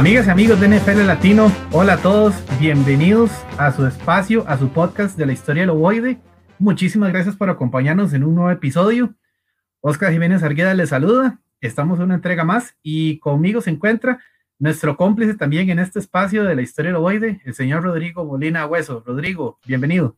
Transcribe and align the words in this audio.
Amigas 0.00 0.28
y 0.28 0.30
amigos 0.30 0.58
de 0.58 0.68
NFL 0.68 1.06
Latino, 1.06 1.52
hola 1.72 1.92
a 1.92 1.96
todos, 1.98 2.34
bienvenidos 2.58 3.30
a 3.58 3.70
su 3.70 3.84
espacio, 3.86 4.48
a 4.48 4.56
su 4.56 4.70
podcast 4.70 5.18
de 5.18 5.26
la 5.26 5.34
historia 5.34 5.64
del 5.64 5.70
ovoide. 5.70 6.18
Muchísimas 6.58 7.12
gracias 7.12 7.36
por 7.36 7.50
acompañarnos 7.50 8.14
en 8.14 8.24
un 8.24 8.34
nuevo 8.34 8.50
episodio. 8.50 9.14
Oscar 9.82 10.10
Jiménez 10.10 10.42
Argueda 10.42 10.72
les 10.72 10.88
saluda, 10.88 11.38
estamos 11.60 11.98
en 11.98 12.06
una 12.06 12.14
entrega 12.14 12.44
más 12.44 12.76
y 12.82 13.18
conmigo 13.18 13.60
se 13.60 13.68
encuentra 13.68 14.24
nuestro 14.58 14.96
cómplice 14.96 15.34
también 15.34 15.68
en 15.68 15.78
este 15.78 15.98
espacio 15.98 16.44
de 16.44 16.56
la 16.56 16.62
historia 16.62 16.92
del 16.92 16.96
ovoide, 16.96 17.42
el 17.44 17.54
señor 17.54 17.82
Rodrigo 17.82 18.24
Molina 18.24 18.64
Hueso. 18.64 19.04
Rodrigo, 19.06 19.58
bienvenido. 19.66 20.16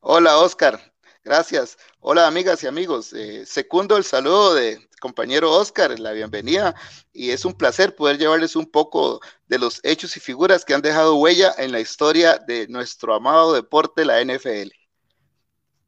Hola 0.00 0.36
Oscar, 0.36 0.78
gracias. 1.24 1.78
Hola 2.00 2.26
amigas 2.26 2.62
y 2.62 2.66
amigos, 2.66 3.14
eh, 3.14 3.46
el 3.46 4.04
saludo 4.04 4.54
de 4.54 4.86
compañero 4.98 5.50
Oscar, 5.52 5.98
la 5.98 6.12
bienvenida 6.12 6.74
y 7.12 7.30
es 7.30 7.44
un 7.44 7.54
placer 7.54 7.94
poder 7.94 8.18
llevarles 8.18 8.56
un 8.56 8.66
poco 8.66 9.20
de 9.46 9.58
los 9.58 9.80
hechos 9.82 10.16
y 10.16 10.20
figuras 10.20 10.64
que 10.64 10.74
han 10.74 10.82
dejado 10.82 11.16
huella 11.16 11.52
en 11.58 11.72
la 11.72 11.80
historia 11.80 12.38
de 12.46 12.66
nuestro 12.68 13.14
amado 13.14 13.52
deporte, 13.52 14.04
la 14.04 14.22
NFL. 14.22 14.70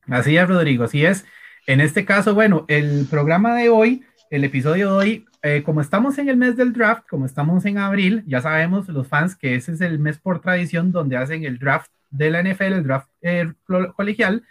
Así 0.09 0.37
es, 0.37 0.49
Rodrigo, 0.49 0.85
así 0.85 1.05
es. 1.05 1.25
En 1.67 1.81
este 1.81 2.05
caso, 2.05 2.35
bueno, 2.35 2.65
el 2.69 3.07
programa 3.09 3.55
de 3.55 3.69
hoy, 3.69 4.05
el 4.31 4.45
episodio 4.45 4.91
de 4.91 4.97
hoy, 4.97 5.25
eh, 5.43 5.63
como 5.65 5.81
estamos 5.81 6.19
en 6.19 6.29
el 6.29 6.37
mes 6.37 6.57
del 6.57 6.73
draft, 6.73 7.05
como 7.09 7.27
estamos 7.27 7.65
en 7.65 7.79
abril, 7.79 8.25
ya 8.27 8.41
sabemos 8.41 8.89
los 8.89 9.09
fans 9.09 9.37
que 9.37 9.55
ese 9.55 9.73
es 9.73 9.81
el 9.81 9.99
mes 9.99 10.19
por 10.19 10.41
tradición 10.41 10.93
donde 10.93 11.17
hacen 11.17 11.45
el 11.45 11.59
draft 11.59 11.91
de 12.11 12.31
la 12.31 12.43
NFL, 12.43 12.73
el 12.73 12.83
draft 12.83 13.09
eh, 13.23 13.53
colegial. 13.97 14.45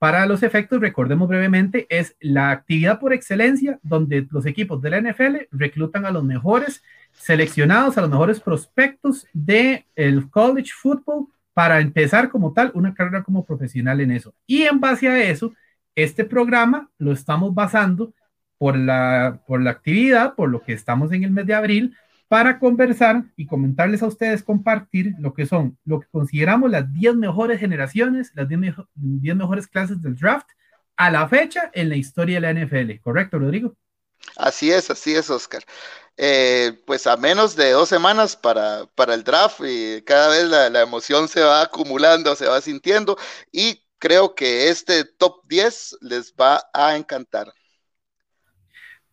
Para 0.00 0.24
los 0.24 0.42
efectos, 0.42 0.80
recordemos 0.80 1.28
brevemente, 1.28 1.86
es 1.90 2.16
la 2.20 2.52
actividad 2.52 2.98
por 2.98 3.12
excelencia 3.12 3.78
donde 3.82 4.26
los 4.30 4.46
equipos 4.46 4.80
de 4.80 4.88
la 4.88 4.96
NFL 5.02 5.46
reclutan 5.52 6.06
a 6.06 6.10
los 6.10 6.24
mejores 6.24 6.82
seleccionados, 7.12 7.98
a 7.98 8.00
los 8.00 8.08
mejores 8.08 8.40
prospectos 8.40 9.26
del 9.34 9.84
el 9.94 10.30
college 10.30 10.70
football 10.74 11.26
para 11.52 11.80
empezar 11.80 12.30
como 12.30 12.54
tal 12.54 12.70
una 12.72 12.94
carrera 12.94 13.22
como 13.22 13.44
profesional 13.44 14.00
en 14.00 14.12
eso. 14.12 14.32
Y 14.46 14.62
en 14.62 14.80
base 14.80 15.06
a 15.06 15.22
eso, 15.22 15.52
este 15.94 16.24
programa 16.24 16.88
lo 16.96 17.12
estamos 17.12 17.54
basando 17.54 18.14
por 18.56 18.78
la, 18.78 19.42
por 19.46 19.60
la 19.60 19.72
actividad, 19.72 20.34
por 20.34 20.48
lo 20.48 20.62
que 20.62 20.72
estamos 20.72 21.12
en 21.12 21.24
el 21.24 21.30
mes 21.30 21.44
de 21.44 21.52
abril, 21.52 21.94
para 22.30 22.60
conversar 22.60 23.24
y 23.36 23.44
comentarles 23.44 24.04
a 24.04 24.06
ustedes, 24.06 24.44
compartir 24.44 25.14
lo 25.18 25.34
que 25.34 25.46
son, 25.46 25.76
lo 25.84 25.98
que 25.98 26.06
consideramos 26.12 26.70
las 26.70 26.92
10 26.92 27.16
mejores 27.16 27.58
generaciones, 27.58 28.30
las 28.36 28.46
10, 28.48 29.34
mejores 29.34 29.66
clases 29.66 30.00
del 30.00 30.14
draft 30.14 30.46
a 30.96 31.10
la 31.10 31.28
fecha 31.28 31.72
en 31.74 31.88
la 31.88 31.96
historia 31.96 32.40
de 32.40 32.40
la 32.40 32.52
NFL. 32.52 33.00
¿Correcto, 33.02 33.40
Rodrigo? 33.40 33.74
Así 34.36 34.70
es, 34.70 34.88
así 34.90 35.12
es, 35.12 35.28
Oscar. 35.28 35.64
Eh, 36.16 36.80
pues 36.86 37.08
a 37.08 37.16
menos 37.16 37.56
de 37.56 37.72
dos 37.72 37.88
semanas 37.88 38.36
para, 38.36 38.86
para 38.94 39.14
el 39.14 39.24
draft 39.24 39.60
cada 40.06 40.28
vez 40.28 40.44
la, 40.44 40.70
la, 40.70 40.82
emoción 40.82 41.26
se 41.26 41.40
va 41.40 41.62
acumulando, 41.62 42.36
se 42.36 42.46
va 42.46 42.60
sintiendo 42.60 43.18
y 43.50 43.82
creo 43.98 44.36
que 44.36 44.68
este 44.68 45.04
top 45.04 45.42
10 45.48 45.96
les 46.02 46.32
va 46.34 46.62
a 46.72 46.96
encantar. 46.96 47.52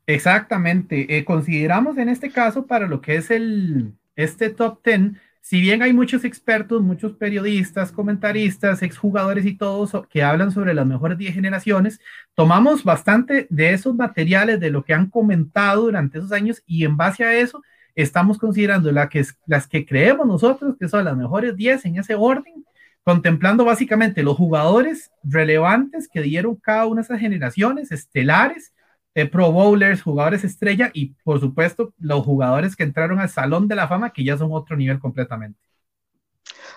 Exactamente. 0.07 1.17
Eh, 1.17 1.25
consideramos 1.25 1.97
en 1.97 2.09
este 2.09 2.31
caso 2.31 2.65
para 2.65 2.87
lo 2.87 3.01
que 3.01 3.15
es 3.15 3.29
el, 3.29 3.93
este 4.15 4.49
top 4.49 4.79
10, 4.83 5.11
si 5.41 5.61
bien 5.61 5.81
hay 5.81 5.93
muchos 5.93 6.23
expertos, 6.25 6.81
muchos 6.81 7.13
periodistas, 7.13 7.91
comentaristas, 7.91 8.81
exjugadores 8.83 9.45
y 9.45 9.55
todos 9.55 9.91
que 10.09 10.23
hablan 10.23 10.51
sobre 10.51 10.73
las 10.73 10.85
mejores 10.85 11.17
10 11.17 11.35
generaciones, 11.35 11.99
tomamos 12.35 12.83
bastante 12.83 13.47
de 13.49 13.73
esos 13.73 13.95
materiales, 13.95 14.59
de 14.59 14.71
lo 14.71 14.83
que 14.83 14.93
han 14.93 15.09
comentado 15.09 15.83
durante 15.83 16.17
esos 16.17 16.31
años 16.31 16.63
y 16.65 16.85
en 16.85 16.97
base 16.97 17.23
a 17.23 17.33
eso 17.37 17.61
estamos 17.95 18.37
considerando 18.37 18.91
la 18.91 19.09
que, 19.09 19.25
las 19.45 19.67
que 19.67 19.85
creemos 19.85 20.27
nosotros 20.27 20.75
que 20.79 20.87
son 20.87 21.05
las 21.05 21.17
mejores 21.17 21.55
10 21.55 21.85
en 21.85 21.99
ese 21.99 22.15
orden, 22.15 22.65
contemplando 23.03 23.65
básicamente 23.65 24.23
los 24.23 24.37
jugadores 24.37 25.11
relevantes 25.23 26.09
que 26.09 26.21
dieron 26.21 26.55
cada 26.55 26.85
una 26.85 27.01
de 27.01 27.05
esas 27.05 27.19
generaciones 27.19 27.91
estelares 27.91 28.73
eh, 29.17 29.25
Pro 29.25 29.51
Bowlers, 29.51 30.03
jugadores 30.03 30.43
estrella 30.43 30.91
y 30.93 31.15
por 31.23 31.39
supuesto 31.39 31.91
los 31.97 32.23
jugadores 32.23 32.75
que 32.75 32.83
entraron 32.83 33.19
al 33.19 33.31
Salón 33.31 33.67
de 33.67 33.73
la 33.73 33.87
Fama 33.87 34.13
que 34.13 34.23
ya 34.23 34.37
son 34.37 34.49
otro 34.51 34.77
nivel 34.77 34.99
completamente. 34.99 35.59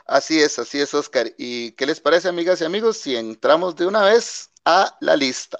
Así 0.06 0.41
es, 0.41 0.59
así 0.59 0.81
es, 0.81 0.95
Oscar. 0.95 1.27
¿Y 1.37 1.73
qué 1.73 1.84
les 1.84 2.01
parece, 2.01 2.28
amigas 2.28 2.62
y 2.62 2.65
amigos, 2.65 2.97
si 2.97 3.15
entramos 3.15 3.77
de 3.77 3.87
una 3.87 4.05
vez 4.05 4.51
a 4.65 4.97
la 5.03 5.17
lista? 5.17 5.59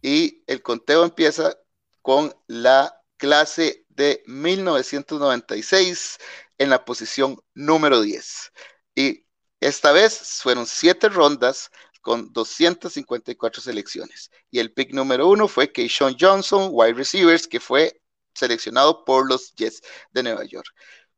Y 0.00 0.42
el 0.46 0.62
conteo 0.62 1.04
empieza 1.04 1.58
con 2.00 2.32
la 2.46 3.02
clase 3.18 3.84
de 3.90 4.22
1996 4.26 6.16
en 6.56 6.70
la 6.70 6.86
posición 6.86 7.38
número 7.52 8.00
10. 8.00 8.52
Y 8.94 9.26
esta 9.60 9.92
vez 9.92 10.40
fueron 10.42 10.66
siete 10.66 11.10
rondas, 11.10 11.70
con 12.00 12.32
254 12.32 13.62
selecciones. 13.62 14.30
Y 14.50 14.58
el 14.60 14.72
pick 14.72 14.92
número 14.92 15.28
uno 15.28 15.48
fue 15.48 15.72
Keyshawn 15.72 16.16
Johnson, 16.18 16.68
wide 16.72 16.94
receivers, 16.94 17.46
que 17.46 17.60
fue 17.60 18.00
seleccionado 18.34 19.04
por 19.04 19.28
los 19.28 19.54
Jets 19.54 19.82
de 20.12 20.22
Nueva 20.22 20.44
York. 20.44 20.68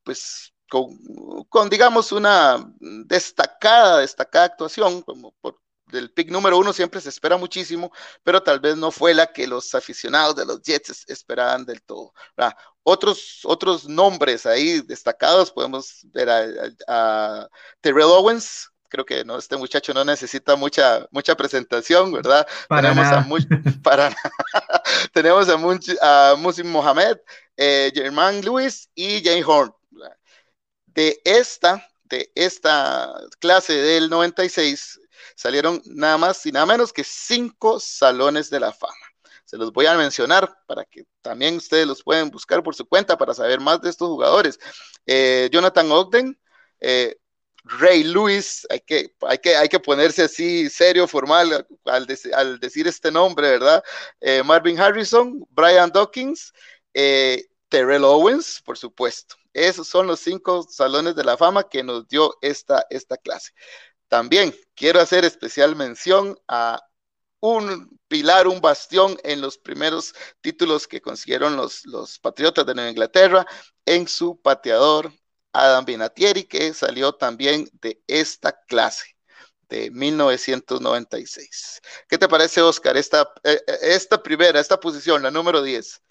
Pues 0.03 0.53
con, 0.69 1.69
digamos, 1.69 2.13
una 2.13 2.73
destacada, 2.79 3.99
destacada 3.99 4.47
actuación, 4.47 5.03
como 5.03 5.33
por 5.41 5.59
del 5.91 6.11
pick 6.13 6.31
número 6.31 6.59
uno 6.59 6.73
siempre 6.73 7.01
se 7.01 7.09
espera 7.09 7.37
muchísimo, 7.37 7.93
pero 8.23 8.43
tal 8.43 8.61
vez 8.61 8.77
no 8.77 8.91
fue 8.91 9.15
la 9.15 9.33
que 9.33 9.47
los 9.47 9.75
aficionados 9.75 10.37
de 10.37 10.47
los 10.47 10.63
Jets 10.63 11.05
esperaban 11.09 11.65
del 11.65 11.83
todo. 11.83 12.13
Otros, 12.83 13.41
otros 13.45 13.89
nombres 13.89 14.47
ahí 14.47 14.81
destacados, 14.81 15.51
podemos 15.51 16.01
ver 16.05 16.31
a 16.87 17.49
Terrell 17.81 18.05
Owens, 18.05 18.70
creo 18.91 19.07
que 19.07 19.25
no, 19.25 19.39
este 19.39 19.57
muchacho 19.57 19.95
no 19.95 20.05
necesita 20.05 20.57
mucha, 20.57 21.07
mucha 21.11 21.35
presentación, 21.37 22.13
¿verdad? 22.13 22.47
tenemos, 22.69 23.07
A 23.07 23.27
para, 23.83 24.15
tenemos 25.13 25.49
a, 25.49 26.35
Musim 26.37 26.67
Mohamed, 26.71 27.17
eh, 27.57 27.91
Germán 27.95 28.43
Lewis 28.43 28.91
y 28.95 29.23
Jane 29.25 29.45
Horn. 29.45 29.73
De 30.87 31.21
esta, 31.25 31.89
de 32.05 32.31
esta 32.35 33.15
clase 33.39 33.73
del 33.75 34.11
96 34.11 35.01
salieron 35.37 35.81
nada 35.87 36.19
más 36.19 36.45
y 36.45 36.53
nada 36.53 36.67
menos 36.67 36.93
que 36.93 37.05
cinco 37.05 37.79
salones 37.79 38.51
de 38.51 38.61
la 38.61 38.73
fama. 38.73 38.95
Se 39.45 39.57
los 39.57 39.73
voy 39.73 39.87
a 39.87 39.97
mencionar 39.97 40.53
para 40.67 40.85
que 40.85 41.05
también 41.23 41.57
ustedes 41.57 41.87
los 41.87 42.03
pueden 42.03 42.31
buscar 42.31 42.63
por 42.63 42.75
su 42.75 42.87
cuenta 42.87 43.17
para 43.17 43.35
saber 43.35 43.61
más 43.61 43.81
de 43.81 43.91
estos 43.91 44.09
jugadores. 44.09 44.59
Eh, 45.07 45.49
Jonathan 45.53 45.91
Ogden, 45.91 46.41
eh, 46.81 47.17
Ray 47.65 48.05
Lewis, 48.05 48.67
hay 48.71 48.81
que, 48.81 49.15
hay 49.21 49.39
que, 49.39 49.57
hay 49.57 49.69
que 49.69 49.81
ponerse 49.81 50.23
así 50.23 50.69
serio, 50.71 51.07
formal 51.07 51.67
al, 51.85 52.07
decir 52.59 52.89
este 52.89 53.11
nombre, 53.11 53.51
¿verdad? 53.51 53.83
Eh, 54.21 54.43
Marvin 54.43 54.79
Harrison, 54.81 55.47
Brian 55.51 55.91
Dawkins, 55.91 56.53
eh, 56.95 57.47
Terrell 57.69 58.05
Owens, 58.05 58.63
por 58.65 58.79
supuesto. 58.79 59.37
Esos 59.53 59.89
son 59.89 60.07
los 60.07 60.21
cinco 60.21 60.63
salones 60.63 61.17
de 61.17 61.25
la 61.25 61.37
fama 61.37 61.69
que 61.69 61.83
nos 61.83 62.07
dio 62.09 62.37
esta, 62.41 62.87
esta 62.91 63.17
clase. 63.17 63.53
También 64.09 64.55
quiero 64.75 65.01
hacer 65.01 65.25
especial 65.25 65.77
mención 65.77 66.39
a 66.49 66.83
un 67.41 67.99
pilar, 68.09 68.47
un 68.49 68.61
bastión 68.61 69.19
en 69.25 69.41
los 69.41 69.59
primeros 69.59 70.15
títulos 70.41 70.87
que 70.87 71.01
consiguieron 71.01 71.57
los, 71.57 71.87
los 71.87 72.19
Patriotas 72.19 72.67
de 72.67 72.75
Nueva 72.75 72.91
Inglaterra 72.91 73.47
en 73.87 74.07
su 74.09 74.41
pateador 74.41 75.13
Adam 75.53 75.85
Vinatieri, 75.85 76.45
que 76.45 76.73
salió 76.75 77.13
también 77.13 77.69
de 77.81 78.03
esta 78.07 78.53
clase 78.67 79.17
de 79.69 79.91
1996. 79.91 81.81
¿Qué 82.09 82.19
te 82.19 82.29
parece, 82.29 82.61
Oscar, 82.61 82.97
esta, 82.97 83.23
eh, 83.45 83.61
eh, 83.67 83.77
esta 83.83 84.23
primera, 84.23 84.61
esta 84.61 84.79
posición, 84.79 85.23
la 85.23 85.31
número 85.31 85.63
10? 85.63 86.03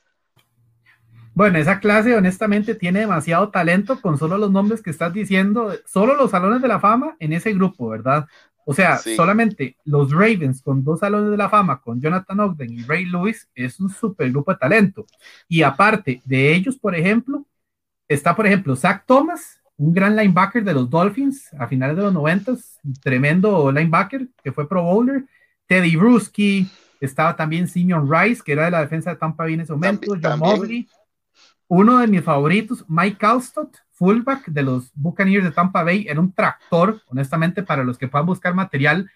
Bueno, 1.33 1.57
esa 1.59 1.79
clase 1.79 2.15
honestamente 2.15 2.75
tiene 2.75 3.01
demasiado 3.01 3.49
talento 3.49 4.01
con 4.01 4.17
solo 4.17 4.37
los 4.37 4.51
nombres 4.51 4.81
que 4.81 4.89
estás 4.89 5.13
diciendo, 5.13 5.73
solo 5.85 6.15
los 6.15 6.31
salones 6.31 6.61
de 6.61 6.67
la 6.67 6.79
fama 6.79 7.15
en 7.19 7.33
ese 7.33 7.53
grupo, 7.53 7.87
¿verdad? 7.89 8.25
O 8.65 8.73
sea, 8.73 8.97
solamente 8.97 9.77
los 9.85 10.11
Ravens 10.11 10.61
con 10.61 10.83
dos 10.83 10.99
salones 10.99 11.31
de 11.31 11.37
la 11.37 11.49
fama, 11.49 11.81
con 11.81 11.99
Jonathan 12.01 12.39
Ogden 12.41 12.71
y 12.71 12.83
Ray 12.83 13.05
Lewis, 13.05 13.49
es 13.55 13.79
un 13.79 13.89
super 13.89 14.29
grupo 14.29 14.51
de 14.51 14.59
talento. 14.59 15.05
Y 15.47 15.63
aparte 15.63 16.21
de 16.25 16.53
ellos, 16.53 16.77
por 16.77 16.93
ejemplo, 16.95 17.45
Está, 18.09 18.35
por 18.35 18.47
ejemplo, 18.47 18.75
Zach 18.75 19.03
Thomas, 19.05 19.61
un 19.77 19.93
gran 19.93 20.15
linebacker 20.15 20.63
de 20.63 20.73
los 20.73 20.89
Dolphins 20.89 21.53
a 21.53 21.67
finales 21.67 21.95
de 21.95 22.01
los 22.01 22.13
90, 22.13 22.53
tremendo 23.03 23.71
linebacker 23.71 24.27
que 24.43 24.51
fue 24.51 24.67
Pro 24.67 24.81
Bowler. 24.81 25.25
Teddy 25.67 25.95
Bruschi, 25.95 26.67
estaba 26.99 27.35
también 27.35 27.67
Simeon 27.67 28.09
Rice, 28.11 28.41
que 28.43 28.53
era 28.53 28.65
de 28.65 28.71
la 28.71 28.81
defensa 28.81 29.11
de 29.11 29.17
Tampa 29.17 29.43
Bay 29.43 29.53
en 29.53 29.61
ese 29.61 29.73
momento. 29.73 30.11
John 30.21 30.39
Mobley. 30.39 30.89
Uno 31.67 31.99
de 31.99 32.07
mis 32.07 32.23
favoritos, 32.23 32.83
Mike 32.87 33.23
Alstott, 33.23 33.77
fullback 33.91 34.47
de 34.47 34.63
los 34.63 34.91
Buccaneers 34.95 35.45
de 35.45 35.51
Tampa 35.51 35.83
Bay, 35.83 36.07
era 36.09 36.19
un 36.19 36.33
tractor, 36.33 37.03
honestamente, 37.05 37.61
para 37.61 37.83
los 37.83 37.99
que 37.99 38.07
puedan 38.07 38.25
buscar 38.25 38.55
material. 38.55 39.07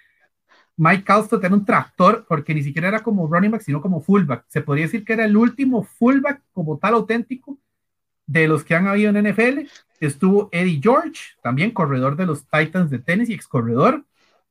Mike 0.77 1.11
Alstott 1.11 1.43
era 1.43 1.55
un 1.55 1.65
tractor 1.65 2.27
porque 2.29 2.53
ni 2.53 2.61
siquiera 2.61 2.89
era 2.89 3.01
como 3.01 3.25
running 3.25 3.49
back, 3.49 3.63
sino 3.63 3.81
como 3.81 4.01
fullback. 4.01 4.45
Se 4.49 4.61
podría 4.61 4.85
decir 4.85 5.03
que 5.03 5.13
era 5.13 5.25
el 5.25 5.35
último 5.35 5.81
fullback 5.81 6.43
como 6.53 6.77
tal 6.77 6.93
auténtico 6.93 7.57
de 8.25 8.47
los 8.47 8.63
que 8.63 8.75
han 8.75 8.87
habido 8.87 9.09
en 9.09 9.29
NFL, 9.29 9.67
estuvo 9.99 10.49
Eddie 10.51 10.79
George, 10.81 11.21
también 11.41 11.71
corredor 11.71 12.15
de 12.15 12.25
los 12.25 12.45
Titans 12.45 12.89
de 12.89 12.99
tenis 12.99 13.29
y 13.29 13.33
ex 13.33 13.47
corredor, 13.47 14.03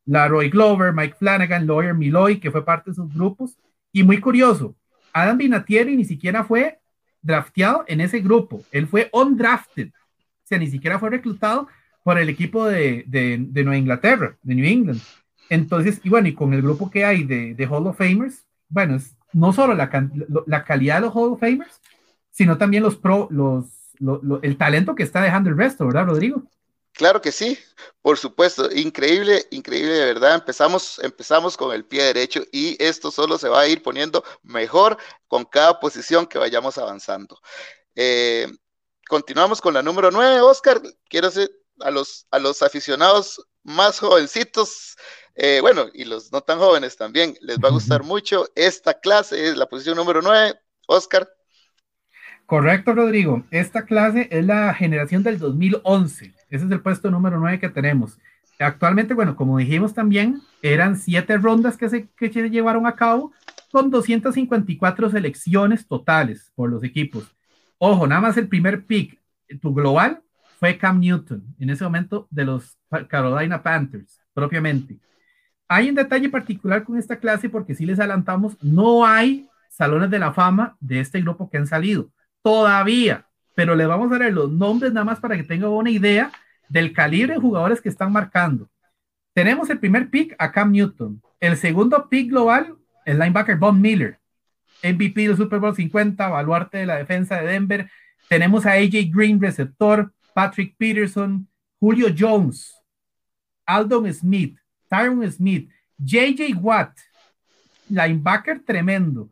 Laroy 0.04 0.50
Glover, 0.50 0.92
Mike 0.92 1.16
Flanagan, 1.18 1.66
Lawyer 1.66 1.94
Miloy, 1.94 2.40
que 2.40 2.50
fue 2.50 2.64
parte 2.64 2.90
de 2.90 2.96
sus 2.96 3.12
grupos, 3.12 3.56
y 3.92 4.02
muy 4.02 4.20
curioso, 4.20 4.74
Adam 5.12 5.38
Vinatieri 5.38 5.96
ni 5.96 6.04
siquiera 6.04 6.44
fue 6.44 6.78
drafteado 7.20 7.84
en 7.86 8.00
ese 8.00 8.20
grupo, 8.20 8.62
él 8.72 8.86
fue 8.86 9.08
undrafted, 9.12 9.88
o 9.88 10.46
sea, 10.46 10.58
ni 10.58 10.66
siquiera 10.66 10.98
fue 10.98 11.10
reclutado 11.10 11.68
por 12.02 12.18
el 12.18 12.28
equipo 12.28 12.66
de, 12.66 13.04
de, 13.06 13.38
Nueva 13.62 13.76
Inglaterra, 13.76 14.36
de 14.42 14.54
New 14.54 14.66
England. 14.66 15.00
Entonces, 15.48 16.00
y 16.02 16.08
bueno, 16.08 16.28
y 16.28 16.34
con 16.34 16.52
el 16.52 16.62
grupo 16.62 16.90
que 16.90 17.04
hay 17.04 17.22
de, 17.24 17.54
de 17.54 17.66
Hall 17.66 17.86
of 17.86 17.96
Famers, 17.96 18.44
bueno, 18.68 18.96
es 18.96 19.16
no 19.32 19.52
solo 19.52 19.74
la, 19.74 19.90
la, 20.46 20.64
calidad 20.64 20.96
de 20.96 21.00
los 21.02 21.14
Hall 21.14 21.32
of 21.32 21.40
Famers, 21.40 21.80
sino 22.32 22.58
también 22.58 22.82
los 22.82 22.96
pro, 22.96 23.28
los, 23.30 23.66
el 24.42 24.56
talento 24.56 24.94
que 24.94 25.04
está 25.04 25.22
dejando 25.22 25.50
el 25.50 25.56
resto, 25.56 25.86
¿verdad, 25.86 26.06
Rodrigo? 26.06 26.42
Claro 26.92 27.22
que 27.22 27.32
sí, 27.32 27.58
por 28.02 28.18
supuesto, 28.18 28.70
increíble, 28.70 29.46
increíble 29.50 29.92
de 29.92 30.04
verdad. 30.04 30.34
Empezamos, 30.34 30.98
empezamos 31.02 31.56
con 31.56 31.74
el 31.74 31.84
pie 31.84 32.02
derecho 32.04 32.42
y 32.52 32.76
esto 32.82 33.10
solo 33.10 33.38
se 33.38 33.48
va 33.48 33.60
a 33.60 33.66
ir 33.66 33.82
poniendo 33.82 34.22
mejor 34.42 34.98
con 35.26 35.44
cada 35.44 35.80
posición 35.80 36.26
que 36.26 36.38
vayamos 36.38 36.76
avanzando. 36.76 37.40
Eh, 37.94 38.46
continuamos 39.08 39.60
con 39.60 39.72
la 39.72 39.82
número 39.82 40.10
9, 40.10 40.40
Oscar. 40.42 40.82
Quiero 41.08 41.28
hacer 41.28 41.50
a 41.80 41.90
los, 41.90 42.26
a 42.30 42.38
los 42.38 42.62
aficionados 42.62 43.40
más 43.62 43.98
jovencitos, 43.98 44.96
eh, 45.34 45.60
bueno, 45.62 45.86
y 45.94 46.04
los 46.04 46.30
no 46.30 46.42
tan 46.42 46.58
jóvenes 46.58 46.96
también, 46.96 47.38
les 47.40 47.58
va 47.58 47.68
a 47.68 47.72
gustar 47.72 48.02
mucho. 48.02 48.48
Esta 48.54 49.00
clase 49.00 49.48
es 49.48 49.56
la 49.56 49.66
posición 49.66 49.96
número 49.96 50.20
9, 50.20 50.60
Oscar. 50.88 51.28
Correcto, 52.52 52.92
Rodrigo. 52.92 53.46
Esta 53.50 53.86
clase 53.86 54.28
es 54.30 54.44
la 54.44 54.74
generación 54.74 55.22
del 55.22 55.38
2011. 55.38 56.34
Ese 56.50 56.64
es 56.66 56.70
el 56.70 56.82
puesto 56.82 57.10
número 57.10 57.38
9 57.38 57.58
que 57.58 57.70
tenemos. 57.70 58.18
Actualmente, 58.58 59.14
bueno, 59.14 59.36
como 59.36 59.56
dijimos 59.56 59.94
también, 59.94 60.42
eran 60.60 60.98
siete 60.98 61.38
rondas 61.38 61.78
que 61.78 61.88
se, 61.88 62.10
que 62.10 62.28
llevaron 62.28 62.86
a 62.86 62.94
cabo 62.94 63.32
con 63.70 63.90
254 63.90 65.08
selecciones 65.08 65.88
totales 65.88 66.52
por 66.54 66.68
los 66.68 66.84
equipos. 66.84 67.34
Ojo, 67.78 68.06
nada 68.06 68.20
más 68.20 68.36
el 68.36 68.48
primer 68.48 68.84
pick, 68.84 69.18
tu 69.62 69.72
global, 69.72 70.20
fue 70.60 70.76
Cam 70.76 71.00
Newton, 71.00 71.42
en 71.58 71.70
ese 71.70 71.84
momento 71.84 72.28
de 72.28 72.44
los 72.44 72.76
Carolina 73.08 73.62
Panthers, 73.62 74.20
propiamente. 74.34 74.98
Hay 75.68 75.88
un 75.88 75.94
detalle 75.94 76.28
particular 76.28 76.84
con 76.84 76.98
esta 76.98 77.16
clase 77.16 77.48
porque 77.48 77.74
si 77.74 77.86
les 77.86 77.98
adelantamos, 77.98 78.62
no 78.62 79.06
hay 79.06 79.48
salones 79.70 80.10
de 80.10 80.18
la 80.18 80.34
fama 80.34 80.76
de 80.80 81.00
este 81.00 81.22
grupo 81.22 81.48
que 81.48 81.56
han 81.56 81.66
salido 81.66 82.10
todavía, 82.42 83.26
pero 83.54 83.74
les 83.74 83.86
vamos 83.86 84.12
a 84.12 84.18
dar 84.18 84.32
los 84.32 84.50
nombres 84.50 84.92
nada 84.92 85.04
más 85.04 85.20
para 85.20 85.36
que 85.36 85.44
tengan 85.44 85.70
una 85.70 85.90
idea 85.90 86.32
del 86.68 86.92
calibre 86.92 87.34
de 87.34 87.40
jugadores 87.40 87.80
que 87.80 87.88
están 87.88 88.12
marcando. 88.12 88.68
Tenemos 89.34 89.70
el 89.70 89.78
primer 89.78 90.10
pick 90.10 90.34
a 90.38 90.52
Cam 90.52 90.72
Newton, 90.72 91.22
el 91.40 91.56
segundo 91.56 92.08
pick 92.08 92.30
global, 92.30 92.76
el 93.04 93.18
linebacker 93.18 93.56
Bob 93.56 93.74
Miller, 93.74 94.18
MVP 94.82 95.28
del 95.28 95.36
Super 95.36 95.58
Bowl 95.58 95.74
50, 95.74 96.28
baluarte 96.28 96.78
de 96.78 96.86
la 96.86 96.96
defensa 96.96 97.40
de 97.40 97.46
Denver. 97.48 97.90
Tenemos 98.28 98.66
a 98.66 98.72
AJ 98.72 99.10
Green, 99.12 99.40
receptor, 99.40 100.12
Patrick 100.34 100.74
Peterson, 100.76 101.48
Julio 101.78 102.08
Jones, 102.16 102.74
Aldon 103.66 104.12
Smith, 104.12 104.56
Tyron 104.88 105.30
Smith, 105.30 105.70
JJ 105.98 106.54
Watt, 106.60 106.96
linebacker 107.88 108.60
tremendo. 108.64 109.30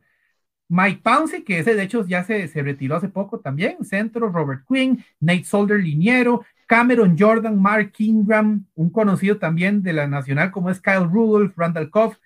Mike 0.71 1.01
Pouncey, 1.03 1.43
que 1.43 1.59
ese 1.59 1.75
de 1.75 1.83
hecho 1.83 2.07
ya 2.07 2.23
se, 2.23 2.47
se, 2.47 2.63
retiró 2.63 2.97
hace 2.97 3.09
poco 3.09 3.41
también, 3.41 3.85
centro, 3.85 4.31
Robert 4.31 4.63
Quinn, 4.69 5.05
Nate 5.19 5.45
Solder, 5.45 5.81
liniero, 5.81 6.45
Cameron 6.67 7.17
Jordan, 7.19 7.61
Mark 7.61 7.93
Ingram, 7.99 8.65
un 8.77 8.91
conocido 8.91 9.39
también 9.39 9.83
de 9.83 9.93
la 9.93 10.07
nacional 10.07 10.53
como 10.53 10.71
es 10.71 10.81
Kyle 10.81 11.09
Rudolph, 11.11 11.53
Randall 11.57 11.91
Koff, 11.91 12.17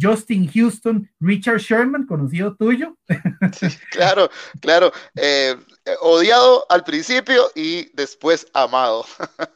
Justin 0.00 0.48
Houston, 0.48 1.10
Richard 1.18 1.58
Sherman, 1.58 2.06
conocido 2.06 2.54
tuyo. 2.54 2.96
claro, 3.90 4.30
claro. 4.60 4.92
Eh, 5.16 5.56
odiado 6.00 6.66
al 6.68 6.84
principio 6.84 7.42
y 7.56 7.90
después 7.94 8.46
amado. 8.54 9.04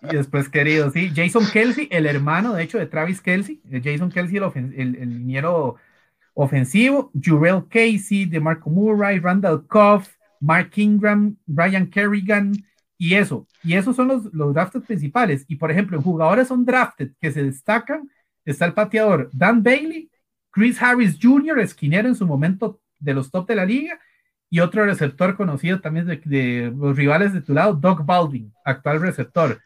y 0.03 0.17
después 0.17 0.49
querido, 0.49 0.91
sí. 0.91 1.13
Jason 1.15 1.47
Kelsey, 1.53 1.87
el 1.93 2.07
hermano, 2.07 2.55
de 2.55 2.65
hecho, 2.65 2.79
de 2.79 2.87
Travis 2.87 3.21
Kelsey. 3.21 3.61
Eh, 3.71 3.81
Jason 3.85 4.11
Kelsey, 4.11 4.39
el, 4.39 4.75
el, 4.75 4.97
el 4.97 5.19
liniero 5.19 5.77
ofensivo. 6.35 7.11
Jurel 7.15 7.65
Casey, 7.69 8.25
DeMarco 8.25 8.71
Murray, 8.71 9.19
Randall 9.19 9.67
Koff, 9.67 10.15
Mark 10.41 10.73
Ingram, 10.77 11.37
Brian 11.47 11.87
Kerrigan. 11.89 12.53
Y 12.99 13.15
eso, 13.15 13.49
y 13.65 13.75
esos 13.75 13.97
son 13.97 14.09
los, 14.09 14.33
los 14.33 14.55
drafted 14.55 14.83
principales. 14.83 15.45
Y 15.49 15.57
por 15.57 15.71
ejemplo, 15.71 15.97
en 15.97 16.05
jugadores 16.05 16.49
son 16.49 16.65
drafted 16.65 17.11
que 17.21 17.33
se 17.33 17.43
destacan, 17.43 18.09
está 18.45 18.65
el 18.65 18.75
pateador 18.75 19.29
Dan 19.33 19.63
Bailey, 19.63 20.11
Chris 20.53 20.81
Harris 20.81 21.19
Jr., 21.21 21.59
esquinero 21.59 22.09
en 22.09 22.15
su 22.15 22.27
momento 22.27 22.81
de 23.01 23.15
los 23.15 23.31
top 23.31 23.49
de 23.49 23.57
la 23.57 23.65
liga, 23.65 23.99
y 24.51 24.61
otro 24.61 24.85
receptor 24.85 25.35
conocido 25.37 25.81
también 25.81 26.07
de, 26.07 26.73
los 26.77 26.97
rivales 26.97 27.33
de 27.33 27.41
tu 27.41 27.55
lado, 27.55 27.73
Doug 27.73 28.05
Baldwin, 28.05 28.53
actual 28.65 29.01
receptor. 29.01 29.61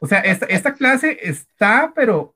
O 0.00 0.06
sea, 0.06 0.20
esta, 0.20 0.46
esta 0.46 0.72
clase 0.72 1.18
está, 1.22 1.92
pero 1.94 2.34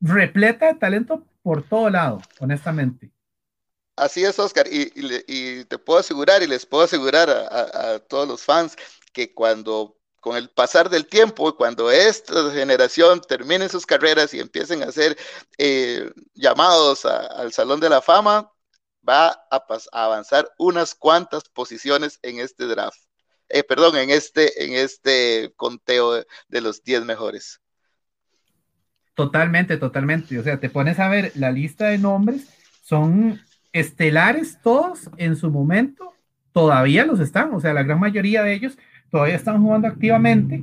repleta 0.00 0.66
de 0.66 0.74
talento 0.74 1.24
por 1.44 1.62
todo 1.68 1.90
lado, 1.90 2.22
honestamente. 2.40 3.12
Así 3.96 4.24
es, 4.24 4.38
Oscar, 4.38 4.66
y, 4.68 5.64
te 5.66 5.78
puedo 5.78 6.00
asegurar 6.00 6.42
y 6.42 6.48
les 6.48 6.66
puedo 6.66 6.82
asegurar 6.84 7.30
a, 7.30 8.00
todos 8.00 8.26
los 8.26 8.42
fans 8.42 8.76
que 9.12 9.32
cuando 9.32 9.96
con 10.20 10.36
el 10.36 10.48
pasar 10.48 10.88
del 10.88 11.06
tiempo, 11.06 11.54
cuando 11.54 11.90
esta 11.90 12.50
generación 12.50 13.20
termine 13.20 13.68
sus 13.68 13.84
carreras 13.84 14.32
y 14.32 14.40
empiecen 14.40 14.82
a 14.82 14.90
ser 14.90 15.18
eh, 15.58 16.10
llamados 16.32 17.04
al 17.04 17.52
Salón 17.52 17.78
de 17.78 17.90
la 17.90 18.00
Fama, 18.00 18.50
va 19.06 19.28
a, 19.50 19.64
avanzar 19.92 20.50
unas 20.58 20.94
cuantas 20.94 21.44
posiciones 21.50 22.18
en 22.22 22.40
este 22.40 22.64
draft. 22.64 22.98
Eh, 23.50 23.62
perdón, 23.64 23.96
en 23.98 24.08
este, 24.08 24.64
en 24.64 24.72
este 24.72 25.52
conteo 25.56 26.24
de, 26.48 26.60
los 26.62 26.82
10 26.82 27.04
mejores. 27.04 27.60
Totalmente, 29.14 29.76
totalmente. 29.76 30.38
O 30.38 30.42
sea, 30.42 30.58
te 30.58 30.68
pones 30.68 30.98
a 30.98 31.08
ver 31.08 31.32
la 31.36 31.52
lista 31.52 31.86
de 31.86 31.98
nombres, 31.98 32.48
son 32.82 33.40
estelares 33.72 34.58
todos 34.62 35.10
en 35.16 35.36
su 35.36 35.50
momento, 35.50 36.12
todavía 36.52 37.06
los 37.06 37.20
están, 37.20 37.52
o 37.54 37.60
sea, 37.60 37.72
la 37.72 37.82
gran 37.82 37.98
mayoría 37.98 38.42
de 38.42 38.54
ellos 38.54 38.78
todavía 39.10 39.36
están 39.36 39.62
jugando 39.62 39.88
activamente 39.88 40.62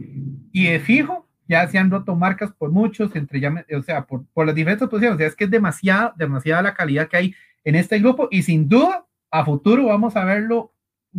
y 0.51 0.67
de 0.67 0.79
fijo 0.79 1.27
ya 1.47 1.67
se 1.67 1.77
han 1.77 1.91
roto 1.91 2.15
marcas 2.15 2.51
por 2.53 2.71
muchos, 2.71 3.13
entre 3.15 3.41
ya, 3.41 3.65
o 3.77 3.81
sea, 3.81 4.05
por, 4.05 4.25
por 4.33 4.45
las 4.45 4.55
diferentes 4.55 4.87
posiciones, 4.87 5.15
o 5.15 5.17
sea, 5.17 5.27
es 5.27 5.35
que 5.35 5.45
es 5.45 5.51
demasiada, 5.51 6.13
demasiada 6.17 6.61
la 6.61 6.73
calidad 6.73 7.09
que 7.09 7.17
hay 7.17 7.35
en 7.63 7.75
este 7.75 7.99
grupo 7.99 8.29
y 8.31 8.43
sin 8.43 8.69
duda 8.69 9.05
a 9.29 9.43
futuro 9.45 9.87
vamos 9.87 10.15
a 10.15 10.23
verlo 10.23 10.73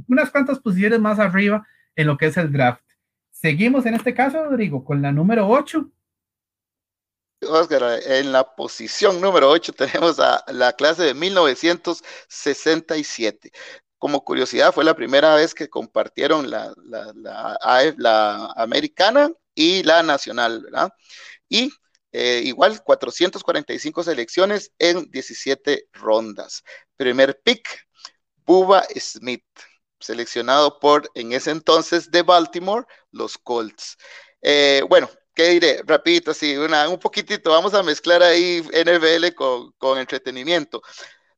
unas 0.09 0.31
cuantas 0.31 0.59
posiciones 0.59 1.01
más 1.01 1.19
arriba 1.19 1.67
en 1.97 2.07
lo 2.07 2.17
que 2.17 2.27
es 2.27 2.37
el 2.37 2.51
draft. 2.51 2.83
Seguimos 3.31 3.85
en 3.87 3.95
este 3.95 4.15
caso, 4.15 4.45
Rodrigo, 4.45 4.85
con 4.85 5.03
la 5.03 5.13
número 5.13 5.49
8. 5.49 5.91
Oscar, 7.49 8.01
en 8.05 8.33
la 8.33 8.55
posición 8.55 9.21
número 9.21 9.51
8 9.51 9.73
tenemos 9.77 10.21
a 10.21 10.45
la 10.49 10.73
clase 10.73 11.03
de 11.03 11.15
1967 11.15 13.51
como 14.03 14.25
curiosidad, 14.25 14.75
fue 14.75 14.83
la 14.83 14.97
primera 14.97 15.37
vez 15.37 15.55
que 15.55 15.71
compartieron 15.71 16.51
la, 16.51 16.75
la, 17.15 18.53
americana 18.57 19.31
y 19.55 19.85
la 19.85 20.03
nacional, 20.03 20.61
¿verdad? 20.61 20.93
Y 21.49 21.71
eh, 22.11 22.43
igual 22.45 22.83
445 22.83 24.03
selecciones 24.03 24.73
en 24.81 25.09
17 25.09 25.85
rondas. 25.93 26.65
Primer 26.97 27.41
pick, 27.45 27.87
Bubba 28.45 28.83
Smith, 28.99 29.45
seleccionado 30.01 30.81
por, 30.81 31.09
en 31.15 31.33
ese 31.33 31.53
entonces, 31.53 32.11
de 32.11 32.23
Baltimore, 32.23 32.85
los 33.13 33.39
Colts. 33.39 33.99
Eh, 34.41 34.83
bueno, 34.89 35.09
¿qué 35.35 35.51
diré? 35.51 35.83
Rapidito, 35.85 36.31
así, 36.31 36.57
una, 36.57 36.89
un 36.89 36.99
poquitito, 36.99 37.51
vamos 37.51 37.75
a 37.75 37.83
mezclar 37.83 38.23
ahí 38.23 38.63
NBL 38.63 39.35
con, 39.35 39.73
con 39.73 39.99
entretenimiento 39.99 40.83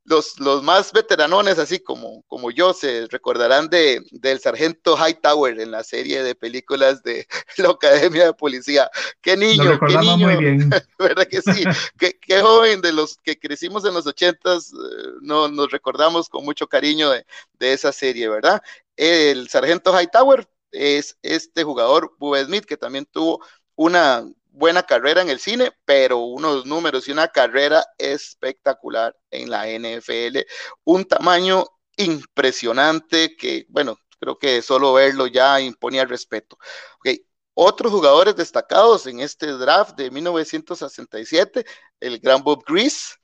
los, 0.05 0.39
los 0.39 0.63
más 0.63 0.93
veteranones, 0.93 1.59
así 1.59 1.81
como, 1.81 2.23
como 2.29 2.51
yo, 2.51 2.75
se 2.75 3.07
recordarán 3.09 3.69
de, 3.69 4.03
del 4.11 4.39
sargento 4.39 4.97
Hightower 4.97 5.59
en 5.59 5.71
la 5.71 5.83
serie 5.83 6.23
de 6.23 6.35
películas 6.35 7.03
de 7.03 7.27
la 7.57 7.71
Academia 7.71 8.27
de 8.27 8.35
Policía. 8.35 8.91
Qué 9.23 9.37
niño, 9.37 9.79
qué 9.87 9.97
niño, 9.97 10.29
muy 10.29 10.37
bien. 10.37 10.71
¿verdad 10.99 11.27
que 11.27 11.41
sí? 11.41 11.65
qué, 11.99 12.19
qué, 12.21 12.41
joven 12.41 12.83
de 12.83 12.93
los 12.93 13.17
que 13.17 13.39
crecimos 13.39 13.85
en 13.85 13.95
los 13.95 14.07
ochentas, 14.07 14.73
eh, 14.73 15.07
no, 15.23 15.49
nos 15.49 15.71
recordamos 15.71 16.29
con 16.29 16.45
mucho 16.45 16.67
cariño 16.67 17.11
de, 17.11 17.25
de 17.59 17.73
esa 17.73 17.91
serie, 17.91 18.29
¿verdad? 18.29 18.63
El 18.97 19.49
sargento 19.49 19.99
Hightower 19.99 20.47
es 20.71 21.17
este 21.23 21.65
jugador, 21.65 22.15
Bubba 22.19 22.45
Smith, 22.45 22.65
que 22.65 22.77
también 22.77 23.07
tuvo 23.11 23.41
una 23.76 24.25
buena 24.50 24.85
carrera 24.85 25.23
en 25.23 25.31
el 25.31 25.40
cine, 25.40 25.73
pero 25.85 26.19
unos 26.19 26.64
números 26.66 27.09
y 27.09 27.12
una 27.12 27.28
carrera 27.28 27.85
espectacular 27.99 29.16
en 29.31 29.50
la 29.50 29.69
NFL. 29.69 30.47
Un 30.85 31.04
tamaño 31.04 31.66
impresionante 31.97 33.37
que, 33.37 33.66
bueno, 33.69 33.99
creo 34.19 34.38
que 34.38 34.62
solo 34.62 34.93
verlo 34.95 35.26
ya 35.26 35.61
imponía 35.61 36.04
respeto. 36.04 36.57
Ok, 36.99 37.21
otros 37.54 37.93
jugadores 37.93 38.37
destacados 38.37 39.07
en 39.07 39.21
este 39.21 39.47
draft 39.47 39.97
de 39.97 40.11
1967, 40.11 41.64
el 42.00 42.19
gran 42.21 42.43
Bob 42.43 42.64
Grease, 42.66 43.14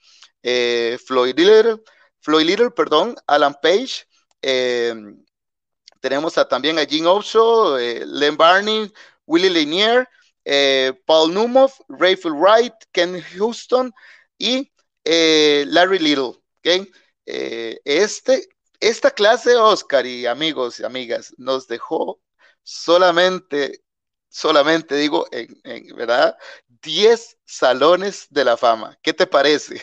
eh, 0.42 0.99
Floyd 1.04 1.38
Little, 1.38 1.83
Floyd 2.21 2.47
Little, 2.47 2.71
perdón, 2.71 3.16
Alan 3.26 3.57
Page, 3.62 4.07
eh, 4.42 4.95
tenemos 6.00 6.35
también 6.49 6.78
a 6.78 6.87
Gene 6.87 7.07
Osho, 7.07 7.78
eh, 7.78 8.04
Len 8.07 8.37
Barney, 8.37 8.92
Willie 9.26 9.50
Lanier, 9.50 10.09
Paul 11.06 11.35
Numoff, 11.35 11.80
Rayfield 11.88 12.37
Wright, 12.37 12.75
Ken 12.92 13.20
Houston 13.35 13.92
y 14.38 14.70
Larry 15.04 15.99
Little. 15.99 16.40
¿okay? 16.59 16.90
este, 17.25 18.49
esta 18.80 19.11
clase, 19.11 19.56
Oscar 19.56 20.06
y 20.06 20.26
amigos 20.26 20.80
y 20.80 20.85
amigas, 20.85 21.35
nos 21.38 21.68
dejó 21.68 22.20
solamente 22.62 23.82
solamente 24.30 24.97
digo, 24.97 25.26
en, 25.32 25.49
¿verdad? 25.97 26.37
10 26.82 27.37
salones 27.44 28.26
de 28.30 28.44
la 28.44 28.56
fama. 28.56 28.97
¿Qué 29.02 29.12
te 29.12 29.26
parece? 29.26 29.82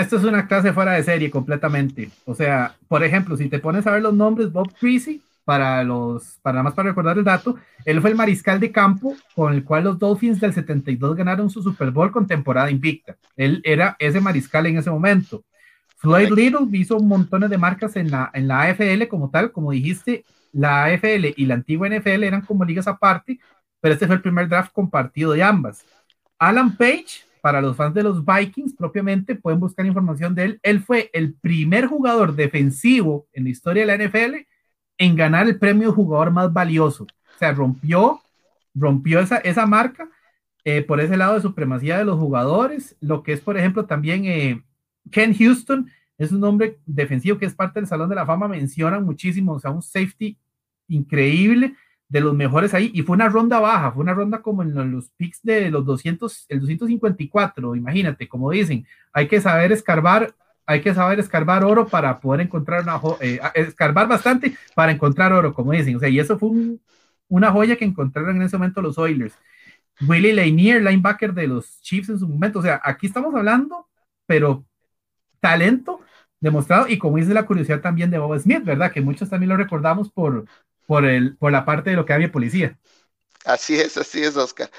Esto 0.00 0.16
es 0.16 0.24
una 0.24 0.48
clase 0.48 0.72
fuera 0.72 0.94
de 0.94 1.04
serie 1.04 1.30
completamente. 1.30 2.10
O 2.24 2.34
sea, 2.34 2.74
por 2.88 3.04
ejemplo, 3.04 3.36
si 3.36 3.48
te 3.48 3.58
pones 3.58 3.86
a 3.86 3.92
ver 3.92 4.02
los 4.02 4.14
nombres, 4.14 4.50
Bob 4.50 4.72
Creasy, 4.80 5.22
para 5.46 5.84
los, 5.84 6.40
para 6.42 6.54
nada 6.54 6.64
más 6.64 6.74
para 6.74 6.88
recordar 6.88 7.16
el 7.16 7.22
dato, 7.22 7.54
él 7.84 8.00
fue 8.00 8.10
el 8.10 8.16
mariscal 8.16 8.58
de 8.58 8.72
campo 8.72 9.14
con 9.32 9.54
el 9.54 9.62
cual 9.62 9.84
los 9.84 9.96
Dolphins 9.96 10.40
del 10.40 10.52
72 10.52 11.14
ganaron 11.14 11.48
su 11.48 11.62
Super 11.62 11.92
Bowl 11.92 12.10
con 12.10 12.26
temporada 12.26 12.68
invicta. 12.68 13.16
Él 13.36 13.62
era 13.64 13.94
ese 14.00 14.20
mariscal 14.20 14.66
en 14.66 14.78
ese 14.78 14.90
momento. 14.90 15.44
Floyd 15.98 16.30
Little 16.30 16.66
hizo 16.72 16.98
montón 16.98 17.48
de 17.48 17.58
marcas 17.58 17.94
en 17.94 18.10
la, 18.10 18.28
en 18.34 18.48
la 18.48 18.62
AFL 18.62 19.06
como 19.08 19.30
tal, 19.30 19.52
como 19.52 19.70
dijiste, 19.70 20.24
la 20.50 20.86
AFL 20.86 21.26
y 21.36 21.46
la 21.46 21.54
antigua 21.54 21.88
NFL 21.88 22.24
eran 22.24 22.40
como 22.40 22.64
ligas 22.64 22.88
aparte, 22.88 23.38
pero 23.80 23.94
este 23.94 24.08
fue 24.08 24.16
el 24.16 24.22
primer 24.22 24.48
draft 24.48 24.72
compartido 24.72 25.30
de 25.30 25.44
ambas. 25.44 25.86
Alan 26.40 26.76
Page, 26.76 27.24
para 27.40 27.60
los 27.60 27.76
fans 27.76 27.94
de 27.94 28.02
los 28.02 28.24
Vikings 28.24 28.74
propiamente, 28.74 29.36
pueden 29.36 29.60
buscar 29.60 29.86
información 29.86 30.34
de 30.34 30.44
él. 30.44 30.60
Él 30.64 30.82
fue 30.82 31.08
el 31.12 31.34
primer 31.34 31.86
jugador 31.86 32.34
defensivo 32.34 33.28
en 33.32 33.44
la 33.44 33.50
historia 33.50 33.86
de 33.86 33.96
la 33.96 34.04
NFL 34.04 34.55
en 34.98 35.16
ganar 35.16 35.46
el 35.46 35.58
premio 35.58 35.92
jugador 35.92 36.30
más 36.30 36.52
valioso. 36.52 37.04
O 37.04 37.38
sea, 37.38 37.52
rompió, 37.52 38.20
rompió 38.74 39.20
esa, 39.20 39.38
esa 39.38 39.66
marca 39.66 40.08
eh, 40.64 40.82
por 40.82 41.00
ese 41.00 41.16
lado 41.16 41.34
de 41.34 41.42
supremacía 41.42 41.98
de 41.98 42.04
los 42.04 42.18
jugadores. 42.18 42.96
Lo 43.00 43.22
que 43.22 43.32
es, 43.32 43.40
por 43.40 43.56
ejemplo, 43.56 43.86
también 43.86 44.24
eh, 44.24 44.62
Ken 45.10 45.34
Houston, 45.36 45.90
es 46.18 46.32
un 46.32 46.42
hombre 46.44 46.78
defensivo 46.86 47.38
que 47.38 47.46
es 47.46 47.54
parte 47.54 47.78
del 47.78 47.86
Salón 47.86 48.08
de 48.08 48.14
la 48.14 48.26
Fama, 48.26 48.48
mencionan 48.48 49.04
muchísimo, 49.04 49.52
o 49.52 49.60
sea, 49.60 49.70
un 49.70 49.82
safety 49.82 50.38
increíble, 50.88 51.74
de 52.08 52.20
los 52.20 52.34
mejores 52.34 52.72
ahí, 52.72 52.90
y 52.94 53.02
fue 53.02 53.16
una 53.16 53.28
ronda 53.28 53.58
baja, 53.58 53.90
fue 53.90 54.02
una 54.02 54.14
ronda 54.14 54.40
como 54.40 54.62
en 54.62 54.92
los 54.92 55.10
picks 55.10 55.42
de 55.42 55.70
los 55.70 55.84
200, 55.84 56.46
el 56.48 56.60
254, 56.60 57.74
imagínate, 57.74 58.28
como 58.28 58.50
dicen, 58.50 58.86
hay 59.12 59.26
que 59.26 59.40
saber 59.40 59.72
escarbar, 59.72 60.34
hay 60.66 60.80
que 60.80 60.94
saber 60.94 61.20
escarbar 61.20 61.64
oro 61.64 61.86
para 61.86 62.20
poder 62.20 62.40
encontrar 62.40 62.82
una, 62.82 63.00
eh, 63.20 63.40
escarbar 63.54 64.08
bastante 64.08 64.56
para 64.74 64.92
encontrar 64.92 65.32
oro, 65.32 65.54
como 65.54 65.72
dicen, 65.72 65.96
o 65.96 66.00
sea, 66.00 66.08
y 66.08 66.18
eso 66.18 66.38
fue 66.38 66.50
una 67.28 67.52
joya 67.52 67.76
que 67.76 67.84
encontraron 67.84 68.36
en 68.36 68.42
ese 68.42 68.58
momento 68.58 68.82
los 68.82 68.98
Oilers. 68.98 69.34
Willie 70.06 70.34
Lanier, 70.34 70.82
linebacker 70.82 71.32
de 71.32 71.46
los 71.46 71.80
Chiefs 71.80 72.10
en 72.10 72.18
su 72.18 72.28
momento, 72.28 72.58
o 72.58 72.62
sea, 72.62 72.80
aquí 72.84 73.06
estamos 73.06 73.34
hablando, 73.34 73.88
pero 74.26 74.64
talento 75.40 76.00
demostrado, 76.40 76.88
y 76.88 76.98
como 76.98 77.16
dice 77.16 77.32
la 77.32 77.46
curiosidad 77.46 77.80
también 77.80 78.10
de 78.10 78.18
Bob 78.18 78.38
Smith, 78.38 78.64
¿verdad? 78.64 78.92
Que 78.92 79.00
muchos 79.00 79.30
también 79.30 79.50
lo 79.50 79.56
recordamos 79.56 80.10
por, 80.10 80.46
por, 80.86 81.04
el, 81.04 81.36
por 81.36 81.50
la 81.52 81.64
parte 81.64 81.90
de 81.90 81.96
lo 81.96 82.04
que 82.04 82.12
había 82.12 82.30
policía. 82.30 82.78
Así 83.44 83.76
es, 83.76 83.96
así 83.96 84.22
es, 84.22 84.36
Oscar. 84.36 84.70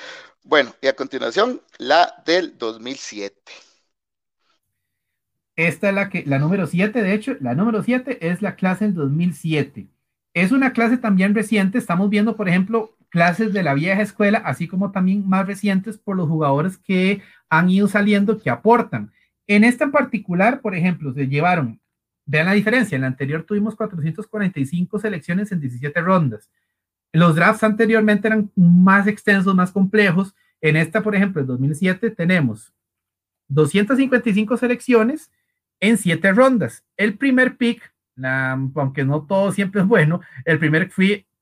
Bueno, 0.44 0.74
y 0.82 0.88
a 0.88 0.96
continuación, 0.96 1.62
la 1.78 2.22
del 2.26 2.58
2007. 2.58 3.67
Esta 5.58 5.90
es 5.90 5.96
la 5.96 6.10
que, 6.10 6.24
la 6.26 6.40
número 6.40 6.68
7, 6.68 7.02
de 7.02 7.14
hecho, 7.14 7.36
la 7.42 7.56
número 7.56 7.84
7 7.84 8.30
es 8.30 8.42
la 8.42 8.56
clase 8.56 8.86
del 8.86 8.94
2007. 8.94 9.88
Es 10.34 10.52
una 10.52 10.72
clase 10.72 10.98
también 10.98 11.36
reciente, 11.36 11.80
estamos 11.80 12.10
viendo, 12.10 12.38
por 12.38 12.48
ejemplo, 12.48 12.96
clases 13.10 13.52
de 13.52 13.64
la 13.64 13.74
vieja 13.74 14.02
escuela, 14.02 14.38
así 14.46 14.68
como 14.68 14.92
también 14.92 15.28
más 15.28 15.48
recientes 15.48 15.98
por 15.98 16.16
los 16.16 16.30
jugadores 16.30 16.78
que 16.78 17.22
han 17.50 17.70
ido 17.70 17.88
saliendo, 17.88 18.38
que 18.38 18.50
aportan. 18.50 19.12
En 19.48 19.64
esta 19.64 19.86
en 19.86 19.92
particular, 19.92 20.62
por 20.62 20.76
ejemplo, 20.76 21.12
se 21.14 21.28
llevaron 21.28 21.82
Vean 22.28 22.46
la 22.46 22.52
diferencia, 22.52 22.98
en 22.98 23.02
la 23.02 23.08
anterior 23.08 23.44
tuvimos 23.44 23.76
445 23.76 25.00
selecciones 25.00 25.52
en 25.54 25.62
17 25.62 26.02
rondas. 26.02 26.52
Los 27.14 27.36
drafts 27.36 27.64
anteriormente 27.64 28.28
eran 28.28 28.52
más 28.54 29.08
extensos, 29.08 29.56
más 29.56 29.72
complejos. 29.72 30.36
En 30.60 30.76
esta, 30.76 31.02
por 31.02 31.16
ejemplo, 31.16 31.42
en 31.42 31.48
2007 31.48 32.12
tenemos 32.12 32.74
255 33.48 34.58
selecciones 34.58 35.32
en 35.80 35.98
7 35.98 36.32
rondas. 36.34 36.84
El 36.96 37.18
primer 37.18 37.58
pick, 37.58 37.82
aunque 38.76 39.06
no 39.06 39.26
todo 39.26 39.52
siempre 39.52 39.82
es 39.82 39.88
bueno, 39.88 40.22
el 40.46 40.60
primer, 40.60 40.90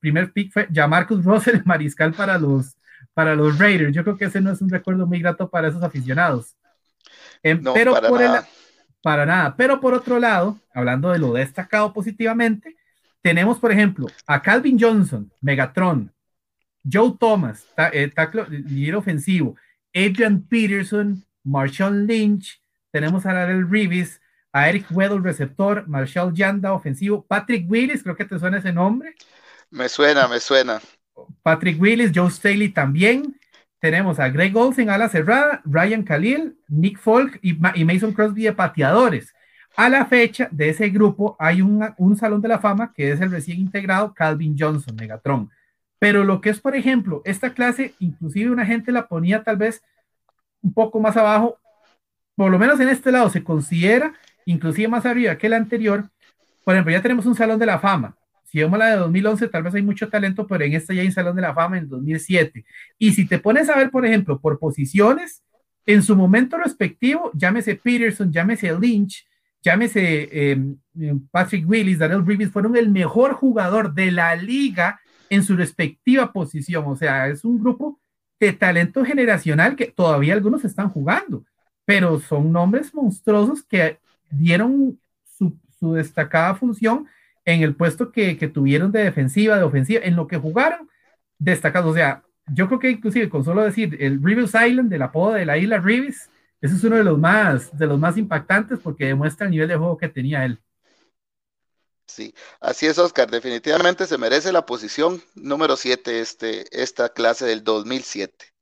primer 0.00 0.32
pick 0.32 0.52
fue 0.52 0.68
ya 0.70 0.86
Marcus 0.86 1.24
Russell, 1.24 1.60
mariscal 1.64 2.12
para 2.12 2.38
los, 2.38 2.76
para 3.14 3.34
los 3.34 3.58
Raiders. 3.58 3.94
Yo 3.94 4.04
creo 4.04 4.16
que 4.16 4.26
ese 4.26 4.40
no 4.40 4.50
es 4.52 4.60
un 4.60 4.70
recuerdo 4.70 5.06
muy 5.06 5.20
grato 5.20 5.48
para 5.48 5.68
esos 5.68 5.82
aficionados. 5.82 6.56
Em, 7.42 7.62
pero 7.74 7.94
por 8.00 8.22
el, 8.22 8.30
para 9.02 9.24
nada. 9.24 9.54
Pero 9.56 9.80
por 9.80 9.94
otro 9.94 10.18
lado, 10.18 10.58
hablando 10.74 11.10
de 11.10 11.18
lo 11.18 11.32
destacado 11.32 11.92
positivamente, 11.92 12.76
tenemos, 13.22 13.58
por 13.58 13.72
ejemplo, 13.72 14.06
a 14.26 14.42
Calvin 14.42 14.78
Johnson, 14.80 15.30
Megatron, 15.40 16.12
Joe 16.90 17.14
Thomas, 17.18 17.66
eh, 17.92 18.12
líder 18.48 18.96
ofensivo, 18.96 19.56
Adrian 19.94 20.42
Peterson, 20.42 21.24
Marshall 21.42 22.06
Lynch, 22.06 22.60
tenemos 22.90 23.26
a 23.26 23.32
Darrell 23.32 23.68
Reeves, 23.68 24.20
a 24.56 24.70
Eric 24.70 24.86
Weddle, 24.90 25.20
receptor, 25.20 25.86
Marshall 25.86 26.32
Yanda, 26.32 26.72
ofensivo, 26.72 27.22
Patrick 27.26 27.70
Willis, 27.70 28.02
creo 28.02 28.16
que 28.16 28.24
te 28.24 28.38
suena 28.38 28.56
ese 28.56 28.72
nombre. 28.72 29.14
Me 29.70 29.86
suena, 29.86 30.26
me 30.28 30.40
suena. 30.40 30.80
Patrick 31.42 31.78
Willis, 31.78 32.10
Joe 32.14 32.30
Staley 32.30 32.70
también, 32.70 33.38
tenemos 33.80 34.18
a 34.18 34.30
Greg 34.30 34.56
Olsen 34.56 34.88
a 34.88 34.96
la 34.96 35.10
cerrada, 35.10 35.60
Ryan 35.66 36.02
Khalil, 36.04 36.58
Nick 36.68 36.98
Folk 36.98 37.38
y, 37.42 37.52
Mason 37.84 38.14
Crosby 38.14 38.44
de 38.44 38.54
pateadores. 38.54 39.34
A 39.76 39.90
la 39.90 40.06
fecha 40.06 40.48
de 40.50 40.70
ese 40.70 40.88
grupo 40.88 41.36
hay 41.38 41.60
un 41.60 42.16
salón 42.18 42.40
de 42.40 42.48
la 42.48 42.58
fama 42.58 42.94
que 42.94 43.12
es 43.12 43.20
el 43.20 43.30
recién 43.30 43.58
integrado 43.58 44.14
Calvin 44.14 44.56
Johnson, 44.58 44.96
Megatron. 44.96 45.50
Pero 45.98 46.24
lo 46.24 46.40
que 46.40 46.48
es, 46.48 46.60
por 46.60 46.74
ejemplo, 46.74 47.20
esta 47.26 47.52
clase, 47.52 47.94
inclusive 47.98 48.50
una 48.50 48.64
gente 48.64 48.90
la 48.90 49.06
ponía 49.06 49.44
tal 49.44 49.58
vez 49.58 49.82
un 50.62 50.72
poco 50.72 50.98
más 50.98 51.14
abajo, 51.18 51.58
por 52.34 52.50
lo 52.50 52.58
menos 52.58 52.80
en 52.80 52.88
este 52.88 53.12
lado 53.12 53.28
se 53.28 53.44
considera 53.44 54.14
inclusive 54.46 54.88
más 54.88 55.04
arriba 55.04 55.36
que 55.36 55.46
el 55.48 55.52
anterior. 55.52 56.08
Por 56.64 56.74
ejemplo, 56.74 56.92
ya 56.92 57.02
tenemos 57.02 57.26
un 57.26 57.34
salón 57.34 57.58
de 57.58 57.66
la 57.66 57.78
fama, 57.78 58.16
si 58.46 58.60
vemos 58.60 58.78
la 58.78 58.86
de 58.86 58.96
2011, 58.96 59.48
tal 59.48 59.64
vez 59.64 59.74
hay 59.74 59.82
mucho 59.82 60.08
talento, 60.08 60.46
pero 60.46 60.64
en 60.64 60.72
esta 60.72 60.94
ya 60.94 61.02
hay 61.02 61.08
un 61.08 61.12
Salón 61.12 61.36
de 61.36 61.42
la 61.42 61.52
Fama 61.52 61.78
en 61.78 61.88
2007. 61.88 62.64
Y 62.98 63.12
si 63.12 63.26
te 63.26 63.38
pones 63.38 63.68
a 63.68 63.76
ver, 63.76 63.90
por 63.90 64.06
ejemplo, 64.06 64.40
por 64.40 64.58
posiciones, 64.58 65.42
en 65.84 66.02
su 66.02 66.16
momento 66.16 66.56
respectivo, 66.56 67.30
llámese 67.34 67.74
Peterson, 67.74 68.32
llámese 68.32 68.72
Lynch, 68.78 69.26
llámese 69.62 70.52
em, 70.52 70.76
em, 70.98 71.20
Patrick 71.28 71.68
Willis, 71.68 71.98
Daniel 71.98 72.24
Reeves, 72.24 72.50
fueron 72.50 72.76
el 72.76 72.88
mejor 72.88 73.34
jugador 73.34 73.92
de 73.92 74.10
la 74.10 74.34
liga 74.36 75.00
en 75.28 75.42
su 75.42 75.56
respectiva 75.56 76.32
posición. 76.32 76.84
O 76.86 76.96
sea, 76.96 77.28
es 77.28 77.44
un 77.44 77.58
grupo 77.58 78.00
de 78.40 78.52
talento 78.52 79.04
generacional 79.04 79.76
que 79.76 79.86
todavía 79.86 80.34
algunos 80.34 80.64
están 80.64 80.88
jugando, 80.88 81.44
pero 81.84 82.20
son 82.20 82.52
nombres 82.52 82.94
monstruosos 82.94 83.64
que 83.64 83.98
dieron 84.30 84.98
su, 85.38 85.58
destacada 85.94 86.54
función 86.54 87.06
en 87.44 87.62
el 87.62 87.76
puesto 87.76 88.10
que, 88.10 88.34
tuvieron 88.48 88.90
de 88.92 89.04
defensiva, 89.04 89.56
de 89.56 89.62
ofensiva, 89.62 90.00
en 90.04 90.16
lo 90.16 90.26
que 90.26 90.36
jugaron, 90.36 90.88
destacados. 91.38 91.92
O 91.92 91.94
sea, 91.94 92.22
yo 92.52 92.66
creo 92.66 92.80
que 92.80 92.90
inclusive 92.90 93.28
con 93.28 93.44
solo 93.44 93.62
decir 93.62 93.96
el 94.00 94.22
Reeves 94.22 94.54
Island, 94.54 94.90
del 94.90 95.02
apodo 95.02 95.34
de 95.34 95.46
la 95.46 95.58
isla 95.58 95.78
Reeves, 95.78 96.28
ese 96.60 96.74
es 96.74 96.84
uno 96.84 96.96
de 96.96 97.04
los 97.04 97.18
más, 97.18 97.76
de 97.76 97.86
los 97.86 97.98
más 97.98 98.16
impactantes 98.16 98.78
porque 98.80 99.06
demuestra 99.06 99.46
el 99.46 99.52
nivel 99.52 99.68
de 99.68 99.76
juego 99.76 99.96
que 99.96 100.08
tenía 100.08 100.44
él. 100.44 100.60
Sí, 102.06 102.34
así 102.60 102.86
es, 102.86 102.98
Oscar. 102.98 103.30
Definitivamente 103.30 104.06
se 104.06 104.16
merece 104.16 104.52
la 104.52 104.64
posición 104.64 105.22
número 105.34 105.76
7 105.76 106.20
este, 106.20 106.82
esta 106.82 107.08
clase 107.10 107.44
del 107.44 107.64
2007. 107.64 108.55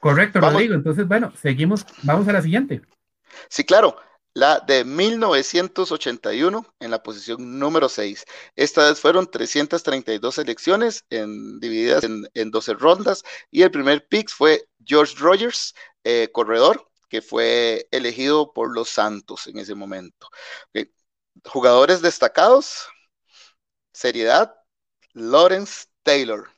Correcto, 0.00 0.40
Rodrigo. 0.40 0.74
Entonces, 0.74 1.06
bueno, 1.06 1.32
seguimos. 1.40 1.86
Vamos 2.02 2.26
a 2.28 2.32
la 2.32 2.42
siguiente. 2.42 2.82
Sí, 3.48 3.64
claro 3.64 3.96
la 4.34 4.60
de 4.60 4.84
1981 4.84 6.66
en 6.78 6.90
la 6.90 7.02
posición 7.02 7.58
número 7.58 7.88
6. 7.88 8.24
Estas 8.56 9.00
fueron 9.00 9.30
332 9.30 10.38
elecciones 10.38 11.04
divididas 11.10 12.04
en, 12.04 12.50
12 12.50 12.74
rondas 12.74 13.24
y 13.50 13.62
el 13.62 13.70
primer 13.70 14.06
pick 14.08 14.30
fue 14.30 14.68
George 14.84 15.14
Rogers, 15.18 15.74
eh, 16.04 16.28
corredor, 16.32 16.88
que 17.08 17.22
fue 17.22 17.88
elegido 17.90 18.52
por 18.52 18.72
los 18.72 18.88
Santos 18.88 19.46
en 19.46 19.58
ese 19.58 19.74
momento. 19.74 20.28
jugadores 21.44 22.02
destacados, 22.02 22.88
seriedad, 23.92 24.54
Lawrence 25.12 25.86
Taylor, 26.02 26.48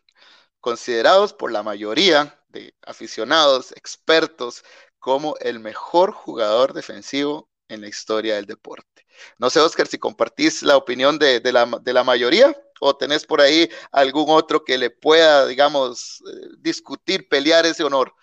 considerados 0.61 1.33
por 1.33 1.53
la 1.53 1.63
mayoría 1.63 2.42
de 2.53 2.75
aficionados, 2.87 3.73
expertos, 3.73 4.65
como 4.99 5.35
el 5.41 5.59
mejor 5.59 6.13
jugador 6.13 6.73
defensivo 6.73 7.49
en 7.69 7.81
la 7.81 7.89
historia 7.89 8.37
del 8.37 8.47
deporte. 8.47 9.05
No 9.39 9.51
sé, 9.51 9.61
Oscar, 9.61 9.87
si 9.87 9.99
compartís 9.99 10.63
la 10.63 10.77
opinión 10.77 11.19
de, 11.19 11.41
la, 11.53 12.05
mayoría 12.05 12.55
o 12.81 12.97
tenés 12.97 13.27
por 13.27 13.41
ahí 13.41 13.69
algún 13.91 14.27
otro 14.29 14.65
que 14.65 14.79
le 14.79 14.91
pueda, 14.91 15.47
digamos, 15.47 16.23
eh, 16.27 16.49
discutir, 16.59 17.29
pelear 17.29 17.67
ese 17.67 17.85
honor. 17.85 18.15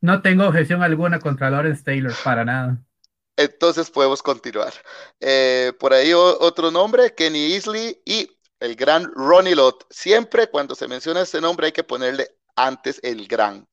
No 0.00 0.22
tengo 0.22 0.46
objeción 0.46 0.82
alguna 0.82 1.18
contra 1.18 1.50
Lawrence 1.50 1.82
Taylor, 1.82 2.12
para 2.22 2.44
nada. 2.44 2.78
Entonces 3.36 3.90
podemos 3.90 4.22
continuar. 4.22 4.72
Eh, 5.20 5.72
por 5.80 5.92
ahí 5.92 6.12
otro 6.12 6.70
nombre, 6.70 7.14
Kenny 7.14 7.54
Easley 7.54 8.00
y 8.04 8.30
el 8.60 8.76
gran 8.76 9.10
Ronnie 9.14 9.56
Lott. 9.56 9.84
Siempre 9.90 10.48
cuando 10.48 10.74
se 10.74 10.88
menciona 10.88 11.22
este 11.22 11.40
nombre 11.40 11.66
hay 11.66 11.72
que 11.72 11.84
ponerle 11.84 12.33
antes 12.56 13.00
el 13.02 13.26
gran. 13.26 13.68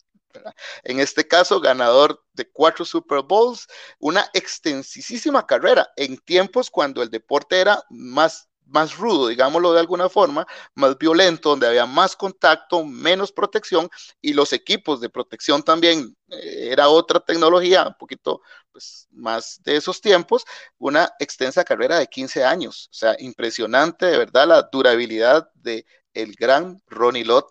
En 0.83 0.99
este 0.99 1.27
caso, 1.27 1.59
ganador 1.59 2.23
de 2.33 2.49
cuatro 2.49 2.85
Super 2.85 3.21
Bowls, 3.21 3.67
una 3.99 4.29
extensísima 4.33 5.45
carrera 5.45 5.89
en 5.97 6.17
tiempos 6.17 6.69
cuando 6.69 7.03
el 7.03 7.09
deporte 7.09 7.59
era 7.59 7.83
más 7.89 8.47
más 8.71 8.97
rudo, 8.97 9.27
digámoslo 9.27 9.73
de 9.73 9.79
alguna 9.79 10.09
forma, 10.09 10.47
más 10.75 10.97
violento, 10.97 11.49
donde 11.49 11.67
había 11.67 11.85
más 11.85 12.15
contacto, 12.15 12.83
menos 12.85 13.31
protección 13.31 13.89
y 14.21 14.33
los 14.33 14.53
equipos 14.53 15.01
de 15.01 15.09
protección 15.09 15.61
también 15.61 16.15
eh, 16.29 16.69
era 16.71 16.87
otra 16.89 17.19
tecnología, 17.19 17.87
un 17.87 17.95
poquito 17.97 18.41
pues, 18.71 19.07
más 19.11 19.61
de 19.63 19.75
esos 19.75 20.01
tiempos, 20.01 20.45
una 20.77 21.11
extensa 21.19 21.63
carrera 21.63 21.99
de 21.99 22.07
15 22.07 22.43
años, 22.43 22.87
o 22.91 22.93
sea, 22.93 23.15
impresionante 23.19 24.05
de 24.05 24.17
verdad 24.17 24.47
la 24.47 24.69
durabilidad 24.71 25.49
de 25.55 25.85
el 26.13 26.33
gran 26.35 26.81
Ronnie 26.87 27.25
Lott, 27.25 27.47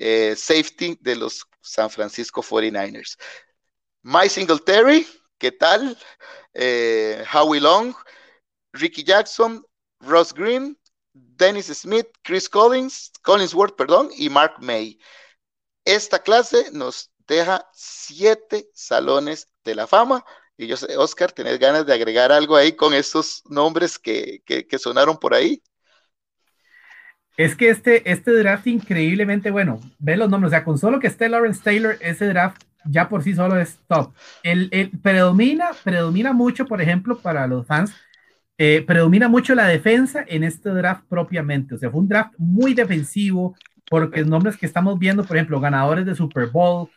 eh, 0.00 0.34
safety 0.34 0.98
de 1.00 1.14
los 1.14 1.46
San 1.60 1.90
Francisco 1.90 2.42
49ers. 2.42 3.18
Mike 4.02 4.30
Singletary, 4.30 5.06
¿qué 5.38 5.52
tal? 5.52 5.96
Eh, 6.54 7.22
Howie 7.30 7.60
Long, 7.60 7.94
Ricky 8.72 9.04
Jackson, 9.04 9.62
Ross 10.00 10.32
Green, 10.32 10.78
Dennis 11.12 11.66
Smith, 11.66 12.08
Chris 12.22 12.48
Collins, 12.48 13.12
Collinsworth, 13.22 13.76
perdón, 13.76 14.08
y 14.16 14.30
Mark 14.30 14.54
May. 14.60 14.98
Esta 15.84 16.18
clase 16.18 16.70
nos 16.72 17.10
deja 17.26 17.68
siete 17.74 18.70
salones 18.72 19.48
de 19.64 19.74
la 19.74 19.86
fama. 19.86 20.24
Y 20.56 20.66
yo 20.66 20.78
sé, 20.78 20.96
Oscar, 20.96 21.32
¿tenés 21.32 21.58
ganas 21.58 21.84
de 21.84 21.92
agregar 21.92 22.32
algo 22.32 22.56
ahí 22.56 22.72
con 22.72 22.94
estos 22.94 23.42
nombres 23.46 23.98
que, 23.98 24.42
que 24.46 24.78
sonaron 24.78 25.18
por 25.18 25.34
ahí? 25.34 25.62
Es 27.36 27.54
que 27.56 27.70
este, 27.70 28.10
este 28.10 28.32
draft 28.32 28.66
increíblemente 28.66 29.50
bueno, 29.50 29.80
ve 29.98 30.16
los 30.16 30.28
nombres, 30.28 30.48
o 30.48 30.50
sea, 30.50 30.64
con 30.64 30.78
solo 30.78 31.00
que 31.00 31.06
esté 31.06 31.28
Lawrence 31.28 31.62
Taylor, 31.62 31.96
ese 32.00 32.26
draft 32.26 32.62
ya 32.84 33.08
por 33.08 33.22
sí 33.22 33.34
solo 33.34 33.58
es 33.58 33.78
top. 33.88 34.12
El, 34.42 34.68
el 34.72 34.90
predomina, 34.90 35.70
predomina 35.84 36.32
mucho, 36.32 36.66
por 36.66 36.80
ejemplo, 36.80 37.18
para 37.18 37.46
los 37.46 37.66
fans, 37.66 37.94
eh, 38.58 38.84
predomina 38.86 39.28
mucho 39.28 39.54
la 39.54 39.66
defensa 39.66 40.24
en 40.26 40.44
este 40.44 40.70
draft 40.70 41.04
propiamente. 41.08 41.74
O 41.74 41.78
sea, 41.78 41.90
fue 41.90 42.00
un 42.00 42.08
draft 42.08 42.34
muy 42.38 42.74
defensivo, 42.74 43.56
porque 43.88 44.24
nombres 44.24 44.56
que 44.56 44.66
estamos 44.66 44.98
viendo, 44.98 45.24
por 45.24 45.36
ejemplo, 45.36 45.60
ganadores 45.60 46.06
de 46.06 46.14
Super 46.14 46.48
Bowl, 46.48 46.88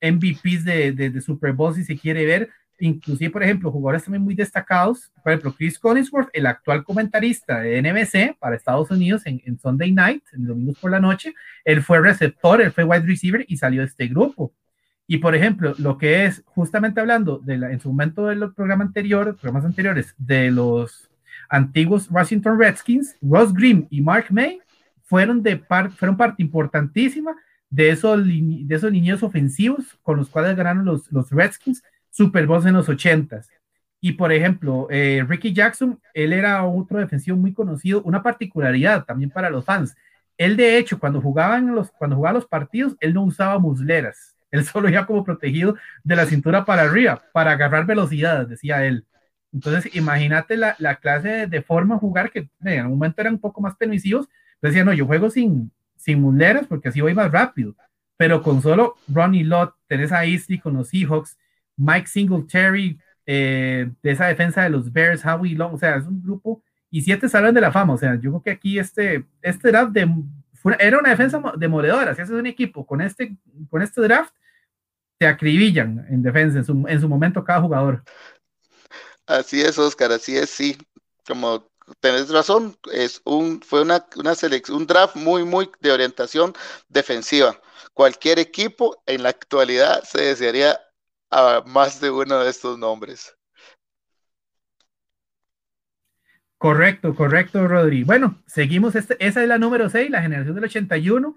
MVPs 0.00 0.64
de, 0.64 0.92
de 0.92 1.20
Super 1.20 1.52
Bowl, 1.52 1.74
si 1.74 1.84
se 1.84 1.96
quiere 1.96 2.26
ver, 2.26 2.50
inclusive, 2.82 3.30
por 3.30 3.42
ejemplo, 3.42 3.70
jugadores 3.70 4.04
también 4.04 4.22
muy 4.22 4.34
destacados, 4.34 5.12
por 5.22 5.32
ejemplo, 5.32 5.54
Chris 5.56 5.78
Collinsworth, 5.78 6.30
el 6.32 6.46
actual 6.46 6.82
comentarista 6.82 7.60
de 7.60 7.80
NBC 7.80 8.36
para 8.38 8.56
Estados 8.56 8.90
Unidos 8.90 9.22
en, 9.24 9.58
Sunday 9.58 9.92
Night, 9.92 10.24
en 10.32 10.46
domingos 10.46 10.78
por 10.78 10.90
la 10.90 10.98
noche, 10.98 11.32
él 11.64 11.82
fue 11.82 12.00
receptor, 12.00 12.60
él 12.60 12.72
fue 12.72 12.84
wide 12.84 13.06
receiver 13.06 13.44
y 13.46 13.56
salió 13.56 13.82
de 13.82 13.86
este 13.86 14.08
grupo. 14.08 14.52
Y 15.06 15.18
por 15.18 15.34
ejemplo, 15.34 15.74
lo 15.78 15.96
que 15.96 16.24
es 16.24 16.42
justamente 16.46 17.00
hablando 17.00 17.38
de 17.38 17.58
la, 17.58 17.70
en 17.70 17.80
su 17.80 17.88
momento 17.88 18.26
de 18.26 18.34
los 18.34 18.52
programas 18.52 18.88
anteriores, 18.88 19.34
programas 19.34 19.64
anteriores 19.64 20.14
de 20.18 20.50
los 20.50 21.08
antiguos 21.48 22.10
Washington 22.10 22.58
Redskins, 22.58 23.16
Ross 23.20 23.52
Grimm 23.52 23.86
y 23.90 24.00
Mark 24.00 24.26
May 24.30 24.60
fueron, 25.04 25.42
de 25.42 25.58
fueron 25.58 26.16
parte 26.16 26.42
importantísima 26.42 27.36
de 27.70 27.90
esos, 27.90 28.26
de 28.26 28.74
esos 28.74 28.90
niños 28.90 29.22
ofensivos 29.22 29.98
con 30.02 30.16
los 30.16 30.28
cuales 30.28 30.56
ganaron 30.56 30.84
los, 30.84 31.10
los 31.12 31.30
Redskins 31.30 31.82
Super 32.12 32.44
en 32.44 32.74
los 32.74 32.88
80 32.90 33.40
Y 34.00 34.12
por 34.12 34.32
ejemplo, 34.32 34.86
eh, 34.90 35.24
Ricky 35.26 35.52
Jackson, 35.54 35.98
él 36.12 36.34
era 36.34 36.64
otro 36.64 36.98
defensivo 36.98 37.38
muy 37.38 37.54
conocido, 37.54 38.02
una 38.02 38.22
particularidad 38.22 39.04
también 39.04 39.30
para 39.30 39.48
los 39.48 39.64
fans. 39.64 39.96
Él, 40.36 40.56
de 40.56 40.76
hecho, 40.76 40.98
cuando 40.98 41.22
jugaban 41.22 41.74
los, 41.74 41.90
cuando 41.92 42.16
jugaba 42.16 42.34
los 42.34 42.46
partidos, 42.46 42.96
él 43.00 43.14
no 43.14 43.22
usaba 43.24 43.58
musleras. 43.58 44.36
Él 44.52 44.66
solo 44.66 44.90
iba 44.90 45.06
como 45.06 45.24
protegido 45.24 45.76
de 46.04 46.14
la 46.14 46.26
cintura 46.26 46.66
para 46.66 46.82
arriba, 46.82 47.22
para 47.32 47.52
agarrar 47.52 47.86
velocidad, 47.86 48.46
decía 48.46 48.84
él. 48.84 49.06
Entonces, 49.50 49.96
imagínate 49.96 50.58
la, 50.58 50.76
la 50.78 50.96
clase 50.96 51.46
de, 51.46 51.62
forma 51.62 51.94
de 51.94 52.00
jugar 52.00 52.30
que 52.30 52.50
en 52.62 52.80
algún 52.80 52.98
momento 52.98 53.22
eran 53.22 53.34
un 53.34 53.40
poco 53.40 53.62
más 53.62 53.76
permisivos. 53.76 54.28
Decía, 54.60 54.84
no, 54.84 54.92
yo 54.92 55.06
juego 55.06 55.30
sin, 55.30 55.72
sin 55.96 56.20
musleras 56.20 56.66
porque 56.66 56.90
así 56.90 57.00
voy 57.00 57.14
más 57.14 57.32
rápido. 57.32 57.74
Pero 58.18 58.42
con 58.42 58.60
solo 58.60 58.96
Ronnie 59.08 59.42
Lott, 59.42 59.74
Teresa 59.86 60.22
Eastley 60.26 60.58
con 60.58 60.74
los 60.74 60.88
Seahawks, 60.88 61.38
Mike 61.76 62.06
Singletary, 62.06 62.98
eh, 63.26 63.90
de 64.02 64.10
esa 64.10 64.26
defensa 64.26 64.62
de 64.62 64.70
los 64.70 64.92
Bears, 64.92 65.24
Howie 65.24 65.54
Long, 65.54 65.74
o 65.74 65.78
sea, 65.78 65.96
es 65.96 66.06
un 66.06 66.22
grupo, 66.22 66.62
y 66.90 67.02
siete 67.02 67.28
salen 67.28 67.54
de 67.54 67.60
la 67.60 67.72
fama, 67.72 67.94
o 67.94 67.98
sea, 67.98 68.14
yo 68.16 68.30
creo 68.30 68.42
que 68.42 68.50
aquí 68.50 68.78
este, 68.78 69.24
este 69.40 69.68
draft 69.68 69.96
era 70.78 70.98
una 70.98 71.10
defensa 71.10 71.42
demoledora, 71.56 72.14
si 72.14 72.22
haces 72.22 72.34
un 72.34 72.46
equipo 72.46 72.86
con 72.86 73.00
este, 73.00 73.36
con 73.70 73.82
este 73.82 74.00
draft, 74.02 74.34
te 75.18 75.26
acribillan 75.26 76.04
en 76.10 76.22
defensa 76.22 76.58
en 76.58 76.64
su, 76.64 76.84
en 76.86 77.00
su 77.00 77.08
momento 77.08 77.44
cada 77.44 77.60
jugador. 77.60 78.02
Así 79.26 79.60
es, 79.60 79.78
Oscar, 79.78 80.12
así 80.12 80.36
es, 80.36 80.50
sí, 80.50 80.76
como 81.26 81.70
tenés 82.00 82.28
razón, 82.30 82.76
es 82.92 83.20
un, 83.24 83.60
fue 83.62 83.82
una, 83.82 84.04
una 84.16 84.34
selección, 84.34 84.78
un 84.78 84.86
draft 84.86 85.16
muy, 85.16 85.44
muy 85.44 85.70
de 85.80 85.92
orientación 85.92 86.52
defensiva. 86.88 87.60
Cualquier 87.94 88.38
equipo 88.38 89.02
en 89.06 89.22
la 89.22 89.30
actualidad 89.30 90.02
se 90.04 90.22
desearía 90.22 90.80
a 91.32 91.64
más 91.66 92.00
de 92.00 92.10
uno 92.10 92.38
de 92.40 92.50
estos 92.50 92.78
nombres. 92.78 93.34
Correcto, 96.58 97.14
correcto, 97.14 97.66
Rodri. 97.66 98.04
Bueno, 98.04 98.40
seguimos, 98.46 98.94
este, 98.94 99.16
esa 99.18 99.42
es 99.42 99.48
la 99.48 99.58
número 99.58 99.88
6, 99.90 100.10
la 100.10 100.22
generación 100.22 100.54
del 100.54 100.64
81. 100.64 101.34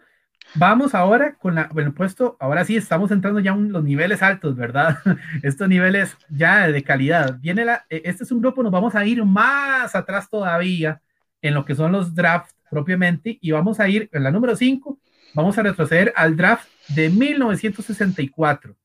Vamos 0.53 0.93
ahora 0.93 1.36
con 1.36 1.55
la, 1.55 1.67
bueno, 1.73 1.93
puesto, 1.95 2.38
ahora 2.39 2.63
sí 2.63 2.75
estamos 2.77 3.10
entrando 3.10 3.39
ya 3.39 3.51
en 3.53 3.71
los 3.71 3.84
niveles 3.84 4.21
altos, 4.21 4.55
¿verdad? 4.55 4.99
Estos 5.43 5.67
niveles 5.67 6.15
ya 6.29 6.67
de 6.67 6.84
calidad. 6.84 7.39
Viene 7.39 7.65
la, 7.65 7.86
e, 7.89 8.03
este 8.05 8.23
es 8.23 8.31
un 8.31 8.41
grupo, 8.41 8.62
nos 8.62 8.71
vamos 8.71 8.93
a 8.93 9.05
ir 9.05 9.23
más 9.25 9.95
atrás 9.95 10.29
todavía 10.29 11.01
en 11.41 11.55
lo 11.55 11.65
que 11.65 11.73
son 11.73 11.91
los 11.91 12.13
drafts 12.13 12.55
propiamente 12.69 13.39
y 13.41 13.51
vamos 13.51 13.79
a 13.79 13.89
ir 13.89 14.10
en 14.12 14.23
la 14.23 14.31
número 14.31 14.55
5, 14.55 14.99
vamos 15.34 15.58
a 15.58 15.63
retroceder 15.63 16.13
al 16.15 16.38
draft 16.38 16.67
de 16.89 17.10
1964. 17.10 18.75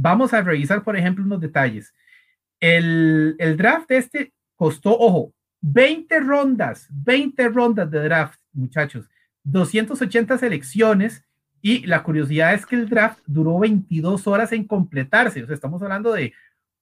Vamos 0.00 0.32
a 0.32 0.42
revisar, 0.42 0.84
por 0.84 0.96
ejemplo, 0.96 1.24
unos 1.24 1.40
detalles. 1.40 1.92
El, 2.60 3.34
el 3.40 3.56
draft 3.56 3.90
este 3.90 4.32
costó, 4.54 4.96
ojo, 4.96 5.32
20 5.60 6.20
rondas, 6.20 6.86
20 6.90 7.48
rondas 7.48 7.90
de 7.90 8.04
draft, 8.04 8.38
muchachos, 8.52 9.10
280 9.42 10.38
selecciones 10.38 11.24
y 11.60 11.84
la 11.84 12.04
curiosidad 12.04 12.54
es 12.54 12.64
que 12.64 12.76
el 12.76 12.88
draft 12.88 13.18
duró 13.26 13.58
22 13.58 14.28
horas 14.28 14.52
en 14.52 14.68
completarse. 14.68 15.42
O 15.42 15.46
sea, 15.46 15.54
estamos 15.54 15.82
hablando 15.82 16.12
de, 16.12 16.32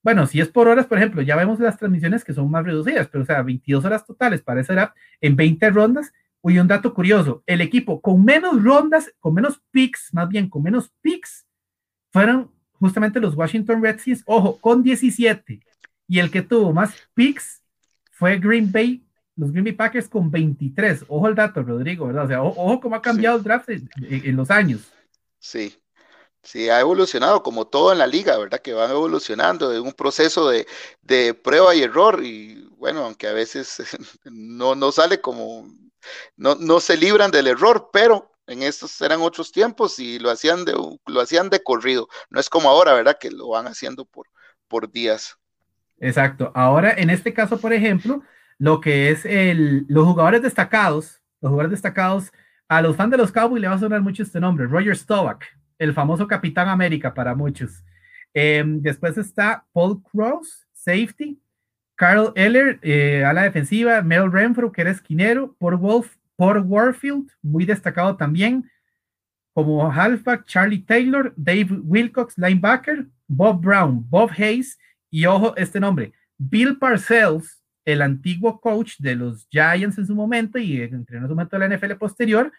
bueno, 0.03 0.27
si 0.27 0.39
es 0.39 0.49
por 0.49 0.69
horas, 0.69 0.85
por 0.85 0.99
ejemplo, 0.99 1.23
ya 1.23 1.37
vemos 1.37 1.59
las 1.59 1.79
transmisiones 1.79 2.23
que 2.23 2.35
son 2.35 2.51
más 2.51 2.67
reducidas, 2.67 3.09
pero 3.09 3.25
o 3.25 3.27
sea, 3.27 3.41
22 3.41 3.83
horas 3.83 4.05
totales 4.05 4.43
para 4.43 4.61
ese 4.61 4.75
draft 4.75 4.95
en 5.23 5.37
20 5.37 5.71
rondas. 5.71 6.13
Uy, 6.43 6.59
un 6.59 6.69
dato 6.69 6.93
curioso, 6.93 7.43
el 7.47 7.63
equipo 7.63 8.03
con 8.03 8.23
menos 8.27 8.63
rondas, 8.63 9.11
con 9.21 9.33
menos 9.33 9.63
picks, 9.71 10.13
más 10.13 10.29
bien 10.29 10.51
con 10.51 10.63
menos 10.63 10.93
picks, 11.01 11.47
fueron 12.13 12.53
justamente 12.79 13.21
los 13.21 13.35
Washington 13.35 13.83
Redskins, 13.83 14.23
ojo, 14.27 14.59
con 14.59 14.83
17. 14.83 15.61
Y 16.09 16.19
el 16.19 16.31
que 16.31 16.43
tuvo 16.43 16.73
más 16.73 16.95
picks 17.15 17.63
fue 18.13 18.39
Green 18.39 18.71
Bay, 18.71 19.03
los 19.37 19.51
Green 19.51 19.65
Bay 19.65 19.73
Packers 19.73 20.09
con 20.09 20.31
23. 20.31 21.05
Ojo 21.09 21.29
el 21.29 21.35
dato, 21.35 21.63
Rodrigo, 21.63 22.07
¿verdad? 22.07 22.25
O 22.25 22.29
sea, 22.29 22.43
ojo, 22.43 22.81
cómo 22.81 22.97
ha 22.97 23.03
cambiado 23.03 23.37
el 23.37 23.43
draft 23.43 23.69
en, 23.69 24.37
los 24.37 24.51
años. 24.51 24.93
Sí, 25.39 25.75
Sí, 26.43 26.69
ha 26.69 26.79
evolucionado 26.79 27.43
como 27.43 27.67
todo 27.67 27.91
en 27.91 27.99
la 27.99 28.07
liga, 28.07 28.39
¿verdad? 28.39 28.61
Que 28.61 28.73
van 28.73 28.93
evolucionando 28.93 29.75
en 29.75 29.83
un 29.83 29.93
proceso 29.93 30.49
de, 30.49 30.65
de, 31.03 31.35
prueba 31.35 31.75
y 31.75 31.83
error 31.83 32.23
y 32.23 32.69
bueno, 32.77 33.05
aunque 33.05 33.27
a 33.27 33.33
veces 33.33 33.79
no, 34.25 34.77
no 34.77 34.93
sale 34.93 35.21
como, 35.21 35.69
no, 36.37 36.55
no 36.55 36.79
se 36.79 36.97
libran 36.97 37.33
del 37.33 37.49
error, 37.49 37.91
pero 37.93 38.36
en 38.47 38.63
estos 38.63 39.01
eran 39.01 39.21
otros 39.21 39.53
tiempos 39.53 39.99
y 39.99 40.19
lo 40.19 40.31
hacían 40.31 40.65
de, 40.65 40.73
lo 40.73 41.21
hacían 41.21 41.51
de 41.51 41.63
corrido. 41.63 42.09
No 42.31 42.41
es 42.41 42.49
como 42.49 42.69
ahora, 42.69 42.93
¿verdad? 42.95 43.17
Que 43.19 43.31
lo 43.31 43.49
van 43.49 43.67
haciendo 43.67 44.05
por, 44.05 44.27
por 44.69 44.91
días. 44.91 45.37
Exacto. 45.99 46.53
Ahora, 46.55 46.93
en 46.97 47.11
este 47.11 47.33
caso, 47.33 47.59
por 47.59 47.73
ejemplo, 47.73 48.23
lo 48.59 48.81
que 48.81 49.11
es 49.11 49.25
el, 49.25 49.85
los 49.89 50.07
jugadores 50.07 50.43
destacados, 50.43 51.23
los 51.41 51.51
jugadores 51.51 51.71
destacados, 51.71 52.33
a 52.69 52.83
los 52.83 52.97
fans 52.97 53.11
de 53.11 53.17
los 53.17 53.33
Cowboys 53.33 53.61
le 53.61 53.69
va 53.69 53.75
a 53.75 53.79
sonar 53.79 54.01
mucho 54.01 54.23
este 54.23 54.41
nombre, 54.41 54.67
Roger 54.67 54.97
Staubach, 54.97 55.45
el 55.79 55.95
famoso 55.95 56.27
Capitán 56.27 56.69
América 56.69 57.15
para 57.15 57.35
muchos. 57.35 57.85
Em, 58.35 58.83
después 58.83 59.17
está 59.17 59.65
Paul 59.73 60.03
Cross, 60.03 60.67
safety, 60.73 61.41
Carl 61.95 62.33
Eller, 62.35 62.79
eh, 62.83 63.25
a 63.25 63.33
la 63.33 63.45
defensiva, 63.45 64.03
Mel 64.03 64.31
Renfro, 64.31 64.73
que 64.73 64.83
era 64.83 64.91
esquinero, 64.91 65.55
por 65.59 65.77
Wolf, 65.77 66.17
por 66.37 66.59
Warfield, 66.59 67.31
muy 67.43 67.65
destacado 67.65 68.17
también, 68.17 68.71
como 69.55 69.91
halfback, 69.91 70.45
Charlie 70.45 70.85
Taylor, 70.85 71.33
Dave 71.37 71.69
Wilcox, 71.83 72.37
linebacker, 72.37 73.07
Bob 73.27 73.61
Brown, 73.63 74.05
Bob 74.09 74.31
Hayes, 74.37 74.79
y 75.11 75.25
ojo, 75.25 75.57
este 75.57 75.81
nombre, 75.81 76.13
Bill 76.37 76.79
Parcells, 76.79 77.63
el 77.87 78.03
antiguo 78.03 78.61
coach 78.61 78.97
de 78.99 79.15
los 79.15 79.49
Giants 79.49 79.97
en 79.97 80.07
su 80.07 80.15
momento 80.15 80.59
y 80.59 80.83
entrenó 80.83 81.25
en 81.25 81.29
su 81.29 81.35
momento 81.35 81.59
de 81.59 81.69
la 81.69 81.77
NFL 81.77 81.95
posterior, 81.95 82.53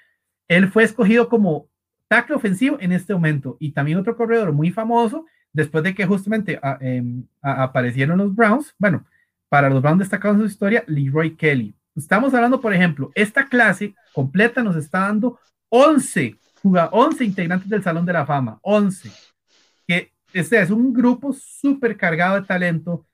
él 0.47 0.69
fue 0.69 0.83
escogido 0.83 1.27
como 1.27 1.69
tackle 2.07 2.35
ofensivo 2.35 2.77
en 2.79 2.93
este 2.93 3.13
momento. 3.13 3.57
Y 3.59 3.71
también 3.71 3.97
otro 3.97 4.15
corredor 4.15 4.53
muy 4.53 4.71
famoso, 4.71 5.25
después 5.51 5.83
de 5.83 5.93
que 5.93 6.05
justamente 6.05 6.59
ah, 6.63 6.77
em, 6.81 7.25
aparecieron 7.41 8.17
los 8.17 8.33
Browns, 8.33 8.73
bueno, 8.79 9.05
para 9.49 9.69
los 9.69 9.81
Browns 9.81 9.99
destacados 9.99 10.37
en 10.37 10.43
su 10.43 10.47
historia, 10.47 10.83
Leroy 10.87 11.35
Kelly. 11.35 11.75
Estamos 11.97 12.33
hablando, 12.35 12.61
por 12.61 12.73
ejemplo, 12.73 13.11
esta 13.15 13.47
clase 13.47 13.95
completa 14.13 14.61
nos 14.61 14.75
está 14.75 14.99
dando 14.99 15.39
11, 15.69 16.35
11 16.63 17.25
integrantes 17.25 17.67
del 17.67 17.81
Salón 17.81 18.05
de 18.05 18.13
la 18.13 18.25
Fama, 18.25 18.59
11. 18.61 19.11
Que 19.87 20.11
este 20.31 20.61
es 20.61 20.69
un 20.69 20.93
grupo 20.93 21.33
súper 21.33 21.97
cargado 21.97 22.39
de 22.39 22.45
talento, 22.45 23.07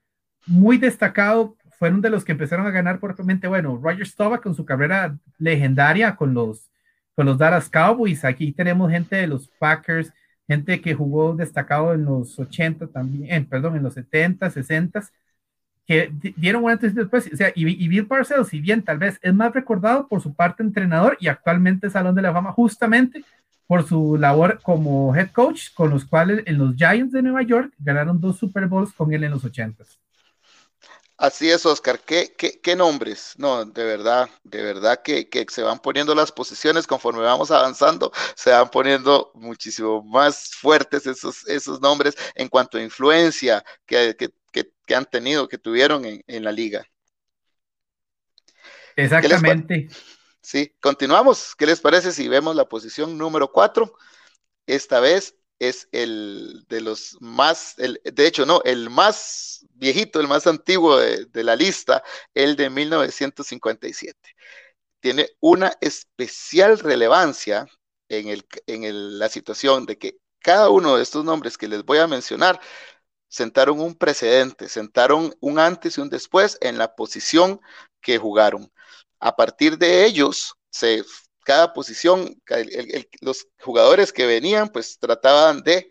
muy 0.46 0.76
destacado 0.76 1.56
fueron 1.78 2.00
de 2.00 2.10
los 2.10 2.24
que 2.24 2.32
empezaron 2.32 2.66
a 2.66 2.70
ganar 2.70 3.00
propiamente, 3.00 3.48
bueno, 3.48 3.80
Roger 3.82 4.06
Staubach 4.06 4.42
con 4.42 4.54
su 4.54 4.64
carrera 4.64 5.18
legendaria 5.38 6.14
con 6.14 6.34
los, 6.34 6.70
con 7.14 7.26
los 7.26 7.38
Dallas 7.38 7.68
Cowboys, 7.68 8.24
aquí 8.24 8.52
tenemos 8.52 8.90
gente 8.90 9.16
de 9.16 9.26
los 9.26 9.48
Packers, 9.58 10.12
gente 10.46 10.80
que 10.80 10.94
jugó 10.94 11.34
destacado 11.34 11.94
en 11.94 12.04
los 12.04 12.38
80 12.38 12.88
también, 12.88 13.46
perdón, 13.46 13.76
en 13.76 13.82
los 13.82 13.94
70, 13.94 14.50
60, 14.50 15.02
que 15.86 16.10
dieron 16.36 16.64
un 16.64 16.70
antes 16.70 16.92
y 16.92 16.96
después, 16.96 17.28
o 17.32 17.36
sea, 17.36 17.52
y, 17.54 17.66
y, 17.66 17.88
Bill 17.88 18.06
Parcells, 18.06 18.48
si 18.48 18.60
bien 18.60 18.82
tal 18.82 18.98
vez 18.98 19.18
es 19.20 19.34
más 19.34 19.52
recordado 19.52 20.08
por 20.08 20.22
su 20.22 20.34
parte 20.34 20.62
entrenador 20.62 21.16
y 21.20 21.28
actualmente 21.28 21.90
Salón 21.90 22.14
de 22.14 22.22
la 22.22 22.32
Fama 22.32 22.52
justamente 22.52 23.24
por 23.66 23.86
su 23.86 24.16
labor 24.16 24.60
como 24.62 25.14
head 25.14 25.30
coach, 25.30 25.72
con 25.74 25.90
los 25.90 26.04
cuales 26.04 26.42
en 26.46 26.58
los 26.58 26.74
Giants 26.76 27.12
de 27.12 27.22
Nueva 27.22 27.42
York 27.42 27.72
ganaron 27.78 28.20
dos 28.20 28.38
Super 28.38 28.66
Bowls 28.66 28.92
con 28.92 29.12
él 29.12 29.24
en 29.24 29.30
los 29.30 29.44
80. 29.44 29.84
Así 31.16 31.48
es, 31.48 31.64
Oscar. 31.64 32.00
¿Qué, 32.00 32.34
qué, 32.36 32.76
nombres? 32.76 33.34
No, 33.38 33.64
de 33.64 33.84
verdad, 33.84 34.28
de 34.42 34.62
verdad 34.62 35.00
que, 35.02 35.28
se 35.48 35.62
van 35.62 35.78
poniendo 35.78 36.12
las 36.14 36.32
posiciones 36.32 36.88
conforme 36.88 37.22
vamos 37.22 37.52
avanzando, 37.52 38.12
se 38.34 38.50
van 38.50 38.68
poniendo 38.68 39.30
muchísimo 39.34 40.02
más 40.02 40.50
fuertes 40.56 41.06
esos, 41.06 41.46
esos 41.46 41.80
nombres 41.80 42.16
en 42.34 42.48
cuanto 42.48 42.78
a 42.78 42.82
influencia 42.82 43.64
que, 43.86 44.16
han 44.94 45.06
tenido, 45.06 45.48
que 45.48 45.58
tuvieron 45.58 46.04
en, 46.04 46.44
la 46.44 46.52
liga. 46.52 46.84
Exactamente. 48.96 49.88
Sí, 50.40 50.74
continuamos. 50.80 51.54
¿Qué 51.56 51.66
les 51.66 51.80
parece 51.80 52.12
si 52.12 52.28
vemos 52.28 52.54
la 52.54 52.68
posición 52.68 53.16
número 53.16 53.50
cuatro? 53.50 53.96
Esta 54.66 55.00
vez 55.00 55.36
es 55.58 55.88
el 55.92 56.64
de 56.68 56.80
los 56.80 57.16
más, 57.20 57.78
el, 57.78 58.00
de 58.04 58.26
hecho, 58.26 58.44
no, 58.44 58.60
el 58.64 58.90
más 58.90 59.64
viejito, 59.70 60.20
el 60.20 60.28
más 60.28 60.46
antiguo 60.46 60.98
de, 60.98 61.44
la 61.44 61.56
lista, 61.56 62.02
el 62.34 62.56
de 62.56 62.70
1957. 62.70 64.18
Tiene 65.00 65.30
una 65.40 65.72
especial 65.80 66.78
relevancia 66.78 67.66
en, 68.08 68.28
el, 68.28 68.46
en 68.66 69.18
la 69.18 69.28
situación 69.28 69.86
de 69.86 69.98
que 69.98 70.18
cada 70.40 70.68
uno 70.68 70.96
de 70.96 71.02
estos 71.02 71.24
nombres 71.24 71.56
que 71.56 71.68
les 71.68 71.84
voy 71.84 71.98
a 71.98 72.06
mencionar 72.06 72.60
sentaron 73.34 73.80
un 73.80 73.96
precedente, 73.96 74.68
sentaron 74.68 75.34
un 75.40 75.58
antes 75.58 75.98
y 75.98 76.00
un 76.00 76.08
después 76.08 76.56
en 76.60 76.78
la 76.78 76.94
posición 76.94 77.60
que 78.00 78.16
jugaron. 78.16 78.72
A 79.18 79.34
partir 79.34 79.76
de 79.76 80.04
ellos, 80.06 80.54
cada 81.44 81.72
posición, 81.72 82.40
los 83.20 83.48
jugadores 83.60 84.12
que 84.12 84.26
venían, 84.26 84.68
pues 84.68 84.98
trataban 85.00 85.62
de, 85.64 85.88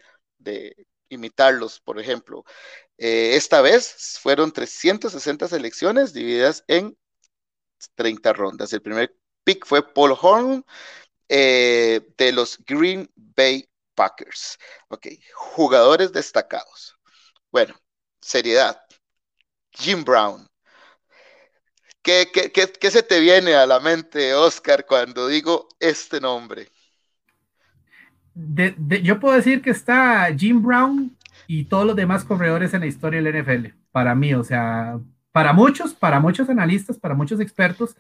imitarlos, 1.10 1.82
por 1.82 2.00
ejemplo. 2.00 2.46
Eh, 2.98 3.36
esta 3.36 3.62
vez 3.62 4.18
fueron 4.22 4.54
360 4.54 5.50
selecciones 5.50 6.14
divididas 6.14 6.64
en 6.68 6.98
30 7.96 8.32
rondas. 8.34 8.72
El 8.72 8.82
primer 8.82 9.14
pick 9.44 9.66
fue 9.66 9.94
Paul 9.94 10.18
Horn 10.22 10.66
eh, 11.28 12.02
de 12.18 12.32
los 12.32 12.58
Green 12.66 13.12
Bay 13.16 13.70
Packers. 13.96 14.58
Ok, 14.88 15.08
jugadores 15.34 16.14
destacados. 16.14 16.98
Bueno, 17.54 17.76
seriedad. 18.20 18.78
Jim 19.72 20.04
Brown, 20.04 20.48
¿Qué, 22.02 22.28
se 22.92 23.04
te 23.04 23.22
viene 23.22 23.54
a 23.54 23.66
la 23.66 23.80
mente, 23.80 24.34
Oscar, 24.34 24.86
cuando 24.86 25.28
digo 25.28 25.70
este 25.80 26.20
nombre? 26.20 26.68
yo 29.04 29.20
puedo 29.20 29.36
decir 29.36 29.62
que 29.62 29.70
está 29.70 30.28
Jim 30.36 30.64
Brown 30.64 31.16
y 31.46 31.66
todos 31.66 31.86
los 31.86 31.96
demás 31.96 32.26
corredores 32.26 32.74
en 32.74 32.80
la 32.82 32.88
historia 32.88 33.22
del 33.22 33.36
NFL, 33.36 33.68
para 33.92 34.16
mí, 34.16 34.34
o 34.34 34.44
sea, 34.44 35.00
para 35.32 35.54
muchos, 35.54 35.94
para 35.94 36.20
muchos 36.20 36.50
analistas, 36.50 36.98
para 36.98 37.14
muchos 37.14 37.40
expertos, 37.40 37.96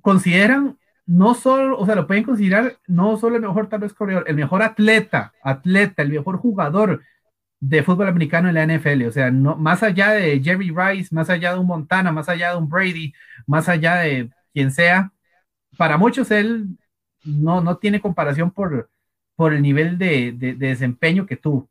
consideran 0.00 0.78
no 1.04 1.34
solo, 1.34 1.78
o 1.78 1.84
sea, 1.84 1.96
lo 1.96 2.06
pueden 2.06 2.24
considerar 2.24 2.78
no 2.86 3.18
solo 3.18 3.36
el 3.36 3.42
mejor 3.42 3.68
tal 3.68 3.80
vez 3.80 3.92
corredor, 3.92 4.24
el 4.28 4.36
mejor 4.36 4.62
atleta, 4.62 5.34
atleta, 5.42 6.02
el 6.02 6.10
mejor 6.10 6.38
jugador, 6.38 7.02
de 7.68 7.82
fútbol 7.82 8.08
americano 8.08 8.48
en 8.48 8.54
la 8.54 8.62
NFL. 8.64 9.06
O 9.06 9.12
sea, 9.12 9.30
no, 9.30 9.56
más 9.56 9.82
allá 9.82 10.10
de 10.12 10.40
Jerry 10.42 10.70
Rice, 10.74 11.14
más 11.14 11.30
allá 11.30 11.52
de 11.54 11.58
un 11.60 11.66
Montana, 11.66 12.12
más 12.12 12.28
allá 12.28 12.50
de 12.52 12.56
un 12.58 12.68
Brady, 12.68 13.12
más 13.46 13.68
allá 13.68 13.96
de 13.96 14.30
quien 14.52 14.70
sea, 14.70 15.12
para 15.78 15.98
muchos 15.98 16.30
él 16.30 16.68
no, 17.24 17.60
no 17.62 17.78
tiene 17.78 18.00
comparación 18.00 18.50
por, 18.52 18.90
por 19.36 19.54
el 19.54 19.62
nivel 19.62 19.98
de, 19.98 20.32
de 20.32 20.54
desempeño 20.54 21.26
que 21.26 21.36
tuvo. 21.36 21.70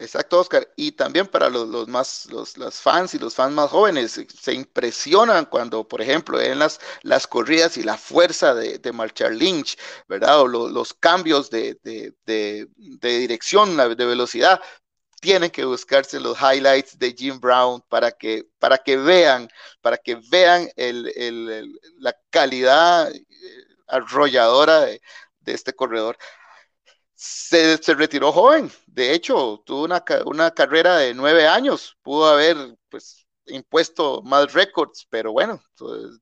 Exacto, 0.00 0.40
Oscar. 0.40 0.66
Y 0.76 0.92
también 0.92 1.26
para 1.26 1.50
los, 1.50 1.86
más, 1.86 2.26
los 2.30 2.80
fans 2.80 3.12
y 3.14 3.18
los 3.18 3.34
fans 3.34 3.52
más 3.54 3.68
jóvenes, 3.70 4.12
se, 4.12 4.54
impresionan 4.54 5.44
cuando, 5.44 5.86
por 5.86 6.00
ejemplo, 6.00 6.38
ven 6.38 6.58
las, 6.58 6.80
las 7.02 7.26
corridas 7.26 7.76
y 7.76 7.82
la 7.82 7.98
fuerza 7.98 8.54
de, 8.54 8.78
de 8.78 8.92
marchar 8.92 9.32
Lynch, 9.32 9.76
¿verdad? 10.08 10.40
O 10.40 10.48
los 10.48 10.94
cambios 10.94 11.50
de, 11.50 11.78
dirección, 13.02 13.76
de 13.76 14.06
velocidad. 14.06 14.60
Tienen 15.20 15.50
que 15.50 15.66
buscarse 15.66 16.18
los 16.18 16.38
highlights 16.40 16.98
de 16.98 17.12
Jim 17.12 17.38
Brown 17.38 17.82
para 17.90 18.10
que, 18.10 18.46
para 18.58 18.78
que 18.78 18.96
vean, 18.96 19.50
para 19.82 19.98
que 19.98 20.14
vean 20.30 20.70
la 21.98 22.16
calidad 22.30 23.14
eh, 23.14 23.26
arrolladora 23.86 24.86
de 24.86 25.00
este 25.44 25.74
corredor 25.74 26.16
se, 27.20 27.94
retiró 27.94 28.32
joven. 28.32 28.70
De 28.86 29.12
hecho, 29.12 29.62
tuvo 29.66 29.84
una, 29.84 30.02
una, 30.24 30.50
carrera 30.52 30.96
de 30.96 31.12
nueve 31.12 31.46
años. 31.46 31.96
Pudo 32.02 32.26
haber, 32.26 32.56
pues, 32.88 33.26
impuesto 33.46 34.22
más 34.22 34.52
récords, 34.54 35.06
pero 35.10 35.32
bueno, 35.32 35.62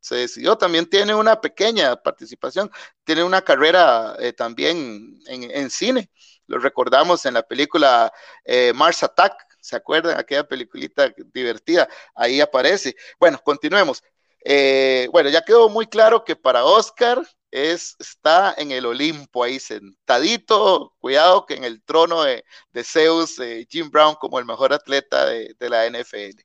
se 0.00 0.16
decidió. 0.16 0.58
También 0.58 0.87
tiene 0.90 1.14
una 1.14 1.40
pequeña 1.40 1.94
participación. 1.96 2.68
Tiene 3.04 3.22
una 3.22 3.42
carrera 3.42 4.16
eh, 4.18 4.32
también 4.32 5.20
en, 5.28 5.70
cine. 5.70 6.11
Lo 6.48 6.58
recordamos 6.58 7.24
en 7.26 7.34
la 7.34 7.42
película 7.42 8.12
eh, 8.44 8.72
Mars 8.74 9.04
Attack. 9.04 9.34
¿Se 9.61 9.76
acuerdan? 9.76 10.18
Aquella 10.18 10.48
peliculita 10.48 11.14
divertida. 11.32 11.88
Ahí 12.16 12.40
aparece. 12.40 12.96
Bueno, 13.20 13.38
continuemos. 13.44 14.02
Eh, 14.44 15.08
bueno, 15.12 15.30
ya 15.30 15.42
quedó 15.42 15.68
muy 15.68 15.87
claro 15.87 16.24
que 16.24 16.34
para 16.34 16.64
Oscar 16.64 17.22
es, 17.50 17.96
está 17.98 18.54
en 18.56 18.72
el 18.72 18.87
Olimpo 18.87 19.44
ahí 19.44 19.58
sentadito, 19.58 20.94
cuidado 20.98 21.46
que 21.46 21.54
en 21.54 21.64
el 21.64 21.82
trono 21.82 22.22
de, 22.22 22.44
Zeus, 22.84 23.38
eh, 23.40 23.66
Jim 23.68 23.90
Brown 23.90 24.14
como 24.20 24.38
el 24.38 24.44
mejor 24.44 24.72
atleta 24.72 25.26
de, 25.26 25.54
la 25.61 25.87
NFL. 25.87 26.40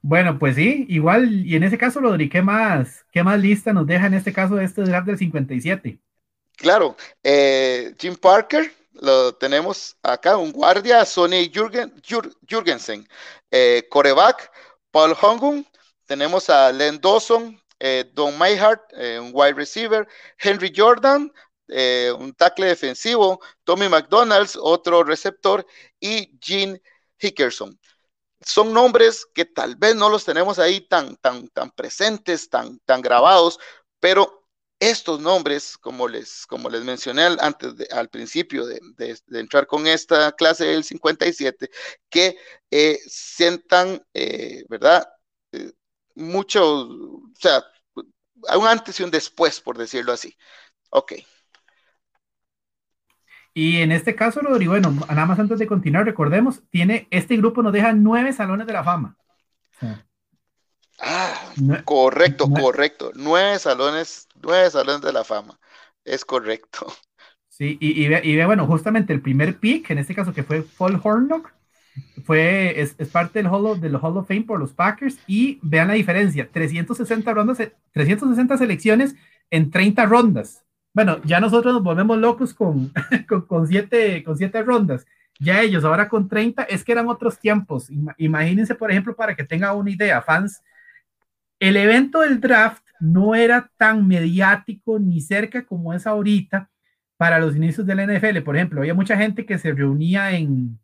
Bueno, 0.00 0.38
pues 0.38 0.54
sí, 0.56 0.86
igual, 0.88 1.44
y 1.44 1.56
en 1.56 1.64
ese 1.64 1.78
caso, 1.78 2.00
Rodri, 2.00 2.28
¿qué 2.28 2.40
más, 2.42 3.04
qué 3.10 3.24
más 3.24 3.40
lista 3.40 3.72
nos 3.72 3.86
deja 3.86 4.06
en 4.06 4.14
este 4.14 4.32
caso 4.32 4.58
este 4.60 4.82
draft 4.82 5.06
del 5.08 5.18
57? 5.18 5.98
Claro, 6.56 6.96
eh, 7.22 7.94
Jim 7.98 8.16
Parker, 8.16 8.72
lo 8.92 9.34
tenemos 9.34 9.96
acá, 10.02 10.36
un 10.36 10.52
guardia, 10.52 11.04
Sonny 11.04 11.50
Jürgen, 11.52 11.92
Jürgensen, 12.46 13.06
eh, 13.50 13.86
coreback, 13.90 14.50
Paul 14.90 15.14
Hongun, 15.20 15.66
tenemos 16.06 16.48
a 16.48 16.72
Len 16.72 17.00
Dawson, 17.00 17.60
eh, 17.78 18.10
Don 18.14 18.36
Mayhart, 18.38 18.82
eh, 18.92 19.18
un 19.20 19.30
wide 19.34 19.54
receiver, 19.54 20.06
Henry 20.38 20.72
Jordan, 20.74 21.30
eh, 21.68 22.12
un 22.18 22.32
tackle 22.34 22.66
defensivo, 22.66 23.40
Tommy 23.64 23.88
McDonald's, 23.88 24.56
otro 24.60 25.04
receptor, 25.04 25.66
y 26.00 26.38
Gene 26.40 26.80
Hickerson. 27.18 27.78
son 28.40 28.72
nombres 28.72 29.26
que 29.34 29.44
tal 29.46 29.76
vez 29.76 29.96
no 29.96 30.08
los 30.10 30.24
tenemos 30.24 30.58
ahí 30.58 30.80
tan, 30.88 31.16
tan, 31.16 31.48
tan 31.48 31.70
presentes, 31.72 32.48
tan, 32.50 32.78
tan 32.80 33.02
grabados, 33.02 33.58
pero 34.00 34.46
estos 34.78 35.20
nombres, 35.20 35.76
como 35.78 36.06
les, 36.08 36.46
como 36.46 36.68
les 36.68 36.82
mencioné 36.84 37.24
antes 37.40 37.74
al 37.90 38.10
principio 38.10 38.66
de, 38.66 38.78
entrar 39.32 39.66
con 39.66 39.86
esta 39.86 40.32
clase 40.32 40.66
del 40.66 40.84
57, 40.84 41.70
que 42.10 42.36
sientan, 43.06 44.04
¿verdad? 44.68 45.08
Mucho, 46.16 46.88
o 46.88 47.30
sea, 47.38 47.62
un 48.58 48.66
antes 48.66 48.98
y 48.98 49.04
un 49.04 49.10
después, 49.10 49.60
por 49.60 49.78
decirlo 49.78 50.12
así. 50.12 50.36
Ok. 50.90 51.12
Y 53.54 53.78
en 53.78 53.90
este 53.90 54.14
caso, 54.14 54.40
Rodrigo, 54.40 54.72
bueno, 54.72 54.90
nada 55.08 55.24
más 55.24 55.38
antes 55.38 55.58
de 55.58 55.66
continuar, 55.66 56.04
recordemos, 56.04 56.62
tiene, 56.70 57.08
este 57.10 57.38
grupo 57.38 57.62
nos 57.62 57.72
deja 57.72 57.94
nueve 57.94 58.34
salones 58.34 58.66
de 58.66 58.72
la 58.74 58.84
fama. 58.84 59.16
ah, 60.98 61.52
correcto, 61.84 62.50
correcto. 62.50 63.12
Nueve 63.14 63.58
salones, 63.58 64.28
nueve 64.42 64.70
salones 64.70 65.00
de 65.00 65.12
la 65.12 65.24
fama. 65.24 65.58
Es 66.04 66.24
correcto. 66.24 66.86
Sí, 67.48 67.78
y, 67.80 68.04
y, 68.04 68.44
bueno, 68.44 68.66
justamente 68.66 69.14
el 69.14 69.22
primer 69.22 69.58
pick, 69.58 69.90
en 69.90 69.96
este 69.96 70.14
caso 70.14 70.34
que 70.34 70.42
fue 70.42 70.60
Paul 70.76 71.00
Hornock, 71.02 71.50
fue, 72.26 72.80
es, 72.80 72.94
parte 73.12 73.38
del 73.38 73.46
Hall, 73.46 73.66
of, 73.66 73.78
del 73.78 73.94
Hall 73.94 74.16
of 74.16 74.26
Fame 74.26 74.42
por 74.42 74.58
los 74.58 74.72
Packers, 74.72 75.16
y 75.28 75.60
vean 75.62 75.88
la 75.88 75.94
diferencia, 75.94 76.48
360 76.50 77.32
rondas, 77.32 77.58
360 77.92 78.58
selecciones 78.58 79.14
en 79.50 79.70
30 79.70 80.04
rondas. 80.06 80.64
Bueno, 80.92 81.20
ya 81.24 81.38
nosotros 81.38 81.72
nos 81.72 81.84
volvemos 81.84 82.18
locos 82.18 82.52
con, 82.54 82.92
con, 83.46 83.68
siete, 83.68 84.24
con 84.24 84.36
siete 84.36 84.60
rondas. 84.62 85.06
Ya 85.38 85.60
ellos 85.60 85.84
ahora 85.84 86.08
con 86.08 86.28
30, 86.28 86.64
es 86.64 86.82
que 86.82 86.92
eran 86.92 87.08
otros 87.08 87.38
tiempos. 87.38 87.88
Imagínense, 88.16 88.74
por 88.74 88.90
ejemplo, 88.90 89.14
para 89.14 89.36
que 89.36 89.44
tengan 89.44 89.76
una 89.76 89.90
idea, 89.90 90.20
fans, 90.20 90.62
el 91.60 91.76
evento 91.76 92.20
del 92.20 92.40
draft 92.40 92.82
no 92.98 93.34
era 93.34 93.70
tan 93.76 94.06
mediático 94.08 94.98
ni 94.98 95.20
cerca 95.20 95.64
como 95.64 95.92
es 95.92 96.06
ahorita 96.06 96.70
para 97.16 97.38
los 97.38 97.54
inicios 97.54 97.86
de 97.86 97.94
la 97.94 98.06
NFL. 98.06 98.40
Por 98.42 98.56
ejemplo, 98.56 98.80
había 98.80 98.94
mucha 98.94 99.16
gente 99.16 99.46
que 99.46 99.58
se 99.58 99.72
reunía 99.72 100.32
en, 100.32 100.78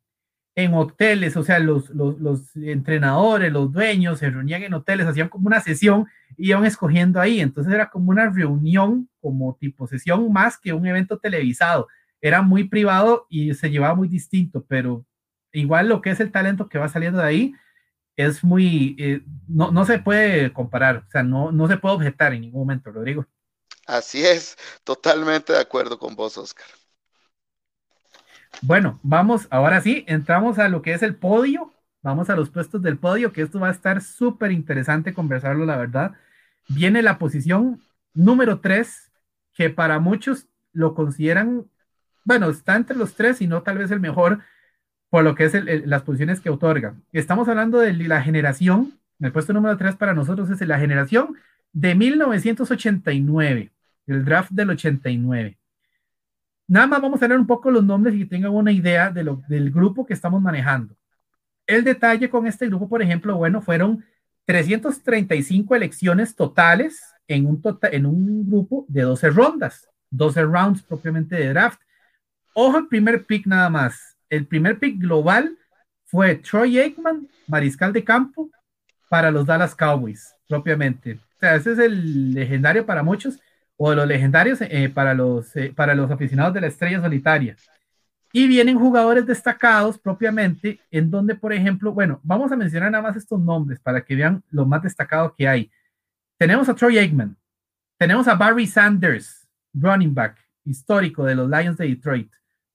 en 0.54 0.74
hoteles, 0.74 1.36
o 1.36 1.42
sea, 1.42 1.58
los, 1.58 1.88
los, 1.90 2.54
entrenadores, 2.56 3.52
los 3.52 3.72
dueños 3.72 4.18
se 4.18 4.30
reunían 4.30 4.62
en 4.62 4.74
hoteles, 4.74 5.06
hacían 5.06 5.28
como 5.28 5.46
una 5.46 5.60
sesión 5.60 6.06
y 6.36 6.50
iban 6.50 6.66
escogiendo 6.66 7.20
ahí. 7.20 7.40
Entonces 7.40 7.72
era 7.72 7.88
como 7.90 8.10
una 8.10 8.28
reunión, 8.30 9.08
como 9.20 9.56
tipo 9.56 9.86
sesión 9.86 10.30
más 10.32 10.58
que 10.58 10.72
un 10.72 10.86
evento 10.86 11.18
televisado. 11.18 11.88
Era 12.20 12.42
muy 12.42 12.64
privado 12.64 13.26
y 13.30 13.54
se 13.54 13.70
llevaba 13.70 13.94
muy 13.94 14.08
distinto, 14.08 14.64
pero 14.68 15.04
igual 15.52 15.88
lo 15.88 16.02
que 16.02 16.10
es 16.10 16.20
el 16.20 16.30
talento 16.30 16.68
que 16.68 16.78
va 16.78 16.88
saliendo 16.88 17.20
de 17.20 17.26
ahí 17.26 17.54
es 18.16 18.44
muy, 18.44 18.94
eh, 18.98 19.22
no, 19.48 19.70
no 19.70 19.84
se 19.86 19.98
puede 19.98 20.52
comparar, 20.52 21.04
o 21.08 21.10
sea, 21.10 21.22
no, 21.22 21.50
no 21.50 21.66
se 21.66 21.78
puede 21.78 21.94
objetar 21.94 22.34
en 22.34 22.42
ningún 22.42 22.60
momento, 22.60 22.90
Rodrigo. 22.92 23.26
Así 23.86 24.24
es, 24.24 24.56
totalmente 24.84 25.52
de 25.52 25.60
acuerdo 25.60 25.98
con 25.98 26.14
vos, 26.14 26.36
Oscar. 26.38 26.66
Bueno, 28.60 28.98
vamos, 29.02 29.48
ahora 29.50 29.80
sí, 29.80 30.04
entramos 30.06 30.58
a 30.58 30.68
lo 30.68 30.82
que 30.82 30.92
es 30.92 31.02
el 31.02 31.14
podio. 31.14 31.72
Vamos 32.02 32.30
a 32.30 32.36
los 32.36 32.50
puestos 32.50 32.82
del 32.82 32.98
podio, 32.98 33.32
que 33.32 33.42
esto 33.42 33.60
va 33.60 33.68
a 33.68 33.72
estar 33.72 34.02
súper 34.02 34.52
interesante 34.52 35.14
conversarlo, 35.14 35.64
la 35.64 35.76
verdad. 35.76 36.12
Viene 36.68 37.02
la 37.02 37.18
posición 37.18 37.80
número 38.12 38.60
3, 38.60 39.12
que 39.54 39.70
para 39.70 40.00
muchos 40.00 40.48
lo 40.72 40.94
consideran, 40.94 41.66
bueno, 42.24 42.50
está 42.50 42.76
entre 42.76 42.96
los 42.96 43.14
tres 43.14 43.40
y 43.40 43.46
no 43.46 43.62
tal 43.62 43.78
vez 43.78 43.90
el 43.90 44.00
mejor 44.00 44.40
por 45.10 45.24
lo 45.24 45.34
que 45.34 45.44
es 45.44 45.52
las 45.86 46.02
posiciones 46.02 46.40
que 46.40 46.50
otorga. 46.50 46.94
Estamos 47.12 47.46
hablando 47.48 47.78
de 47.78 47.92
la 47.92 48.22
generación, 48.22 48.98
el 49.20 49.30
puesto 49.30 49.52
número 49.52 49.76
3 49.76 49.96
para 49.96 50.14
nosotros 50.14 50.48
es 50.50 50.60
la 50.66 50.78
generación 50.78 51.36
de 51.72 51.94
1989, 51.94 53.70
el 54.06 54.24
draft 54.24 54.50
del 54.52 54.70
89. 54.70 55.58
Nada 56.68 56.86
más 56.86 57.02
vamos 57.02 57.22
a 57.22 57.28
leer 57.28 57.40
un 57.40 57.46
poco 57.46 57.70
los 57.70 57.84
nombres 57.84 58.14
y 58.14 58.20
que 58.20 58.26
tengan 58.26 58.52
una 58.52 58.72
idea 58.72 59.10
de 59.10 59.24
lo, 59.24 59.42
del 59.48 59.70
grupo 59.70 60.06
que 60.06 60.14
estamos 60.14 60.40
manejando. 60.40 60.96
El 61.66 61.84
detalle 61.84 62.30
con 62.30 62.46
este 62.46 62.66
grupo, 62.66 62.88
por 62.88 63.02
ejemplo, 63.02 63.36
bueno, 63.36 63.60
fueron 63.60 64.04
335 64.46 65.74
elecciones 65.74 66.34
totales 66.34 67.02
en 67.28 67.46
un, 67.46 67.60
tota-, 67.62 67.88
en 67.90 68.06
un 68.06 68.48
grupo 68.48 68.84
de 68.88 69.02
12 69.02 69.30
rondas, 69.30 69.88
12 70.10 70.42
rounds 70.42 70.82
propiamente 70.82 71.36
de 71.36 71.48
draft. 71.48 71.80
Ojo, 72.54 72.78
el 72.78 72.88
primer 72.88 73.24
pick 73.24 73.46
nada 73.46 73.70
más. 73.70 74.16
El 74.28 74.46
primer 74.46 74.78
pick 74.78 74.98
global 74.98 75.56
fue 76.04 76.36
Troy 76.36 76.78
Aikman, 76.78 77.28
mariscal 77.46 77.92
de 77.92 78.04
campo, 78.04 78.50
para 79.08 79.30
los 79.30 79.46
Dallas 79.46 79.74
Cowboys, 79.74 80.34
propiamente. 80.48 81.14
O 81.14 81.38
sea, 81.38 81.54
ese 81.54 81.72
es 81.72 81.78
el 81.78 82.34
legendario 82.34 82.86
para 82.86 83.02
muchos 83.02 83.40
o 83.76 83.90
de 83.90 83.96
los 83.96 84.06
legendarios 84.06 84.60
eh, 84.60 84.90
para, 84.92 85.14
los, 85.14 85.54
eh, 85.56 85.72
para 85.74 85.94
los 85.94 86.10
aficionados 86.10 86.54
de 86.54 86.60
la 86.60 86.66
estrella 86.68 87.00
solitaria. 87.00 87.56
Y 88.32 88.48
vienen 88.48 88.78
jugadores 88.78 89.26
destacados 89.26 89.98
propiamente, 89.98 90.80
en 90.90 91.10
donde, 91.10 91.34
por 91.34 91.52
ejemplo, 91.52 91.92
bueno, 91.92 92.20
vamos 92.22 92.50
a 92.50 92.56
mencionar 92.56 92.90
nada 92.90 93.02
más 93.02 93.16
estos 93.16 93.40
nombres 93.40 93.78
para 93.80 94.02
que 94.02 94.16
vean 94.16 94.42
lo 94.50 94.64
más 94.64 94.82
destacado 94.82 95.34
que 95.36 95.46
hay. 95.46 95.70
Tenemos 96.38 96.68
a 96.68 96.74
Troy 96.74 96.98
Aikman, 96.98 97.36
tenemos 97.98 98.26
a 98.28 98.34
Barry 98.34 98.66
Sanders, 98.66 99.46
running 99.74 100.14
back 100.14 100.38
histórico 100.64 101.24
de 101.24 101.34
los 101.34 101.50
Lions 101.50 101.76
de 101.76 101.88
Detroit. 101.88 102.32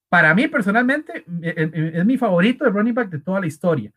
Para 0.08 0.34
mí, 0.34 0.46
personalmente, 0.46 1.24
eh, 1.42 1.92
es 1.94 2.04
mi 2.04 2.16
favorito 2.16 2.64
de 2.64 2.70
running 2.70 2.94
back 2.94 3.10
de 3.10 3.18
toda 3.18 3.40
la 3.40 3.46
historia. 3.46 3.90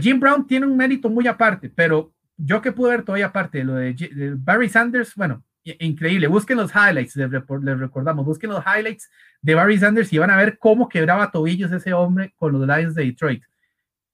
Jim 0.00 0.18
Brown 0.18 0.44
tiene 0.44 0.66
un 0.66 0.76
mérito 0.76 1.08
muy 1.08 1.28
aparte, 1.28 1.70
pero 1.70 2.12
yo 2.36 2.60
que 2.60 2.72
pude 2.72 2.90
ver 2.90 3.04
todavía 3.04 3.26
aparte 3.26 3.58
de 3.58 3.64
lo 3.64 3.74
de 3.74 4.34
Barry 4.36 4.68
Sanders, 4.68 5.14
bueno, 5.14 5.44
increíble. 5.80 6.26
Busquen 6.26 6.56
los 6.56 6.70
highlights, 6.74 7.16
les, 7.16 7.30
recordamos, 7.30 8.24
busquen 8.24 8.50
los 8.50 8.64
highlights 8.64 9.10
de 9.42 9.54
Barry 9.54 9.78
Sanders 9.78 10.12
y 10.12 10.18
van 10.18 10.30
a 10.30 10.36
ver 10.36 10.58
cómo 10.58 10.88
quebraba 10.88 11.30
tobillos 11.30 11.72
ese 11.72 11.92
hombre 11.92 12.34
con 12.36 12.52
los 12.52 12.66
Lions 12.66 12.94
de 12.94 13.04
Detroit. 13.04 13.42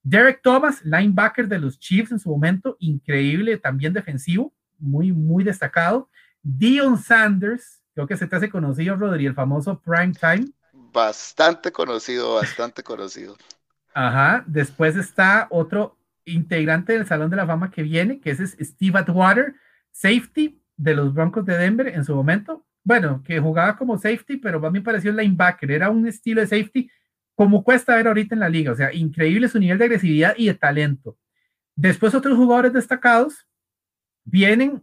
Derek 0.03 0.43
Thomas, 0.43 0.85
linebacker 0.85 1.49
de 1.49 1.59
los 1.59 1.79
Chiefs 1.79 2.13
en 2.13 2.19
su 2.19 2.29
momento, 2.29 2.77
increíble, 2.79 3.57
también 3.57 3.93
defensivo, 3.93 4.53
muy, 4.79 5.13
muy 5.13 5.45
destacado. 5.45 6.11
Dion 6.43 6.99
Sanders, 6.99 7.83
creo 7.95 8.07
que 8.07 8.17
se 8.17 8.27
te 8.27 8.37
hace 8.37 8.51
conocido, 8.51 8.97
Rodri, 8.97 9.25
el 9.25 9.35
famoso 9.35 9.81
Prime 9.81 10.13
Time. 10.13 10.51
Bastante 10.93 11.73
conocido, 11.73 12.35
bastante 12.35 12.83
conocido. 12.83 13.37
Ajá, 13.95 14.45
después 14.47 14.97
está 14.97 15.47
otro 15.51 15.97
integrante 16.25 16.93
del 16.93 17.07
Salón 17.07 17.31
de 17.31 17.37
la 17.37 17.47
Fama 17.47 17.71
que 17.71 17.83
viene, 17.83 18.21
que 18.21 18.31
es 18.31 18.57
Steve 18.61 18.99
Atwater, 18.99 19.55
safety, 19.91 20.61
de 20.77 20.95
los 20.95 21.13
Broncos 21.13 21.45
de 21.45 21.57
Denver 21.57 21.89
en 21.89 22.05
su 22.05 22.15
momento. 22.15 22.65
Bueno, 22.83 23.23
que 23.25 23.41
jugaba 23.41 23.77
como 23.77 23.97
safety, 23.97 24.37
pero 24.37 24.65
a 24.65 24.71
mí 24.71 24.79
me 24.79 24.85
pareció 24.85 25.13
linebacker. 25.13 25.71
Era 25.71 25.91
un 25.91 26.07
estilo 26.07 26.41
de 26.41 26.47
safety 26.47 26.91
como 27.35 27.65
cuesta 27.65 27.97
ver 27.97 28.07
ahorita 28.07 28.35
en 28.35 28.41
la 28.41 28.49
liga. 28.49 28.73
O 28.73 28.77
sea, 28.77 28.93
increíble 28.93 29.49
su 29.49 29.59
nivel 29.59 29.79
de 29.79 29.85
agresividad 29.85 30.35
y 30.37 30.47
de 30.47 30.55
talento. 30.55 31.17
Después 31.75 32.15
otros 32.15 32.37
jugadores 32.37 32.73
destacados 32.73 33.47
vienen. 34.25 34.83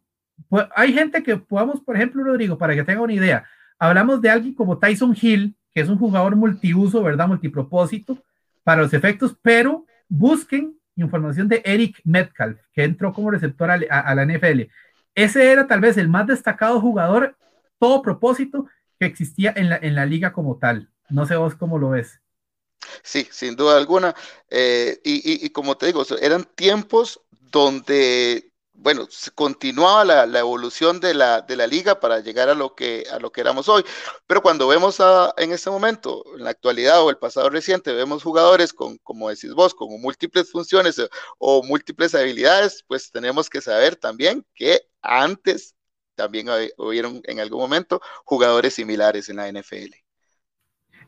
Pues, 0.49 0.65
hay 0.75 0.93
gente 0.93 1.21
que 1.21 1.37
podamos, 1.37 1.81
por 1.81 1.95
ejemplo, 1.95 2.23
Rodrigo, 2.23 2.57
para 2.57 2.75
que 2.75 2.83
tenga 2.83 3.01
una 3.01 3.13
idea, 3.13 3.45
hablamos 3.77 4.21
de 4.21 4.29
alguien 4.29 4.55
como 4.55 4.79
Tyson 4.79 5.15
Hill, 5.19 5.55
que 5.73 5.81
es 5.81 5.89
un 5.89 5.97
jugador 5.97 6.35
multiuso, 6.35 7.03
¿verdad? 7.03 7.27
Multipropósito 7.27 8.23
para 8.63 8.81
los 8.81 8.93
efectos, 8.93 9.37
pero 9.41 9.85
busquen 10.09 10.75
información 10.95 11.47
de 11.47 11.61
Eric 11.63 12.01
Metcalf, 12.03 12.59
que 12.73 12.83
entró 12.83 13.13
como 13.13 13.31
receptor 13.31 13.71
a 13.71 14.15
la 14.15 14.25
NFL 14.25 14.63
ese 15.15 15.51
era 15.51 15.67
tal 15.67 15.81
vez 15.81 15.97
el 15.97 16.09
más 16.09 16.27
destacado 16.27 16.79
jugador, 16.79 17.35
todo 17.79 18.01
propósito, 18.01 18.67
que 18.99 19.05
existía 19.05 19.53
en 19.55 19.69
la, 19.69 19.77
en 19.77 19.95
la 19.95 20.05
liga 20.05 20.31
como 20.33 20.57
tal. 20.57 20.89
No 21.09 21.25
sé 21.25 21.35
vos 21.35 21.55
cómo 21.55 21.77
lo 21.77 21.89
ves. 21.89 22.21
Sí, 23.03 23.27
sin 23.31 23.55
duda 23.55 23.77
alguna. 23.77 24.15
Eh, 24.49 24.99
y, 25.03 25.45
y, 25.45 25.49
como 25.49 25.77
te 25.77 25.87
digo, 25.87 26.03
eran 26.21 26.45
tiempos 26.55 27.21
donde 27.31 28.51
bueno, 28.81 29.07
continuaba 29.35 30.25
la, 30.25 30.39
evolución 30.39 30.99
de 30.99 31.13
la, 31.13 31.41
de 31.41 31.55
la, 31.55 31.67
liga 31.67 31.99
para 31.99 32.19
llegar 32.19 32.49
a 32.49 32.55
lo, 32.55 32.73
que, 32.73 33.05
a 33.11 33.19
lo 33.19 33.31
que 33.31 33.41
éramos 33.41 33.69
hoy. 33.69 33.83
Pero 34.25 34.41
cuando 34.41 34.67
vemos 34.67 34.97
en 35.37 35.51
este 35.51 35.69
momento, 35.69 36.23
en 36.35 36.43
la 36.45 36.49
actualidad 36.49 37.01
o 37.03 37.11
el 37.11 37.17
pasado 37.17 37.49
reciente, 37.49 37.93
vemos 37.93 38.23
jugadores 38.23 38.73
con, 38.73 38.97
como 38.99 39.29
decís 39.29 39.53
vos, 39.53 39.75
con 39.75 39.89
múltiples 40.01 40.51
funciones 40.51 40.97
o, 40.97 41.09
o 41.37 41.63
múltiples 41.63 42.15
habilidades, 42.15 42.83
pues 42.87 43.11
tenemos 43.11 43.49
que 43.49 43.61
saber 43.61 43.95
también 43.95 44.45
que 44.55 44.81
antes 45.01 45.75
también 46.15 46.47
hubieron 46.77 47.21
en 47.23 47.39
algún 47.39 47.59
momento 47.59 48.01
jugadores 48.23 48.75
similares 48.75 49.29
en 49.29 49.37
la 49.37 49.51
NFL. 49.51 49.95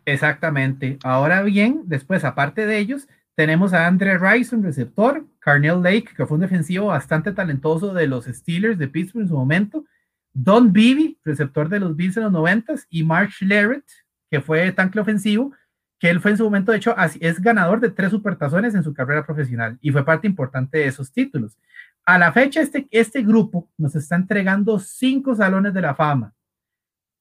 Exactamente. 0.05 0.97
Ahora 1.03 1.43
bien, 1.43 1.83
después, 1.85 2.23
aparte 2.23 2.65
de 2.65 2.77
ellos, 2.79 3.07
tenemos 3.35 3.73
a 3.73 3.87
Andre 3.87 4.17
Rice, 4.17 4.55
un 4.55 4.63
receptor, 4.63 5.25
Carnell 5.39 5.81
Lake, 5.81 6.09
que 6.15 6.25
fue 6.25 6.35
un 6.35 6.41
defensivo 6.41 6.87
bastante 6.87 7.31
talentoso 7.31 7.93
de 7.93 8.07
los 8.07 8.25
Steelers 8.25 8.77
de 8.77 8.87
Pittsburgh 8.87 9.23
en 9.23 9.29
su 9.29 9.35
momento, 9.35 9.85
Don 10.33 10.73
Beebe, 10.73 11.17
receptor 11.23 11.69
de 11.69 11.79
los 11.79 11.95
Bills 11.95 12.17
en 12.17 12.23
los 12.23 12.31
90 12.31 12.73
y 12.89 13.03
Mark 13.03 13.31
Schlereth, 13.31 13.85
que 14.29 14.41
fue 14.41 14.71
tanque 14.71 14.99
ofensivo, 14.99 15.53
que 15.99 16.09
él 16.09 16.19
fue 16.19 16.31
en 16.31 16.37
su 16.37 16.43
momento, 16.43 16.71
de 16.71 16.79
hecho, 16.79 16.95
es 17.21 17.39
ganador 17.39 17.79
de 17.79 17.89
tres 17.89 18.09
supertazones 18.11 18.75
en 18.75 18.83
su 18.83 18.93
carrera 18.93 19.25
profesional 19.25 19.77
y 19.79 19.91
fue 19.91 20.03
parte 20.03 20.27
importante 20.27 20.79
de 20.79 20.87
esos 20.87 21.11
títulos. 21.11 21.57
A 22.05 22.17
la 22.17 22.33
fecha, 22.33 22.61
este, 22.61 22.87
este 22.91 23.21
grupo 23.21 23.69
nos 23.77 23.95
está 23.95 24.15
entregando 24.15 24.77
cinco 24.79 25.35
salones 25.35 25.73
de 25.73 25.81
la 25.81 25.95
fama, 25.95 26.33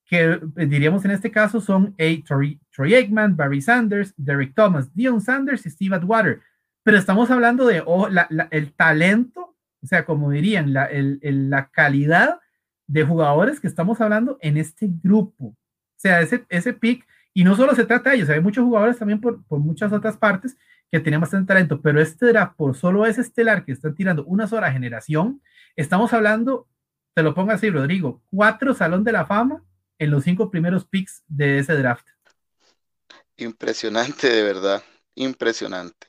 que 0.04 0.40
eh, 0.56 0.66
diríamos 0.66 1.04
en 1.04 1.12
este 1.12 1.30
caso 1.30 1.60
son 1.60 1.94
a, 1.98 2.24
Troy, 2.24 2.94
Aikman, 2.94 3.36
Barry 3.36 3.62
Sanders, 3.62 4.12
Derek 4.16 4.54
Thomas, 4.54 4.92
Dion 4.94 5.20
Sanders 5.20 5.64
y 5.66 5.70
Steve 5.70 5.96
Atwater. 5.96 6.40
Pero 6.82 6.98
estamos 6.98 7.30
hablando 7.30 7.64
de 7.66 7.82
oh, 7.86 8.08
el 8.50 8.72
talento, 8.72 9.56
o 9.82 9.86
sea, 9.86 10.04
como 10.04 10.30
dirían, 10.30 10.72
la, 10.72 10.88
la 10.90 11.70
calidad 11.70 12.40
de 12.88 13.04
jugadores 13.04 13.60
que 13.60 13.68
estamos 13.68 14.00
hablando 14.00 14.36
en 14.40 14.56
este 14.56 14.88
grupo. 15.02 15.46
O 15.46 15.56
sea, 15.96 16.20
ese, 16.20 16.44
ese 16.48 16.72
pick, 16.72 17.06
y 17.32 17.44
no 17.44 17.54
solo 17.54 17.74
se 17.76 17.86
trata 17.86 18.10
de 18.10 18.16
ellos, 18.16 18.28
hay 18.30 18.40
muchos 18.40 18.64
jugadores 18.64 18.98
también 18.98 19.20
por, 19.20 19.44
por 19.44 19.60
muchas 19.60 19.92
otras 19.92 20.16
partes 20.16 20.56
que 20.92 21.00
tienen 21.00 21.22
bastante 21.22 21.48
talento, 21.48 21.80
pero 21.80 22.02
este 22.02 22.26
draft, 22.26 22.54
por 22.54 22.76
solo 22.76 23.06
ese 23.06 23.22
estelar 23.22 23.64
que 23.64 23.72
están 23.72 23.94
tirando 23.94 24.26
una 24.26 24.46
sola 24.46 24.70
generación, 24.70 25.40
estamos 25.74 26.12
hablando, 26.12 26.68
te 27.14 27.22
lo 27.22 27.34
pongo 27.34 27.52
así, 27.52 27.70
Rodrigo, 27.70 28.20
cuatro 28.30 28.74
Salón 28.74 29.02
de 29.02 29.12
la 29.12 29.24
Fama 29.24 29.64
en 29.98 30.10
los 30.10 30.22
cinco 30.24 30.50
primeros 30.50 30.84
picks 30.84 31.22
de 31.26 31.58
ese 31.60 31.78
draft. 31.78 32.06
Impresionante, 33.38 34.28
de 34.28 34.42
verdad, 34.42 34.82
impresionante. 35.14 36.08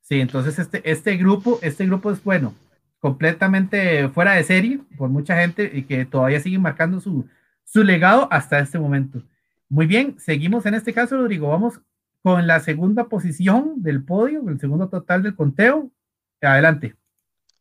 Sí, 0.00 0.20
entonces 0.20 0.58
este, 0.58 0.80
este 0.90 1.18
grupo, 1.18 1.58
este 1.60 1.84
grupo 1.84 2.10
es 2.10 2.24
bueno, 2.24 2.54
completamente 2.98 4.08
fuera 4.08 4.32
de 4.32 4.44
serie 4.44 4.80
por 4.96 5.10
mucha 5.10 5.36
gente 5.36 5.70
y 5.74 5.82
que 5.82 6.06
todavía 6.06 6.40
sigue 6.40 6.58
marcando 6.58 6.98
su, 6.98 7.28
su 7.62 7.84
legado 7.84 8.26
hasta 8.32 8.58
este 8.58 8.78
momento. 8.78 9.22
Muy 9.68 9.86
bien, 9.86 10.18
seguimos 10.18 10.64
en 10.64 10.74
este 10.74 10.94
caso, 10.94 11.18
Rodrigo. 11.18 11.50
Vamos 11.50 11.78
con 12.26 12.44
la 12.48 12.58
segunda 12.58 13.08
posición 13.08 13.74
del 13.76 14.04
podio, 14.04 14.42
el 14.48 14.58
segundo 14.58 14.88
total 14.88 15.22
del 15.22 15.36
conteo. 15.36 15.92
Adelante. 16.40 16.96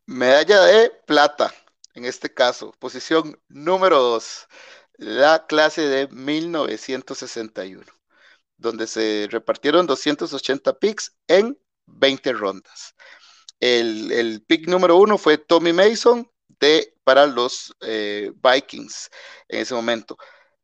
Medalla 0.08 0.60
de 0.64 0.92
plata, 1.06 1.54
en 1.94 2.06
este 2.06 2.34
caso, 2.34 2.74
posición 2.80 3.40
número 3.48 4.00
2, 4.00 4.48
la 4.98 5.46
clase 5.46 5.84
de 5.84 6.08
1961, 6.08 7.84
donde 8.58 8.88
se 8.88 9.28
repartieron 9.30 9.86
280 9.86 10.80
picks 10.80 11.16
en 11.28 11.56
20 11.86 12.34
rondas. 12.34 12.96
El, 13.60 14.44
pick 14.48 14.68
número 14.68 14.98
uno 14.98 15.20
fue 15.20 15.38
Tommy 15.38 15.74
Mason 15.74 16.28
de, 16.60 16.92
para 17.04 17.28
los 17.28 17.72
eh, 17.82 18.34
Vikings 18.42 19.12
en 19.48 19.60
ese 19.60 19.76
momento. 19.76 20.18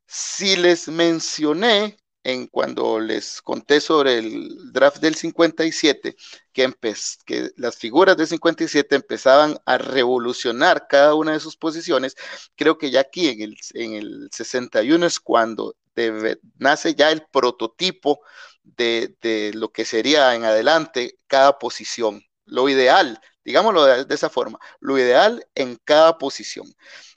Si 0.06 0.56
les 0.56 0.88
mencioné 0.88 2.01
en 2.24 2.46
cuando 2.46 3.00
les 3.00 3.42
conté 3.42 3.80
sobre 3.80 4.18
el 4.18 4.72
draft 4.72 4.98
del 4.98 5.14
57, 5.14 6.16
que, 6.52 6.72
que 7.26 7.50
las 7.56 7.76
figuras 7.76 8.16
del 8.16 8.26
57 8.26 8.94
empezaban 8.94 9.58
a 9.66 9.78
revolucionar 9.78 10.86
cada 10.88 11.14
una 11.14 11.32
de 11.32 11.40
sus 11.40 11.56
posiciones, 11.56 12.16
creo 12.56 12.78
que 12.78 12.90
ya 12.90 13.00
aquí 13.00 13.28
en 13.28 13.42
el, 13.42 13.56
en 13.74 13.94
el 13.94 14.28
61 14.32 15.06
es 15.06 15.20
cuando 15.20 15.74
nace 16.58 16.94
ya 16.94 17.10
el 17.10 17.26
prototipo 17.30 18.20
de, 18.62 19.16
de, 19.20 19.52
lo 19.54 19.72
que 19.72 19.84
sería 19.84 20.34
en 20.34 20.44
adelante 20.44 21.18
cada 21.26 21.58
posición. 21.58 22.22
Lo 22.44 22.68
ideal, 22.68 23.20
digámoslo 23.44 23.84
de, 23.84 24.04
de 24.04 24.14
esa 24.14 24.30
forma, 24.30 24.58
lo 24.80 24.98
ideal 24.98 25.46
en 25.54 25.76
cada 25.84 26.18
posición. 26.18 26.66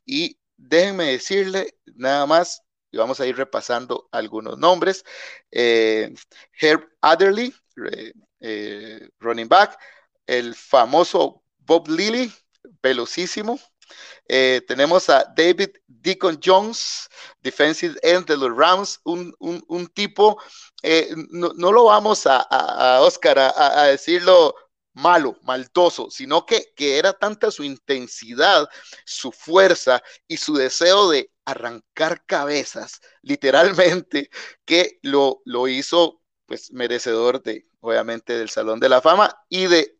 Y 0.05 0.39
déjenme 0.57 1.05
decirle 1.05 1.77
nada 1.95 2.25
más 2.25 2.64
y 2.95 2.97
vamos 2.97 3.19
a 3.19 3.27
ir 3.27 3.35
repasando 3.35 4.07
algunos 4.09 4.57
nombres. 4.57 5.03
Eh, 5.51 6.15
Herb 6.61 6.87
Adderley, 7.01 7.53
eh, 8.39 9.09
running 9.19 9.49
back, 9.49 9.77
el 10.25 10.55
famoso 10.55 11.43
Bob 11.57 11.89
Lilly, 11.89 12.31
velocísimo. 12.81 13.59
Eh, 14.29 14.61
tenemos 14.65 15.09
a 15.09 15.25
David 15.35 15.71
Deacon 15.87 16.39
Jones, 16.41 17.09
defensive 17.41 17.99
end 18.01 18.27
de 18.27 18.37
los 18.37 18.55
Rams, 18.55 19.01
un, 19.03 19.35
tipo, 19.93 20.41
no, 21.27 21.71
lo 21.73 21.83
vamos 21.83 22.25
a, 22.25 23.01
Oscar 23.01 23.37
a, 23.39 23.83
decirlo 23.87 24.55
malo, 24.93 25.37
maltoso, 25.43 26.09
sino 26.09 26.45
que, 26.45 26.71
que, 26.77 26.97
era 26.97 27.11
tanta 27.11 27.51
su 27.51 27.65
intensidad, 27.65 28.69
su 29.05 29.33
fuerza 29.33 30.01
y 30.29 30.37
su 30.37 30.55
deseo 30.55 31.09
de 31.09 31.29
arrancar 31.45 32.25
cabezas, 32.25 33.01
literalmente, 33.21 34.29
que 34.65 34.99
lo, 35.01 35.41
lo 35.45 35.67
hizo 35.67 36.21
pues 36.45 36.71
merecedor 36.71 37.41
de, 37.41 37.67
obviamente, 37.79 38.37
del 38.37 38.49
Salón 38.49 38.79
de 38.79 38.89
la 38.89 39.01
Fama 39.01 39.35
y 39.49 39.67
de 39.67 39.97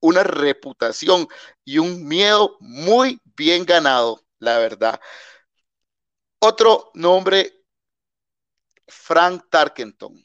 una 0.00 0.22
reputación 0.22 1.26
y 1.64 1.78
un 1.78 2.06
miedo 2.06 2.56
muy 2.60 3.20
bien 3.36 3.64
ganado, 3.64 4.22
la 4.38 4.58
verdad. 4.58 5.00
Otro 6.38 6.90
nombre, 6.94 7.64
Frank 8.86 9.46
Tarkenton, 9.50 10.24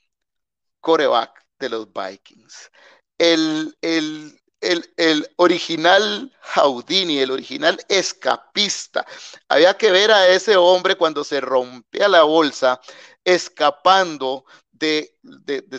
coreback 0.80 1.46
de 1.60 1.70
los 1.70 1.88
Vikings. 1.92 2.72
El, 3.18 3.78
el, 3.82 4.41
el, 4.62 5.30
original 5.38 6.32
Houdini, 6.56 7.20
el 7.20 7.32
original 7.32 7.84
escapista. 7.90 9.06
Había 9.50 9.76
que 9.76 9.92
ver 9.92 10.12
a 10.12 10.28
ese 10.30 10.56
hombre 10.56 10.96
cuando 10.96 11.24
se 11.24 11.42
rompía 11.42 12.08
la 12.08 12.24
bolsa 12.24 12.80
escapando 13.24 14.46
de, 14.72 15.14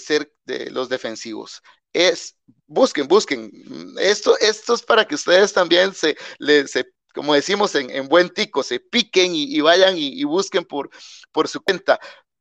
ser 0.00 0.32
de 0.44 0.70
los 0.70 0.88
defensivos. 0.88 1.62
Es, 1.92 2.36
busquen, 2.66 3.06
busquen. 3.06 3.50
Esto, 3.98 4.36
esto 4.38 4.74
es 4.74 4.82
para 4.82 5.06
que 5.06 5.14
ustedes 5.14 5.52
también 5.52 5.94
se, 5.94 6.16
como 7.14 7.34
decimos 7.34 7.74
en, 7.74 8.08
buen 8.08 8.30
tico, 8.30 8.62
se 8.62 8.80
piquen 8.80 9.32
y, 9.34 9.60
vayan 9.60 9.94
y, 9.96 10.24
busquen 10.24 10.64
por, 10.64 10.90
por 11.30 11.48
su 11.48 11.62
cuenta 11.62 12.00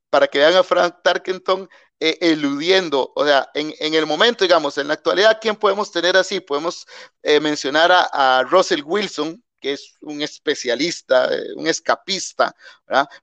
para 0.10 0.27
que 0.27 0.39
vean 0.39 0.56
a 0.56 0.63
Frank 0.63 0.97
Tarkenton 1.04 1.69
eh, 2.03 2.17
eludiendo, 2.19 3.13
o 3.15 3.23
sea, 3.23 3.51
en, 3.53 3.93
el 3.93 4.07
momento, 4.07 4.43
digamos, 4.43 4.75
en 4.79 4.87
la 4.87 4.95
actualidad, 4.95 5.37
¿quién 5.39 5.55
podemos 5.55 5.91
tener 5.91 6.17
así? 6.17 6.39
Podemos 6.39 6.87
eh, 7.21 7.39
mencionar 7.39 7.91
a, 7.91 8.41
Russell 8.49 8.81
Wilson, 8.83 9.43
que 9.59 9.73
es 9.73 9.97
un 10.01 10.23
especialista, 10.23 11.31
eh, 11.31 11.53
un 11.55 11.67
escapista. 11.67 12.55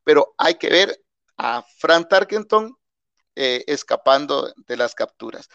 Pero 0.04 0.32
hay 0.38 0.54
que 0.54 0.68
ver 0.68 1.02
a 1.38 1.64
Frank 1.78 2.08
Tarkenton 2.08 2.78
escapando 3.34 4.52
de 4.56 4.76
las 4.76 4.94
capturas. 4.94 5.48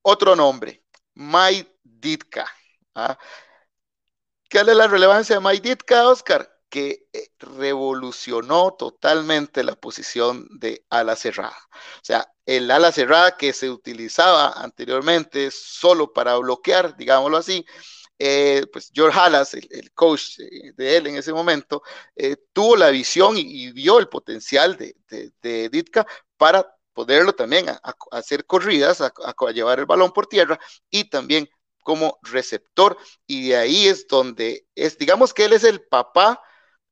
Otro 0.00 0.34
nombre, 0.34 0.82
Mike 1.14 1.78
Ditka. 1.82 2.50
¿ah? 2.94 3.18
¿Qué 4.48 4.60
es 4.60 4.66
la 4.66 4.86
relevancia 4.86 5.36
de 5.36 5.42
Mike 5.42 5.68
Ditka, 5.68 6.08
Oscar? 6.08 6.50
que 6.70 7.06
revolucionó 7.38 8.72
totalmente 8.74 9.62
la 9.62 9.76
posición 9.76 10.48
de 10.58 10.84
ala 10.90 11.16
cerrada. 11.16 11.56
O 12.02 12.04
sea, 12.04 12.26
el 12.46 12.70
ala 12.70 12.92
cerrada 12.92 13.36
que 13.36 13.52
se 13.52 13.68
utilizaba 13.68 14.52
anteriormente 14.52 15.50
solo 15.50 16.12
para 16.12 16.36
bloquear, 16.36 16.96
digámoslo 16.96 17.36
así, 17.36 17.66
eh, 18.18 18.64
pues 18.72 18.90
George 18.94 19.18
Halas, 19.18 19.54
el, 19.54 19.92
coach 19.92 20.38
de 20.38 20.96
él 20.96 21.06
en 21.08 21.16
ese 21.16 21.32
momento, 21.32 21.82
eh, 22.14 22.36
tuvo 22.52 22.76
la 22.76 22.90
visión 22.90 23.36
y, 23.36 23.72
vio 23.72 23.98
el 23.98 24.08
potencial 24.08 24.76
de, 24.76 24.96
de, 25.42 25.68
Ditka 25.68 26.06
para 26.36 26.66
poderlo 26.94 27.34
también 27.34 27.66
hacer 28.10 28.46
corridas, 28.46 29.02
a, 29.02 29.12
llevar 29.52 29.80
el 29.80 29.86
balón 29.86 30.12
por 30.12 30.26
tierra 30.28 30.58
y 30.88 31.10
también 31.10 31.48
como 31.82 32.18
receptor. 32.22 32.96
Y 33.26 33.48
de 33.48 33.56
ahí 33.56 33.86
es 33.86 34.06
donde 34.06 34.66
es, 34.74 34.96
digamos 34.96 35.34
que 35.34 35.44
él 35.44 35.52
es 35.52 35.64
el 35.64 35.82
papá 35.82 36.40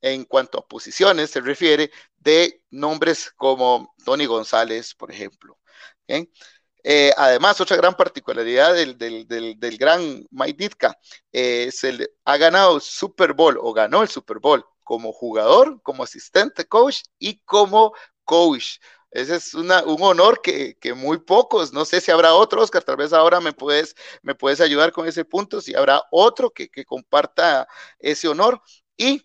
en 0.05 0.25
cuanto 0.25 0.59
a 0.59 0.69
posiciones 0.69 1.31
se 1.31 1.41
refiere 1.41 1.91
de 2.19 2.63
nombres 2.71 3.31
como 3.37 3.95
Tony 4.05 4.27
González, 4.27 4.95
por 4.95 5.11
ejemplo. 5.11 5.59
Eh, 6.07 7.11
además, 7.17 7.59
otra 7.63 7.79
gran 7.79 7.97
particularidad 7.97 8.75
del, 8.75 9.79
gran 9.79 10.27
Mike 10.31 10.57
Ditka, 10.59 10.99
eh, 11.33 11.71
se 11.73 12.07
ha 12.27 12.37
ganado 12.37 12.81
Super 12.81 13.33
Bowl 13.33 13.59
o 13.59 13.73
ganó 13.73 14.03
el 14.03 14.09
Super 14.11 14.41
Bowl 14.41 14.63
como 14.83 15.11
jugador, 15.11 15.81
como 15.83 16.03
asistente 16.03 16.67
coach 16.67 17.05
y 17.19 17.39
como 17.47 17.95
coach. 18.25 18.77
Ese 19.11 19.37
es 19.37 19.55
un 19.55 19.71
honor 19.71 20.43
que, 20.43 20.77
muy 20.95 21.19
pocos, 21.19 21.73
no 21.73 21.87
sé 21.87 22.03
si 22.03 22.11
habrá 22.11 22.35
otro, 22.35 22.61
Oscar, 22.61 22.83
tal 22.85 22.97
vez 22.97 23.15
ahora 23.15 23.41
me 23.41 23.55
puedes, 23.55 23.95
me 24.23 24.35
puedes 24.35 24.61
ayudar 24.61 24.93
con 24.93 25.09
ese 25.09 25.25
punto, 25.25 25.63
si 25.63 25.75
habrá 25.75 26.03
otro 26.11 26.51
que, 26.51 26.69
que 26.69 26.85
comparta 26.85 27.67
ese 27.99 28.29
honor. 28.29 28.61
Y 28.99 29.23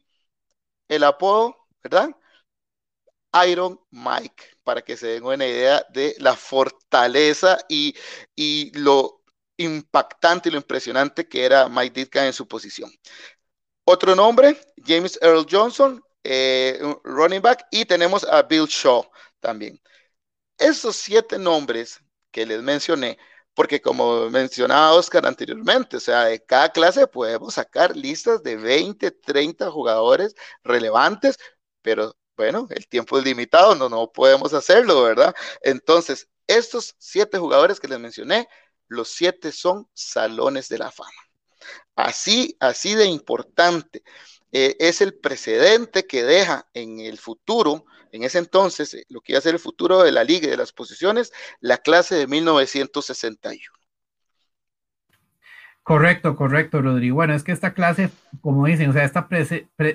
el 0.89 1.03
apodo, 1.05 1.55
¿verdad? 1.83 2.09
Iron 3.47 3.79
Mike, 3.91 4.57
para 4.63 4.81
que 4.81 4.97
se 4.97 5.07
den 5.07 5.23
una 5.23 5.45
idea 5.45 5.85
de 5.89 6.15
la 6.19 6.35
fortaleza 6.35 7.59
y, 7.69 7.95
lo 8.73 9.23
impactante 9.57 10.49
y 10.49 10.51
lo 10.51 10.57
impresionante 10.57 11.27
que 11.27 11.45
era 11.45 11.69
Mike 11.69 12.01
Ditka 12.01 12.25
en 12.25 12.33
su 12.33 12.47
posición. 12.47 12.91
Otro 13.85 14.15
nombre, 14.15 14.59
James 14.85 15.17
Earl 15.21 15.45
Johnson, 15.49 16.03
eh, 16.23 16.79
running 17.03 17.41
back, 17.41 17.67
y 17.71 17.85
tenemos 17.85 18.23
a 18.25 18.43
Bill 18.43 18.67
Shaw 18.67 19.09
también. 19.39 19.79
esos 20.57 20.95
siete 20.97 21.39
nombres 21.39 21.99
que 22.31 22.45
les 22.45 22.61
mencioné, 22.61 23.17
porque 23.59 23.81
como 23.81 24.29
mencionaba 24.29 24.93
Oscar 24.93 25.25
anteriormente, 25.25 25.97
o 25.97 25.99
sea, 25.99 26.23
de 26.23 26.41
cada 26.41 26.69
clase 26.69 27.05
podemos 27.07 27.55
sacar 27.55 27.93
listas 27.93 28.41
de 28.41 28.55
20, 28.55 29.11
30 29.11 29.69
jugadores 29.69 30.33
relevantes, 30.63 31.37
pero 31.81 32.15
bueno, 32.37 32.67
el 32.69 32.87
tiempo 32.87 33.17
es 33.17 33.25
limitado, 33.25 33.75
no, 33.75 33.89
no 33.89 34.09
podemos 34.13 34.53
hacerlo, 34.53 35.03
¿verdad? 35.03 35.35
Entonces, 35.61 36.29
estos 36.47 36.95
siete 36.99 37.37
jugadores 37.37 37.81
que 37.81 37.89
les 37.89 37.99
mencioné, 37.99 38.47
los 38.87 39.09
siete 39.09 39.51
son 39.51 39.89
salones 39.93 40.69
de 40.69 40.77
la 40.77 40.89
fama. 40.89 41.11
Así, 41.97 42.55
así 42.61 42.95
de 42.95 43.07
importante. 43.07 44.03
Eh, 44.51 44.75
es 44.79 45.01
el 45.01 45.13
precedente 45.13 46.05
que 46.05 46.23
deja 46.23 46.67
en 46.73 46.99
el 46.99 47.17
futuro, 47.17 47.85
en 48.11 48.23
ese 48.23 48.39
entonces, 48.39 48.93
eh, 48.93 49.05
lo 49.09 49.21
que 49.21 49.33
iba 49.33 49.39
a 49.39 49.43
ser 49.43 49.53
el 49.53 49.59
futuro 49.59 50.03
de 50.03 50.11
la 50.11 50.23
liga 50.23 50.47
y 50.47 50.51
de 50.51 50.57
las 50.57 50.71
posiciones, 50.71 51.31
la 51.59 51.77
clase 51.77 52.15
de 52.15 52.27
1961. 52.27 53.79
Correcto, 55.83 56.35
correcto, 56.35 56.81
Rodrigo. 56.81 57.15
Bueno, 57.15 57.33
es 57.33 57.43
que 57.43 57.51
esta 57.51 57.73
clase, 57.73 58.11
como 58.41 58.65
dicen, 58.67 58.91
o 58.91 58.93
sea, 58.93 59.03
esta 59.03 59.27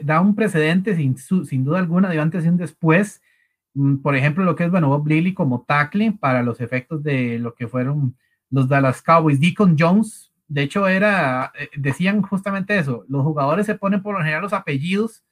da 0.03 0.21
un 0.21 0.35
precedente 0.35 0.97
sin, 0.97 1.17
sin 1.17 1.65
duda 1.65 1.79
alguna 1.79 2.09
de 2.09 2.19
antes 2.19 2.45
y 2.45 2.49
un 2.49 2.57
después. 2.57 3.23
Mm, 3.75 3.99
por 3.99 4.17
ejemplo, 4.17 4.45
lo 4.45 4.57
que 4.57 4.65
es, 4.65 4.71
bueno, 4.73 4.89
Bob 4.89 5.07
Lilly 5.07 5.35
como 5.35 5.65
tackling 5.67 6.19
para 6.19 6.43
los 6.43 6.61
efectos 6.61 7.03
de 7.05 7.39
lo 7.39 7.55
que 7.55 7.69
fueron 7.69 8.17
los 8.51 8.69
Dallas 8.69 9.03
Cowboys. 9.03 9.39
Deacon 9.39 9.77
Jones, 9.79 10.33
de 10.49 10.63
hecho, 10.63 10.87
era, 10.87 11.53
eh, 11.59 11.69
decían 11.77 12.23
justamente 12.23 12.79
eso, 12.79 13.05
los 13.09 13.23
jugadores 13.23 13.67
se 13.67 13.75
ponen 13.75 14.03
por 14.03 14.15
lo 14.15 14.21
general 14.21 14.43
los 14.43 14.53
apellidos 14.53 15.25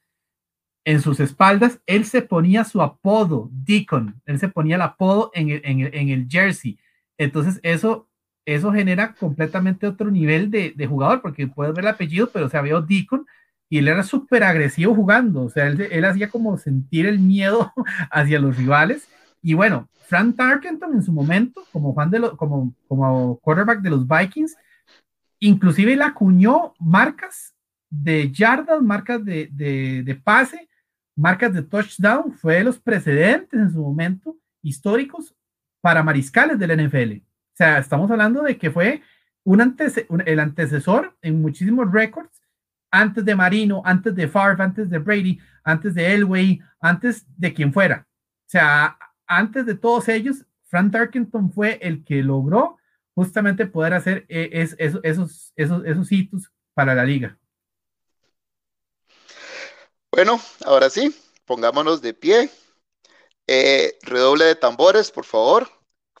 en 0.85 1.01
sus 1.01 1.19
espaldas, 1.19 1.79
él 1.85 2.05
se 2.05 2.21
ponía 2.21 2.63
su 2.65 2.81
apodo, 2.81 3.49
Deacon, 3.51 4.21
él 4.25 4.39
se 4.39 4.49
ponía 4.49 4.75
el 4.75 4.81
apodo 4.81 5.31
en 5.33 5.49
el, 5.49 5.61
en 5.63 6.09
el, 6.09 6.27
jersey. 6.29 6.77
Entonces, 7.17 7.59
eso, 7.63 8.09
eso 8.45 8.71
genera 8.73 9.13
completamente 9.13 9.87
otro 9.87 10.11
nivel 10.11 10.51
de, 10.51 10.73
de, 10.75 10.87
jugador, 10.87 11.21
porque 11.21 11.47
puedes 11.47 11.73
ver 11.73 11.85
el 11.85 11.91
apellido, 11.91 12.29
pero 12.33 12.49
se 12.49 12.57
había 12.57 12.81
Deacon 12.81 13.25
y 13.69 13.77
él 13.77 13.87
era 13.87 14.03
súper 14.03 14.43
agresivo 14.43 14.93
jugando, 14.93 15.43
o 15.43 15.49
sea, 15.49 15.67
él, 15.67 15.87
él, 15.89 16.05
hacía 16.05 16.29
como 16.29 16.57
sentir 16.57 17.05
el 17.05 17.19
miedo 17.19 17.71
hacia 18.11 18.39
los 18.39 18.57
rivales. 18.57 19.07
Y 19.41 19.53
bueno, 19.53 19.89
Frank 20.07 20.35
Tarkenton 20.35 20.93
en 20.93 21.01
su 21.01 21.11
momento, 21.11 21.63
como, 21.71 21.93
fan 21.95 22.11
de 22.11 22.19
lo, 22.19 22.37
como, 22.37 22.73
como 22.87 23.39
quarterback 23.39 23.81
de 23.81 23.89
los 23.89 24.07
Vikings, 24.07 24.55
Inclusive 25.45 25.91
él 25.91 26.01
acuñó 26.01 26.73
marcas 26.79 27.53
de 27.89 28.31
yardas, 28.31 28.81
marcas 28.81 29.25
de, 29.25 29.49
de, 29.51 30.15
pase, 30.15 30.69
marcas 31.17 31.53
de 31.53 31.63
touchdown. 31.63 32.31
Fue 32.31 32.55
de 32.55 32.63
los 32.63 32.79
precedentes 32.79 33.59
en 33.59 33.69
su 33.69 33.81
momento 33.81 34.37
históricos 34.61 35.35
para 35.81 36.01
mariscales 36.01 36.57
del 36.57 36.87
NFL. 36.87 37.17
O 37.17 37.55
sea, 37.55 37.79
estamos 37.79 38.09
hablando 38.09 38.41
de 38.41 38.57
que 38.57 38.71
fue 38.71 39.01
un 39.43 39.75
el 40.25 40.39
antecesor 40.39 41.17
en 41.21 41.41
muchísimos 41.41 41.91
récords 41.91 42.41
antes 42.89 43.25
de 43.25 43.35
Marino, 43.35 43.81
antes 43.83 44.15
de 44.15 44.29
Favre, 44.29 44.63
antes 44.63 44.89
de 44.89 44.99
Brady, 44.99 45.41
antes 45.65 45.93
de 45.93 46.13
Elway, 46.13 46.61
antes 46.79 47.25
de 47.35 47.53
quien 47.53 47.73
fuera. 47.73 48.07
O 48.45 48.49
sea, 48.49 48.97
antes 49.27 49.65
de 49.65 49.75
todos 49.75 50.07
ellos, 50.07 50.45
Frank 50.67 50.93
Tarkenton 50.93 51.51
fue 51.51 51.79
el 51.81 52.05
que 52.05 52.23
logró 52.23 52.77
justamente 53.15 53.65
poder 53.65 53.93
hacer 53.93 54.25
eh, 54.29 54.49
esos, 54.77 54.99
esos, 55.03 55.53
esos 55.55 56.11
hitos 56.11 56.51
para 56.73 56.95
la 56.95 57.03
liga. 57.03 57.37
Bueno, 60.11 60.39
ahora 60.65 60.89
sí, 60.89 61.15
pongámonos 61.45 62.01
de 62.01 62.13
pie. 62.13 62.49
Eh, 63.47 63.97
redoble 64.03 64.45
de 64.45 64.55
tambores, 64.55 65.11
por 65.11 65.25
favor, 65.25 65.69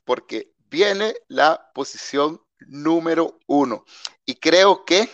porque 0.03 0.51
viene 0.69 1.15
la 1.27 1.71
posición 1.73 2.41
número 2.59 3.39
uno. 3.47 3.85
Y 4.25 4.35
creo 4.35 4.83
que 4.85 5.07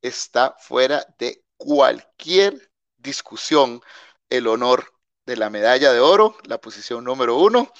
está 0.00 0.54
fuera 0.58 1.04
de 1.18 1.44
cualquier 1.56 2.70
discusión 2.96 3.80
el 4.28 4.46
honor 4.46 4.92
de 5.26 5.36
la 5.36 5.50
medalla 5.50 5.92
de 5.92 6.00
oro, 6.00 6.36
la 6.44 6.60
posición 6.60 7.04
número 7.04 7.36
uno. 7.36 7.72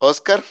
Oscar. 0.00 0.42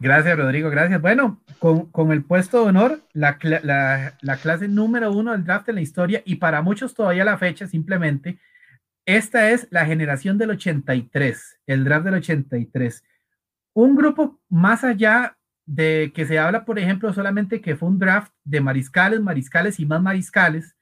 Gracias, 0.00 0.36
Rodrigo, 0.36 0.70
gracias. 0.70 1.00
Bueno, 1.00 1.42
con, 1.58 2.12
el 2.12 2.24
puesto 2.24 2.62
de 2.62 2.68
honor, 2.68 3.00
la, 3.12 3.38
clase 3.38 4.68
número 4.68 5.12
uno 5.12 5.32
del 5.32 5.44
draft 5.44 5.68
en 5.68 5.76
la 5.76 5.80
historia 5.80 6.22
y 6.24 6.36
para 6.36 6.62
muchos 6.62 6.94
todavía 6.94 7.24
la 7.24 7.38
fecha 7.38 7.66
simplemente, 7.66 8.38
esta 9.06 9.50
es 9.50 9.66
la 9.70 9.86
generación 9.86 10.38
del 10.38 10.50
83, 10.50 11.60
el 11.66 11.84
draft 11.84 12.04
del 12.04 12.14
83. 12.14 13.04
Un 13.74 13.96
grupo 13.96 14.40
más 14.48 14.84
allá 14.84 15.36
de 15.66 16.12
que 16.14 16.26
se 16.26 16.38
habla, 16.38 16.64
por 16.64 16.78
ejemplo, 16.78 17.12
solamente 17.12 17.60
que 17.60 17.76
fue 17.76 17.88
un 17.88 17.98
draft 17.98 18.32
de 18.44 18.60
mariscales, 18.60 19.20
mariscales 19.20 19.80
y 19.80 19.86
más 19.86 20.02
mariscales. 20.02 20.76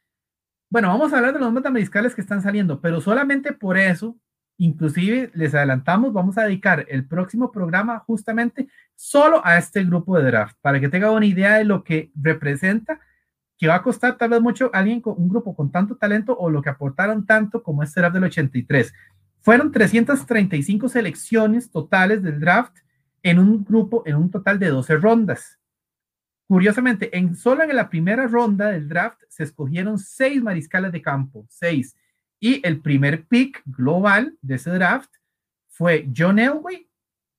Bueno, 0.71 0.89
vamos 0.89 1.13
a 1.13 1.19
hablar 1.19 1.35
de 1.35 1.41
los 1.41 1.53
mariscales 1.53 2.15
que 2.15 2.21
están 2.21 2.43
saliendo, 2.43 2.81
pero 2.81 3.01
solamente 3.01 3.53
por 3.53 3.77
eso 3.77 4.17
Inclusive 4.63 5.33
les 5.35 5.57
adelantamos, 5.57 6.13
vamos 6.13 6.39
a 6.39 6.45
dedicar 6.45 6.87
el 6.89 7.05
próximo 7.05 7.51
programa 7.51 7.99
justamente 7.99 8.69
solo 8.95 9.45
a 9.45 9.59
este 9.59 9.83
grupo 9.83 10.17
de 10.17 10.27
draft, 10.27 10.57
para 10.61 10.79
que 10.79 10.89
tenga 10.89 11.11
una 11.11 11.27
idea 11.27 11.57
de 11.57 11.65
lo 11.65 11.83
que 11.83 12.13
representa, 12.15 13.01
que 13.59 13.67
va 13.67 13.75
a 13.75 13.83
costar 13.83 14.17
tal 14.17 14.31
vez 14.31 14.41
mucho 14.41 14.71
alguien 14.73 15.01
con 15.01 15.17
un 15.19 15.29
grupo 15.29 15.57
con 15.57 15.73
tanto 15.73 15.97
talento 15.97 16.37
o 16.39 16.49
lo 16.49 16.63
que 16.63 16.71
aportaron 16.71 17.27
tanto 17.27 17.61
como 17.61 17.83
este 17.83 17.99
draft 17.99 18.15
del 18.15 18.23
83. 18.23 18.95
Fueron 19.41 19.73
335 19.73 20.89
selecciones 20.89 21.69
totales 21.69 22.23
del 22.23 22.39
draft 22.39 22.77
en 23.25 23.41
un 23.41 23.65
grupo, 23.65 24.05
en 24.07 24.15
un 24.15 24.31
total 24.31 24.61
de 24.61 24.69
12 24.69 24.97
rondas. 24.99 25.59
Curiosamente, 26.47 27.19
en 27.19 27.35
solo 27.35 27.65
en 27.65 27.75
la 27.75 27.91
primera 27.91 28.29
ronda 28.29 28.71
del 28.71 28.89
draft 28.89 29.19
se 29.29 29.43
escogieron 29.43 29.99
seis 29.99 30.41
mariscales 30.41 30.93
de 30.93 31.03
campo, 31.03 31.47
seis 31.49 31.97
y 32.43 32.61
el 32.67 32.81
primer 32.81 33.25
pick 33.27 33.63
global 33.65 34.37
de 34.43 34.57
ese 34.57 34.73
draft 34.73 35.09
fue 35.69 36.09
John 36.15 36.41
Elway, 36.41 36.89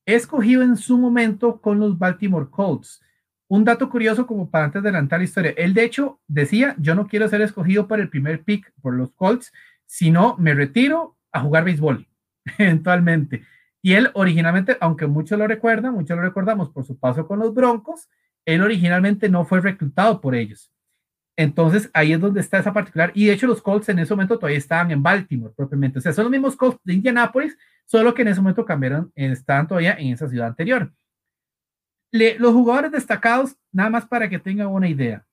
escogido 0.06 0.62
en 0.62 0.78
su 0.78 0.96
momento 0.96 1.60
con 1.60 1.78
los 1.78 1.98
Baltimore 1.98 2.48
Colts. 2.50 3.02
Un 3.46 3.66
dato 3.66 3.90
curioso 3.90 4.26
como 4.26 4.50
para 4.50 4.64
antes 4.64 4.82
de 4.82 4.88
adelantar 4.88 5.20
la 5.20 5.26
historia. 5.26 5.52
Él 5.58 5.74
de 5.74 5.84
hecho 5.84 6.20
decía, 6.26 6.74
yo 6.78 6.94
no 6.94 7.06
quiero 7.06 7.28
ser 7.28 7.42
escogido 7.42 7.86
para 7.86 8.00
el 8.00 8.08
primer 8.08 8.44
pick 8.44 8.72
por 8.80 8.94
los 8.94 9.12
Colts, 9.12 9.52
sino 9.84 10.38
me 10.38 10.54
retiro 10.54 11.18
a 11.32 11.40
jugar 11.40 11.64
béisbol 11.64 12.08
eventualmente. 12.58 13.44
Y 13.82 13.92
él 13.92 14.10
originalmente, 14.14 14.78
aunque 14.80 15.06
muchos 15.06 15.38
lo 15.38 15.46
recuerdan, 15.46 15.92
muchos 15.92 16.16
lo 16.16 16.22
recordamos 16.22 16.70
por 16.70 16.86
su 16.86 16.98
paso 16.98 17.26
con 17.26 17.40
los 17.40 17.52
Broncos, 17.52 18.08
él 18.46 18.62
originalmente 18.62 19.28
no 19.28 19.44
fue 19.44 19.60
reclutado 19.60 20.22
por 20.22 20.34
ellos. 20.34 20.73
Entonces 21.36 21.90
ahí 21.92 22.12
es 22.12 22.20
donde 22.20 22.40
está 22.40 22.58
esa 22.58 22.72
particular. 22.72 23.10
Y 23.14 23.26
de 23.26 23.32
hecho 23.32 23.46
los 23.46 23.60
Colts 23.62 23.88
en 23.88 23.98
ese 23.98 24.14
momento 24.14 24.38
todavía 24.38 24.58
estaban 24.58 24.90
en 24.90 25.02
Baltimore 25.02 25.52
propiamente. 25.56 25.98
O 25.98 26.02
sea, 26.02 26.12
son 26.12 26.24
los 26.24 26.30
mismos 26.30 26.56
Colts 26.56 26.78
de 26.84 26.94
Indianapolis, 26.94 27.56
solo 27.86 28.14
que 28.14 28.22
en 28.22 28.28
ese 28.28 28.40
momento 28.40 28.64
cambiaron, 28.64 29.12
estaban 29.14 29.66
todavía 29.66 29.94
en 29.94 30.12
esa 30.12 30.28
ciudad 30.28 30.48
anterior. 30.48 30.92
los 32.12 32.52
jugadores 32.52 32.92
destacados, 32.92 33.56
nada 33.72 33.90
más 33.90 34.06
para 34.06 34.28
que 34.28 34.38
tengan 34.38 34.68
una 34.68 34.88
idea. 34.88 35.26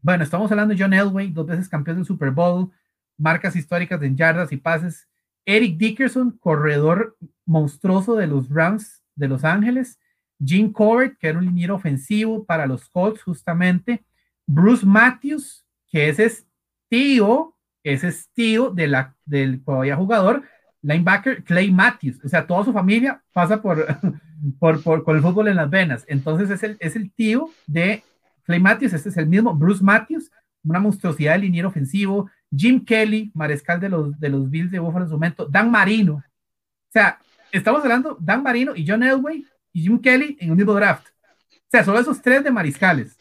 Bueno, 0.00 0.24
estamos 0.24 0.50
hablando 0.50 0.74
de 0.74 0.80
John 0.80 0.92
Elway, 0.92 1.30
dos 1.30 1.46
veces 1.46 1.68
campeón 1.68 1.98
del 1.98 2.06
Super 2.06 2.30
Bowl, 2.30 2.70
marcas 3.16 3.56
históricas 3.56 4.00
en 4.02 4.16
yardas 4.16 4.52
y 4.52 4.56
pases. 4.56 5.08
Eric 5.44 5.76
Dickerson, 5.76 6.32
corredor 6.38 7.16
monstruoso 7.46 8.14
de 8.16 8.26
los 8.26 8.48
Rams 8.48 9.02
de 9.14 9.28
Los 9.28 9.44
Ángeles. 9.44 9.98
Jim 10.44 10.72
Covert, 10.72 11.18
que 11.18 11.28
era 11.28 11.38
un 11.38 11.46
liniero 11.46 11.74
ofensivo 11.74 12.44
para 12.44 12.66
los 12.66 12.88
Colts 12.88 13.22
justamente. 13.22 14.04
Bruce 14.48 14.84
Matthews, 14.84 15.64
que 15.92 16.08
ese 16.08 16.24
es 16.24 16.46
tío, 16.88 17.54
ese 17.84 18.08
es 18.08 18.30
tío 18.32 18.70
de 18.70 18.88
la, 18.88 19.14
del 19.26 19.62
todavía 19.62 19.94
jugador, 19.94 20.42
linebacker 20.80 21.44
Clay 21.44 21.70
Matthews. 21.70 22.18
O 22.24 22.28
sea, 22.28 22.46
toda 22.46 22.64
su 22.64 22.72
familia 22.72 23.22
pasa 23.34 23.60
por, 23.60 23.86
por, 24.58 24.82
por, 24.82 25.04
con 25.04 25.16
el 25.16 25.22
fútbol 25.22 25.48
en 25.48 25.56
las 25.56 25.68
venas. 25.68 26.04
Entonces 26.08 26.48
es 26.48 26.62
el, 26.62 26.78
es 26.80 26.96
el 26.96 27.12
tío 27.12 27.50
de 27.66 28.02
Clay 28.44 28.58
Matthews, 28.58 28.94
este 28.94 29.10
es 29.10 29.16
el 29.18 29.26
mismo 29.26 29.54
Bruce 29.54 29.84
Matthews, 29.84 30.30
una 30.64 30.80
monstruosidad 30.80 31.34
de 31.34 31.40
liniero 31.40 31.68
ofensivo. 31.68 32.30
Jim 32.50 32.82
Kelly, 32.82 33.30
mariscal 33.34 33.78
de 33.78 33.90
los, 33.90 34.18
de 34.18 34.30
los 34.30 34.48
Bills 34.48 34.70
de 34.70 34.78
Buffalo 34.78 35.04
en 35.04 35.10
su 35.10 35.16
momento. 35.16 35.44
Dan 35.44 35.70
Marino. 35.70 36.14
O 36.14 36.90
sea, 36.90 37.18
estamos 37.52 37.82
hablando 37.82 38.16
Dan 38.18 38.42
Marino 38.42 38.74
y 38.74 38.88
John 38.88 39.02
Elway 39.02 39.44
y 39.74 39.82
Jim 39.82 40.00
Kelly 40.00 40.38
en 40.40 40.52
un 40.52 40.56
mismo 40.56 40.72
draft. 40.72 41.06
O 41.06 41.70
sea, 41.70 41.84
son 41.84 41.98
esos 41.98 42.22
tres 42.22 42.42
de 42.42 42.50
mariscales. 42.50 43.18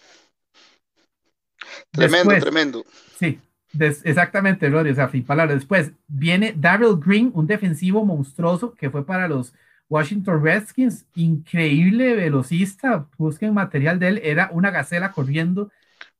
Tremendo, 1.97 2.39
tremendo. 2.39 2.85
Sí, 3.19 3.39
exactamente, 4.03 4.69
Rodri, 4.69 4.91
o 4.91 4.95
sea, 4.95 5.09
fin 5.09 5.23
palabras. 5.23 5.57
Después 5.57 5.91
viene 6.07 6.53
Daryl 6.55 6.97
Green, 6.97 7.31
un 7.33 7.47
defensivo 7.47 8.05
monstruoso 8.05 8.73
que 8.73 8.89
fue 8.89 9.05
para 9.05 9.27
los 9.27 9.53
Washington 9.89 10.43
Redskins, 10.43 11.05
increíble 11.15 12.15
velocista, 12.15 13.07
busquen 13.17 13.53
material 13.53 13.99
de 13.99 14.07
él, 14.09 14.21
era 14.23 14.49
una 14.51 14.71
gacela 14.71 15.11
corriendo. 15.11 15.71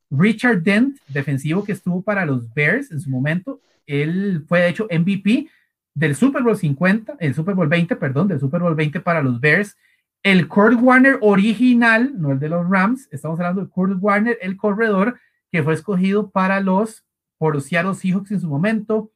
Richard 0.10 0.64
Dent, 0.64 0.98
defensivo 1.10 1.64
que 1.66 1.74
estuvo 1.74 2.02
para 2.02 2.26
los 2.26 2.54
Bears 2.54 2.92
en 2.92 3.02
su 3.02 3.10
momento, 3.10 3.60
él 3.86 4.46
fue 4.48 4.62
de 4.62 4.70
hecho 4.70 4.88
MVP. 4.90 5.50
del 5.94 6.16
Super 6.16 6.44
Bowl 6.44 6.56
50, 6.56 7.18
el 7.20 7.34
Super 7.34 7.56
Bowl 7.56 7.68
20, 7.68 7.96
perdón, 7.96 8.28
del 8.28 8.40
Super 8.40 8.62
Bowl 8.62 8.76
20 8.76 9.00
para 9.00 9.22
los 9.22 9.40
Bears. 9.42 9.76
El 10.22 10.48
Kurt 10.48 10.80
Warner 10.80 11.18
original, 11.22 12.14
no 12.16 12.32
el 12.32 12.40
de 12.40 12.50
los 12.50 12.70
Rams, 12.70 13.08
estamos 13.12 13.40
hablando 13.40 13.62
de 13.62 13.70
Kurt 13.70 13.98
Warner, 14.00 14.38
el 14.42 14.58
corredor 14.58 15.20
que 15.52 15.64
fue 15.64 15.74
escogido 15.74 16.30
para 16.30 16.60
los 16.60 17.06
Seattle 17.40 17.96
Seahawks 17.96 18.32
en 18.32 18.42
su 18.42 18.48
momento. 18.48 19.12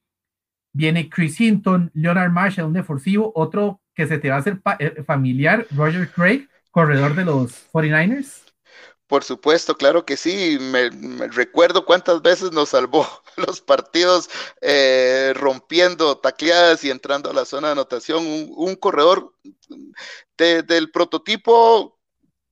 Viene 0.73 1.09
Chris 1.09 1.39
Hinton, 1.39 1.91
Leonard 1.93 2.31
Marshall, 2.31 2.67
un 2.67 2.73
defensivo, 2.73 3.31
otro 3.35 3.81
que 3.93 4.07
se 4.07 4.17
te 4.17 4.29
va 4.29 4.37
a 4.37 4.39
hacer 4.39 4.61
eh, 4.79 5.03
familiar, 5.03 5.67
Roger 5.71 6.09
Craig, 6.11 6.47
corredor 6.71 7.15
de 7.15 7.25
los 7.25 7.71
49ers. 7.71 8.51
Por 9.11 9.25
supuesto, 9.25 9.75
claro 9.75 10.05
que 10.05 10.15
sí. 10.15 10.57
Me, 10.61 10.89
recuerdo 11.27 11.85
cuántas 11.85 12.21
veces 12.21 12.53
nos 12.53 12.69
salvó 12.69 13.05
los 13.35 13.59
partidos 13.59 14.29
eh, 14.61 15.33
rompiendo 15.35 16.17
tacleadas 16.17 16.85
y 16.85 16.89
entrando 16.89 17.29
a 17.29 17.33
la 17.33 17.43
zona 17.43 17.67
de 17.67 17.73
anotación. 17.73 18.23
Un, 18.25 18.75
corredor 18.77 19.35
del 20.37 20.91
prototipo 20.91 21.99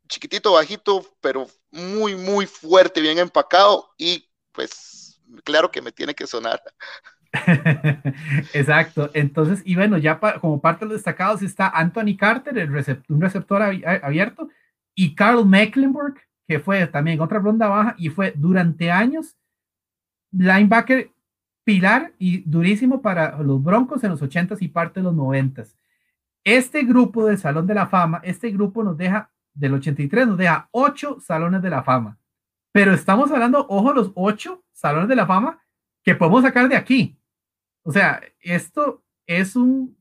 chiquitito, 0.10 0.52
bajito, 0.52 1.06
pero 1.22 1.48
muy, 1.72 2.16
muy 2.16 2.46
fuerte, 2.46 3.02
bien 3.02 3.20
empacado 3.20 3.90
y 3.98 4.28
pues 4.52 5.22
claro 5.44 5.72
que 5.72 5.82
me 5.82 5.92
tiene 5.92 6.14
que 6.14 6.28
sonar. 6.28 6.62
Exacto. 8.54 9.12
Entonces, 9.14 9.62
y 9.66 9.76
bueno, 9.76 9.98
ya 9.98 10.20
como 10.40 10.60
parte 10.62 10.86
de 10.86 10.90
los 10.90 10.98
destacados 10.98 11.42
está 11.42 11.70
Anthony 11.70 12.18
Carter, 12.18 12.58
el 12.58 12.72
un 13.10 13.22
receptor 13.22 13.62
abierto, 13.62 14.50
y 14.96 15.16
Carl 15.16 15.46
Mecklenburg, 15.46 16.16
que 16.48 16.60
fue 16.60 16.88
también 16.88 17.22
otra 17.22 17.40
ronda 17.40 17.68
baja 17.68 17.96
y 17.98 18.10
fue 18.10 18.34
durante 18.36 18.92
años 18.92 19.38
linebacker 20.32 21.12
pilar 21.64 22.14
y 22.18 22.40
durísimo 22.50 23.02
para 23.02 23.38
los 23.44 23.62
Broncos 23.62 24.04
en 24.04 24.10
los 24.10 24.22
80s 24.22 24.58
y 24.60 24.70
parte 24.70 25.00
de 25.00 25.04
los 25.04 25.14
90s. 25.14 25.76
Este 26.44 26.84
grupo 26.84 27.26
del 27.26 27.38
Salón 27.38 27.68
de 27.68 27.76
la 27.76 27.88
Fama, 27.88 28.22
este 28.24 28.50
grupo 28.50 28.84
nos 28.84 28.98
deja, 28.98 29.30
del 29.60 29.74
83, 29.74 30.28
nos 30.28 30.38
deja 30.38 30.70
ocho 30.72 31.20
Salones 31.20 31.62
de 31.62 31.70
la 31.70 31.84
Fama. 31.84 32.18
Pero 32.72 32.94
estamos 32.94 33.32
hablando, 33.32 33.66
ojo, 33.70 33.94
los 33.94 34.12
ocho 34.16 34.64
Salones 34.72 35.10
de 35.10 35.16
la 35.16 35.28
Fama 35.28 35.60
que 36.04 36.16
podemos 36.16 36.44
sacar 36.44 36.70
de 36.70 36.76
aquí. 36.76 37.20
O 37.84 37.92
sea, 37.92 38.22
esto 38.40 39.04
es 39.28 39.56
un, 39.56 39.98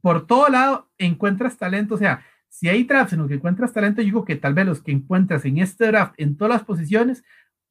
por 0.00 0.26
todo 0.26 0.48
lado 0.48 0.90
encuentras 0.98 1.56
talento, 1.56 1.94
o 1.94 1.98
sea, 1.98 2.24
si 2.48 2.68
hay 2.68 2.84
drafts 2.84 3.12
en 3.12 3.20
los 3.20 3.28
que 3.28 3.34
encuentras 3.34 3.72
talento, 3.72 4.00
yo 4.00 4.06
digo 4.06 4.24
que 4.24 4.36
tal 4.36 4.54
vez 4.54 4.66
los 4.66 4.82
que 4.82 4.90
encuentras 4.90 5.44
en 5.44 5.58
este 5.58 5.86
draft, 5.86 6.14
en 6.16 6.36
todas 6.36 6.54
las 6.54 6.64
posiciones, 6.64 7.22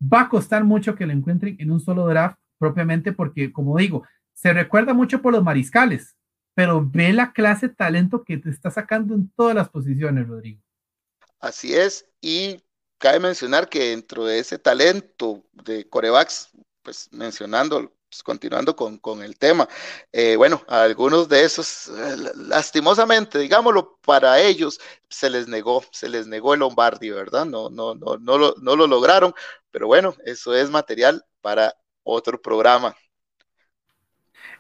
va 0.01 0.21
a 0.21 0.29
costar 0.29 0.63
mucho 0.63 0.95
que 0.95 1.05
lo 1.05 1.13
encuentren 1.13 1.55
en 1.59 1.71
un 1.71 1.79
solo 1.79 2.05
draft 2.07 2.37
propiamente 2.59 3.11
porque, 3.11 3.51
como 3.51 3.77
digo, 3.77 4.03
se 4.33 4.53
recuerda 4.53 4.93
mucho 4.93 5.21
por 5.21 5.33
los 5.33 5.43
mariscales, 5.43 6.15
pero 6.53 6.87
ve 6.87 7.11
la 7.11 7.33
clase 7.33 7.69
talento 7.69 8.23
que 8.23 8.37
te 8.37 8.49
está 8.49 8.69
sacando 8.69 9.15
en 9.15 9.29
todas 9.31 9.55
las 9.55 9.69
posiciones, 9.69 10.27
Rodrigo. 10.27 10.61
Así 11.39 11.75
es, 11.75 12.05
y 12.21 12.63
cabe 12.97 13.19
mencionar 13.19 13.69
que 13.69 13.89
dentro 13.89 14.25
de 14.25 14.39
ese 14.39 14.57
talento 14.59 15.43
de 15.53 15.87
corebacks, 15.89 16.49
pues 16.81 17.09
mencionando 17.11 17.93
pues, 18.09 18.23
continuando 18.23 18.75
con, 18.75 18.97
con, 18.99 19.21
el 19.21 19.37
tema, 19.37 19.67
eh, 20.11 20.35
bueno, 20.37 20.63
algunos 20.67 21.27
de 21.29 21.43
esos, 21.43 21.89
eh, 21.89 22.15
lastimosamente, 22.35 23.37
digámoslo, 23.39 23.99
para 24.01 24.39
ellos 24.41 24.79
se 25.09 25.29
les 25.29 25.47
negó, 25.47 25.83
se 25.91 26.09
les 26.09 26.25
negó 26.27 26.53
el 26.53 26.61
Lombardi, 26.61 27.09
¿verdad? 27.11 27.45
No, 27.45 27.69
no, 27.69 27.95
no, 27.95 28.17
no, 28.17 28.37
lo, 28.37 28.55
no 28.61 28.75
lo 28.75 28.87
lograron, 28.87 29.33
pero 29.71 29.87
bueno, 29.87 30.15
eso 30.25 30.55
es 30.55 30.69
material 30.69 31.25
para 31.41 31.75
otro 32.03 32.41
programa. 32.41 32.95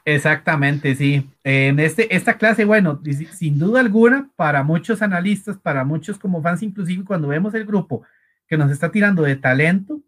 Exactamente, 0.09 0.95
sí. 0.95 1.29
En 1.43 1.81
este, 1.81 2.15
esta 2.15 2.37
clase, 2.37 2.63
bueno, 2.63 3.01
sin 3.33 3.59
duda 3.59 3.81
alguna, 3.81 4.29
para 4.37 4.63
muchos 4.63 5.01
analistas, 5.01 5.57
para 5.57 5.83
muchos 5.83 6.17
como 6.17 6.41
fans, 6.41 6.63
inclusive 6.63 7.03
cuando 7.03 7.27
vemos 7.27 7.53
el 7.55 7.65
grupo 7.65 8.03
que 8.47 8.55
nos 8.57 8.71
está 8.71 8.89
tirando 8.89 9.23
de 9.23 9.35
talento, 9.35 9.99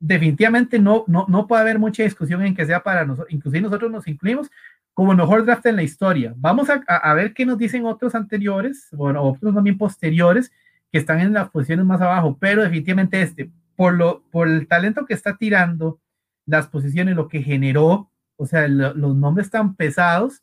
definitivamente 0.00 0.80
no, 0.80 1.04
no, 1.06 1.26
no 1.28 1.46
puede 1.46 1.62
haber 1.62 1.78
mucha 1.78 2.02
discusión 2.02 2.42
en 2.42 2.56
que 2.56 2.66
sea 2.66 2.82
para 2.82 3.04
nosotros, 3.04 3.32
inclusive 3.32 3.62
nosotros 3.62 3.92
nos 3.92 4.08
incluimos 4.08 4.50
como 4.94 5.14
mejor 5.14 5.44
draft 5.44 5.64
en 5.66 5.76
la 5.76 5.84
historia. 5.84 6.34
Vamos 6.36 6.68
a, 6.68 6.82
a, 6.88 7.14
ver 7.14 7.32
qué 7.32 7.46
nos 7.46 7.56
dicen 7.56 7.84
otros 7.84 8.16
anteriores, 8.16 8.88
bueno, 8.90 9.22
otros 9.22 9.54
también 9.54 9.78
posteriores, 9.78 10.50
que 10.90 10.98
están 10.98 11.20
en 11.20 11.34
las 11.34 11.50
posiciones 11.50 11.86
más 11.86 12.00
abajo, 12.00 12.36
pero 12.40 12.64
definitivamente 12.64 13.22
este, 13.22 13.48
por, 13.76 13.94
lo, 13.94 14.24
por 14.32 14.48
el 14.48 14.66
talento 14.66 15.06
que 15.06 15.14
está 15.14 15.36
tirando, 15.36 16.00
las 16.46 16.66
posiciones, 16.66 17.14
lo 17.14 17.28
que 17.28 17.44
generó, 17.44 18.09
o 18.40 18.46
sea, 18.46 18.66
los 18.68 19.14
nombres 19.14 19.50
tan 19.50 19.76
pesados, 19.76 20.42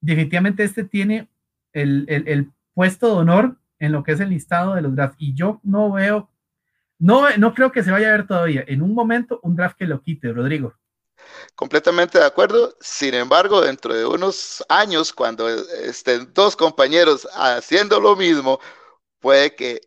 definitivamente 0.00 0.64
este 0.64 0.84
tiene 0.84 1.28
el, 1.72 2.04
el, 2.08 2.28
el 2.28 2.52
puesto 2.74 3.08
de 3.08 3.12
honor 3.14 3.56
en 3.78 3.92
lo 3.92 4.02
que 4.02 4.12
es 4.12 4.20
el 4.20 4.30
listado 4.30 4.74
de 4.74 4.82
los 4.82 4.94
drafts. 4.94 5.16
Y 5.18 5.34
yo 5.34 5.60
no 5.62 5.92
veo 5.92 6.28
no, 7.02 7.28
no 7.36 7.52
creo 7.52 7.72
que 7.72 7.82
se 7.82 7.90
vaya 7.90 8.10
a 8.10 8.12
ver 8.12 8.28
todavía. 8.28 8.64
En 8.68 8.80
un 8.80 8.94
momento, 8.94 9.40
un 9.42 9.56
draft 9.56 9.76
que 9.76 9.88
lo 9.88 10.00
quite, 10.00 10.32
Rodrigo. 10.32 10.72
Completamente 11.56 12.20
de 12.20 12.24
acuerdo. 12.24 12.76
Sin 12.80 13.14
embargo, 13.14 13.60
dentro 13.60 13.92
de 13.92 14.06
unos 14.06 14.64
años, 14.68 15.12
cuando 15.12 15.48
estén 15.48 16.32
dos 16.32 16.54
compañeros 16.54 17.26
haciendo 17.34 17.98
lo 17.98 18.14
mismo, 18.14 18.60
puede 19.18 19.56
que 19.56 19.80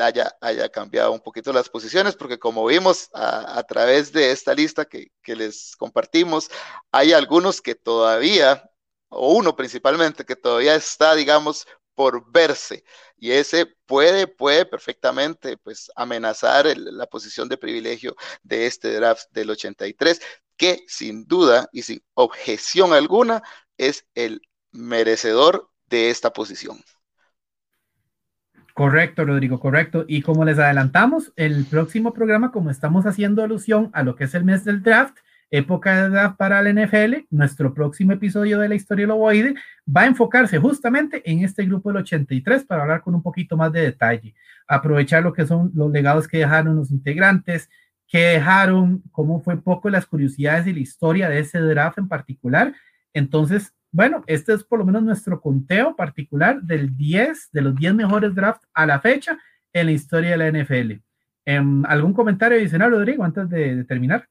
haya, 0.00 0.36
haya 0.40 0.68
cambiado 0.68 1.12
un 1.12 1.20
poquito 1.20 1.52
las 1.52 1.68
posiciones, 1.68 2.16
porque 2.16 2.38
como 2.38 2.66
vimos 2.66 3.08
a, 3.14 3.62
través 3.64 4.12
de 4.12 4.30
esta 4.30 4.54
lista 4.54 4.84
que, 4.84 5.08
que 5.22 5.36
les 5.36 5.76
compartimos, 5.76 6.50
hay 6.90 7.12
algunos 7.12 7.60
que 7.60 7.74
todavía, 7.74 8.70
o 9.08 9.34
uno 9.34 9.56
principalmente, 9.56 10.24
que 10.24 10.36
todavía 10.36 10.74
está, 10.74 11.14
digamos, 11.14 11.66
por 11.94 12.30
verse 12.32 12.82
y 13.20 13.32
ese 13.32 13.66
puede, 13.84 14.26
puede 14.26 14.64
perfectamente 14.64 15.58
pues 15.58 15.90
amenazar 15.94 16.66
la 16.76 17.06
posición 17.06 17.48
de 17.48 17.58
privilegio 17.58 18.16
de 18.42 18.66
este 18.66 18.94
draft 18.94 19.26
del 19.32 19.50
83, 19.50 20.20
que 20.56 20.82
sin 20.88 21.26
duda 21.26 21.68
y 21.72 21.82
sin 21.82 22.02
objeción 22.14 22.94
alguna 22.94 23.42
es 23.76 24.06
el 24.14 24.40
merecedor 24.72 25.70
de 25.86 26.08
esta 26.08 26.32
posición. 26.32 26.82
Correcto, 28.80 29.26
Rodrigo, 29.26 29.60
correcto. 29.60 30.06
Y 30.08 30.22
como 30.22 30.42
les 30.42 30.58
adelantamos, 30.58 31.34
el 31.36 31.66
próximo 31.66 32.14
programa, 32.14 32.50
como 32.50 32.70
estamos 32.70 33.04
haciendo 33.04 33.44
alusión 33.44 33.90
a 33.92 34.02
lo 34.02 34.16
que 34.16 34.24
es 34.24 34.34
el 34.34 34.42
mes 34.42 34.64
del 34.64 34.82
draft, 34.82 35.18
época 35.50 35.94
de 35.94 36.14
edad 36.14 36.36
para 36.38 36.62
la 36.62 36.72
NFL, 36.72 37.26
nuestro 37.28 37.74
próximo 37.74 38.12
episodio 38.12 38.58
de 38.58 38.70
la 38.70 38.74
historia 38.74 39.06
Loboide 39.06 39.54
va 39.86 40.00
a 40.00 40.06
enfocarse 40.06 40.56
justamente 40.56 41.20
en 41.30 41.44
este 41.44 41.66
grupo 41.66 41.90
del 41.90 41.98
83 41.98 42.64
para 42.64 42.80
hablar 42.80 43.02
con 43.02 43.14
un 43.14 43.22
poquito 43.22 43.54
más 43.54 43.70
de 43.70 43.82
detalle, 43.82 44.34
aprovechar 44.66 45.24
lo 45.24 45.34
que 45.34 45.44
son 45.44 45.70
los 45.74 45.90
legados 45.90 46.26
que 46.26 46.38
dejaron 46.38 46.76
los 46.76 46.90
integrantes, 46.90 47.68
que 48.08 48.18
dejaron, 48.18 49.02
cómo 49.12 49.42
fue 49.42 49.60
poco 49.60 49.90
las 49.90 50.06
curiosidades 50.06 50.66
y 50.66 50.72
la 50.72 50.80
historia 50.80 51.28
de 51.28 51.40
ese 51.40 51.58
draft 51.60 51.98
en 51.98 52.08
particular. 52.08 52.72
Entonces, 53.12 53.74
bueno, 53.92 54.22
este 54.26 54.54
es 54.54 54.64
por 54.64 54.78
lo 54.78 54.84
menos 54.84 55.02
nuestro 55.02 55.40
conteo 55.40 55.96
particular 55.96 56.62
del 56.62 56.96
10, 56.96 57.50
de 57.52 57.60
los 57.60 57.74
10 57.74 57.94
mejores 57.94 58.34
drafts 58.34 58.66
a 58.72 58.86
la 58.86 59.00
fecha 59.00 59.38
en 59.72 59.86
la 59.86 59.92
historia 59.92 60.30
de 60.30 60.36
la 60.36 60.48
NFL. 60.48 61.02
Em, 61.44 61.84
¿Algún 61.86 62.12
comentario 62.12 62.58
adicional, 62.58 62.90
Rodrigo, 62.90 63.24
antes 63.24 63.48
de 63.48 63.84
terminar? 63.84 64.26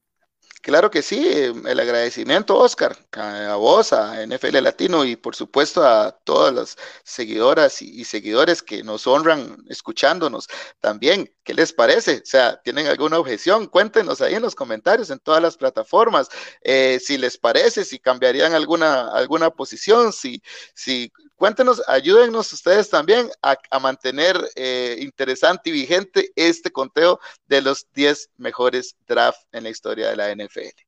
Claro 0.62 0.90
que 0.90 1.00
sí, 1.00 1.26
el 1.26 1.80
agradecimiento, 1.80 2.58
Oscar, 2.58 2.94
a 3.12 3.54
vos, 3.54 3.94
a 3.94 4.22
NFL 4.26 4.62
Latino 4.62 5.06
y 5.06 5.16
por 5.16 5.34
supuesto 5.34 5.82
a 5.86 6.12
todas 6.12 6.52
las 6.52 6.76
seguidoras 7.02 7.80
y, 7.80 8.04
seguidores 8.04 8.62
que 8.62 8.82
nos 8.84 9.06
honran 9.06 9.56
escuchándonos 9.70 10.48
también. 10.78 11.32
¿Qué 11.44 11.54
les 11.54 11.72
parece? 11.72 12.18
O 12.18 12.26
sea, 12.26 12.60
¿tienen 12.60 12.88
alguna 12.88 13.18
objeción? 13.18 13.68
Cuéntenos 13.68 14.20
ahí 14.20 14.34
en 14.34 14.42
los 14.42 14.54
comentarios, 14.54 15.08
en 15.08 15.18
todas 15.20 15.40
las 15.40 15.56
plataformas, 15.56 16.28
eh, 16.60 17.00
si 17.02 17.16
les 17.16 17.38
parece, 17.38 17.86
si 17.86 17.98
cambiarían 17.98 18.52
alguna, 18.52 19.08
alguna 19.12 19.48
posición, 19.48 20.12
si, 20.12 20.42
si 20.74 21.10
Cuéntenos, 21.40 21.82
ayúdennos 21.88 22.52
ustedes 22.52 22.90
también 22.90 23.28
a, 23.40 23.78
mantener 23.78 24.36
eh, 24.56 24.98
interesante 25.00 25.70
y 25.70 25.72
vigente 25.72 26.28
este 26.36 26.70
conteo 26.70 27.18
de 27.48 27.62
los 27.62 27.86
10 27.94 28.28
mejores 28.36 28.94
drafts 29.08 29.48
en 29.50 29.62
la 29.62 29.70
historia 29.70 30.10
de 30.10 30.16
la 30.16 30.34
NFL. 30.34 30.82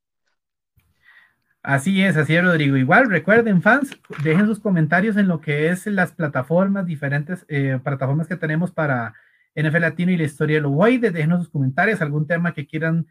Así 1.62 2.04
es, 2.04 2.18
así 2.18 2.36
es, 2.36 2.44
Rodrigo. 2.44 2.76
Igual, 2.76 3.08
recuerden, 3.08 3.62
fans, 3.62 3.96
dejen 4.22 4.44
sus 4.44 4.60
comentarios 4.60 5.16
en 5.16 5.26
lo 5.26 5.40
que 5.40 5.70
es 5.70 5.86
las 5.86 6.12
plataformas, 6.12 6.84
diferentes 6.84 7.46
eh, 7.48 7.80
plataformas 7.82 8.28
que 8.28 8.36
tenemos 8.36 8.70
para 8.72 9.14
NFL 9.54 9.80
Latino 9.80 10.12
y 10.12 10.18
la 10.18 10.24
historia 10.24 10.60
de 10.60 10.66
Ovoide. 10.66 11.10
Dejen 11.10 11.38
sus 11.38 11.48
comentarios, 11.48 12.02
algún 12.02 12.26
tema 12.26 12.52
que 12.52 12.66
quieran 12.66 13.06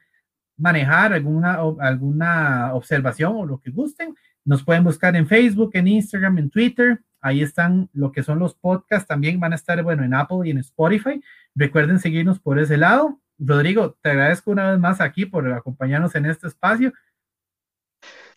manejar, 0.57 1.11
alguna, 1.11 1.57
alguna 1.79 2.75
observación 2.75 3.35
o 3.35 3.47
lo 3.47 3.59
que 3.59 3.71
gusten. 3.71 4.13
Nos 4.45 4.63
pueden 4.63 4.83
buscar 4.83 5.15
en 5.15 5.25
Facebook, 5.25 5.71
en 5.73 5.87
Instagram, 5.87 6.37
en 6.37 6.51
Twitter. 6.51 7.01
Ahí 7.21 7.41
están 7.41 7.89
lo 7.93 8.11
que 8.11 8.23
son 8.23 8.39
los 8.39 8.55
podcasts. 8.55 9.07
También 9.07 9.39
van 9.39 9.53
a 9.53 9.55
estar, 9.55 9.81
bueno, 9.83 10.03
en 10.03 10.13
Apple 10.13 10.39
y 10.45 10.51
en 10.51 10.57
Spotify. 10.59 11.23
Recuerden 11.55 11.99
seguirnos 11.99 12.39
por 12.39 12.59
ese 12.59 12.77
lado. 12.77 13.19
Rodrigo, 13.37 13.97
te 14.01 14.11
agradezco 14.11 14.51
una 14.51 14.71
vez 14.71 14.79
más 14.79 15.01
aquí 15.01 15.25
por 15.25 15.51
acompañarnos 15.51 16.15
en 16.15 16.25
este 16.25 16.47
espacio. 16.47 16.93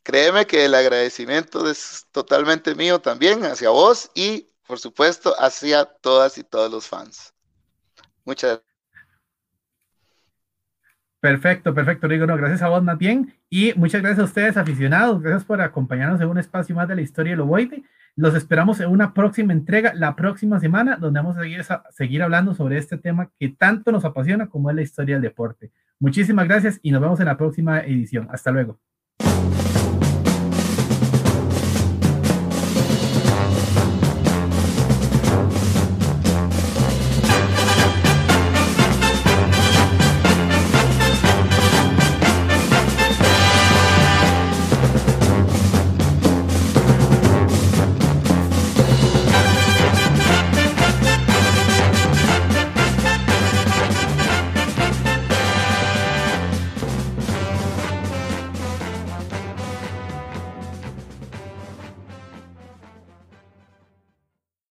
créeme 0.03 0.47
que 0.47 0.66
el 0.66 0.74
agradecimiento 0.74 1.68
es 1.68 2.07
totalmente 2.12 2.74
mío 2.74 3.01
también 3.01 3.45
hacia 3.45 3.70
vos 3.70 4.11
y, 4.14 4.49
por 4.66 4.78
supuesto, 4.78 5.35
hacia 5.39 5.85
todas 5.87 6.39
y 6.39 6.45
todos 6.45 6.70
los 6.70 6.87
fans. 6.87 7.35
Muchas 8.24 8.51
gracias. 8.51 8.73
Perfecto, 11.24 11.72
perfecto, 11.72 12.06
Rigo. 12.06 12.26
No, 12.26 12.36
gracias 12.36 12.60
a 12.60 12.68
vos, 12.68 12.84
bien. 12.98 13.32
Y 13.48 13.72
muchas 13.76 14.02
gracias 14.02 14.20
a 14.20 14.24
ustedes, 14.24 14.58
aficionados. 14.58 15.22
Gracias 15.22 15.46
por 15.46 15.62
acompañarnos 15.62 16.20
en 16.20 16.28
un 16.28 16.36
espacio 16.36 16.76
más 16.76 16.86
de 16.86 16.96
la 16.96 17.00
historia 17.00 17.32
del 17.32 17.40
ovoide. 17.40 17.82
Los 18.14 18.34
esperamos 18.34 18.78
en 18.80 18.90
una 18.90 19.14
próxima 19.14 19.54
entrega 19.54 19.94
la 19.94 20.16
próxima 20.16 20.60
semana, 20.60 20.96
donde 20.96 21.20
vamos 21.20 21.38
a 21.38 21.40
seguir, 21.40 21.62
a 21.66 21.84
seguir 21.92 22.22
hablando 22.22 22.52
sobre 22.52 22.76
este 22.76 22.98
tema 22.98 23.30
que 23.40 23.48
tanto 23.48 23.90
nos 23.90 24.04
apasiona 24.04 24.48
como 24.48 24.68
es 24.68 24.76
la 24.76 24.82
historia 24.82 25.14
del 25.14 25.22
deporte. 25.22 25.72
Muchísimas 25.98 26.46
gracias 26.46 26.78
y 26.82 26.90
nos 26.90 27.00
vemos 27.00 27.18
en 27.20 27.26
la 27.26 27.38
próxima 27.38 27.80
edición. 27.80 28.28
Hasta 28.30 28.50
luego. 28.50 28.78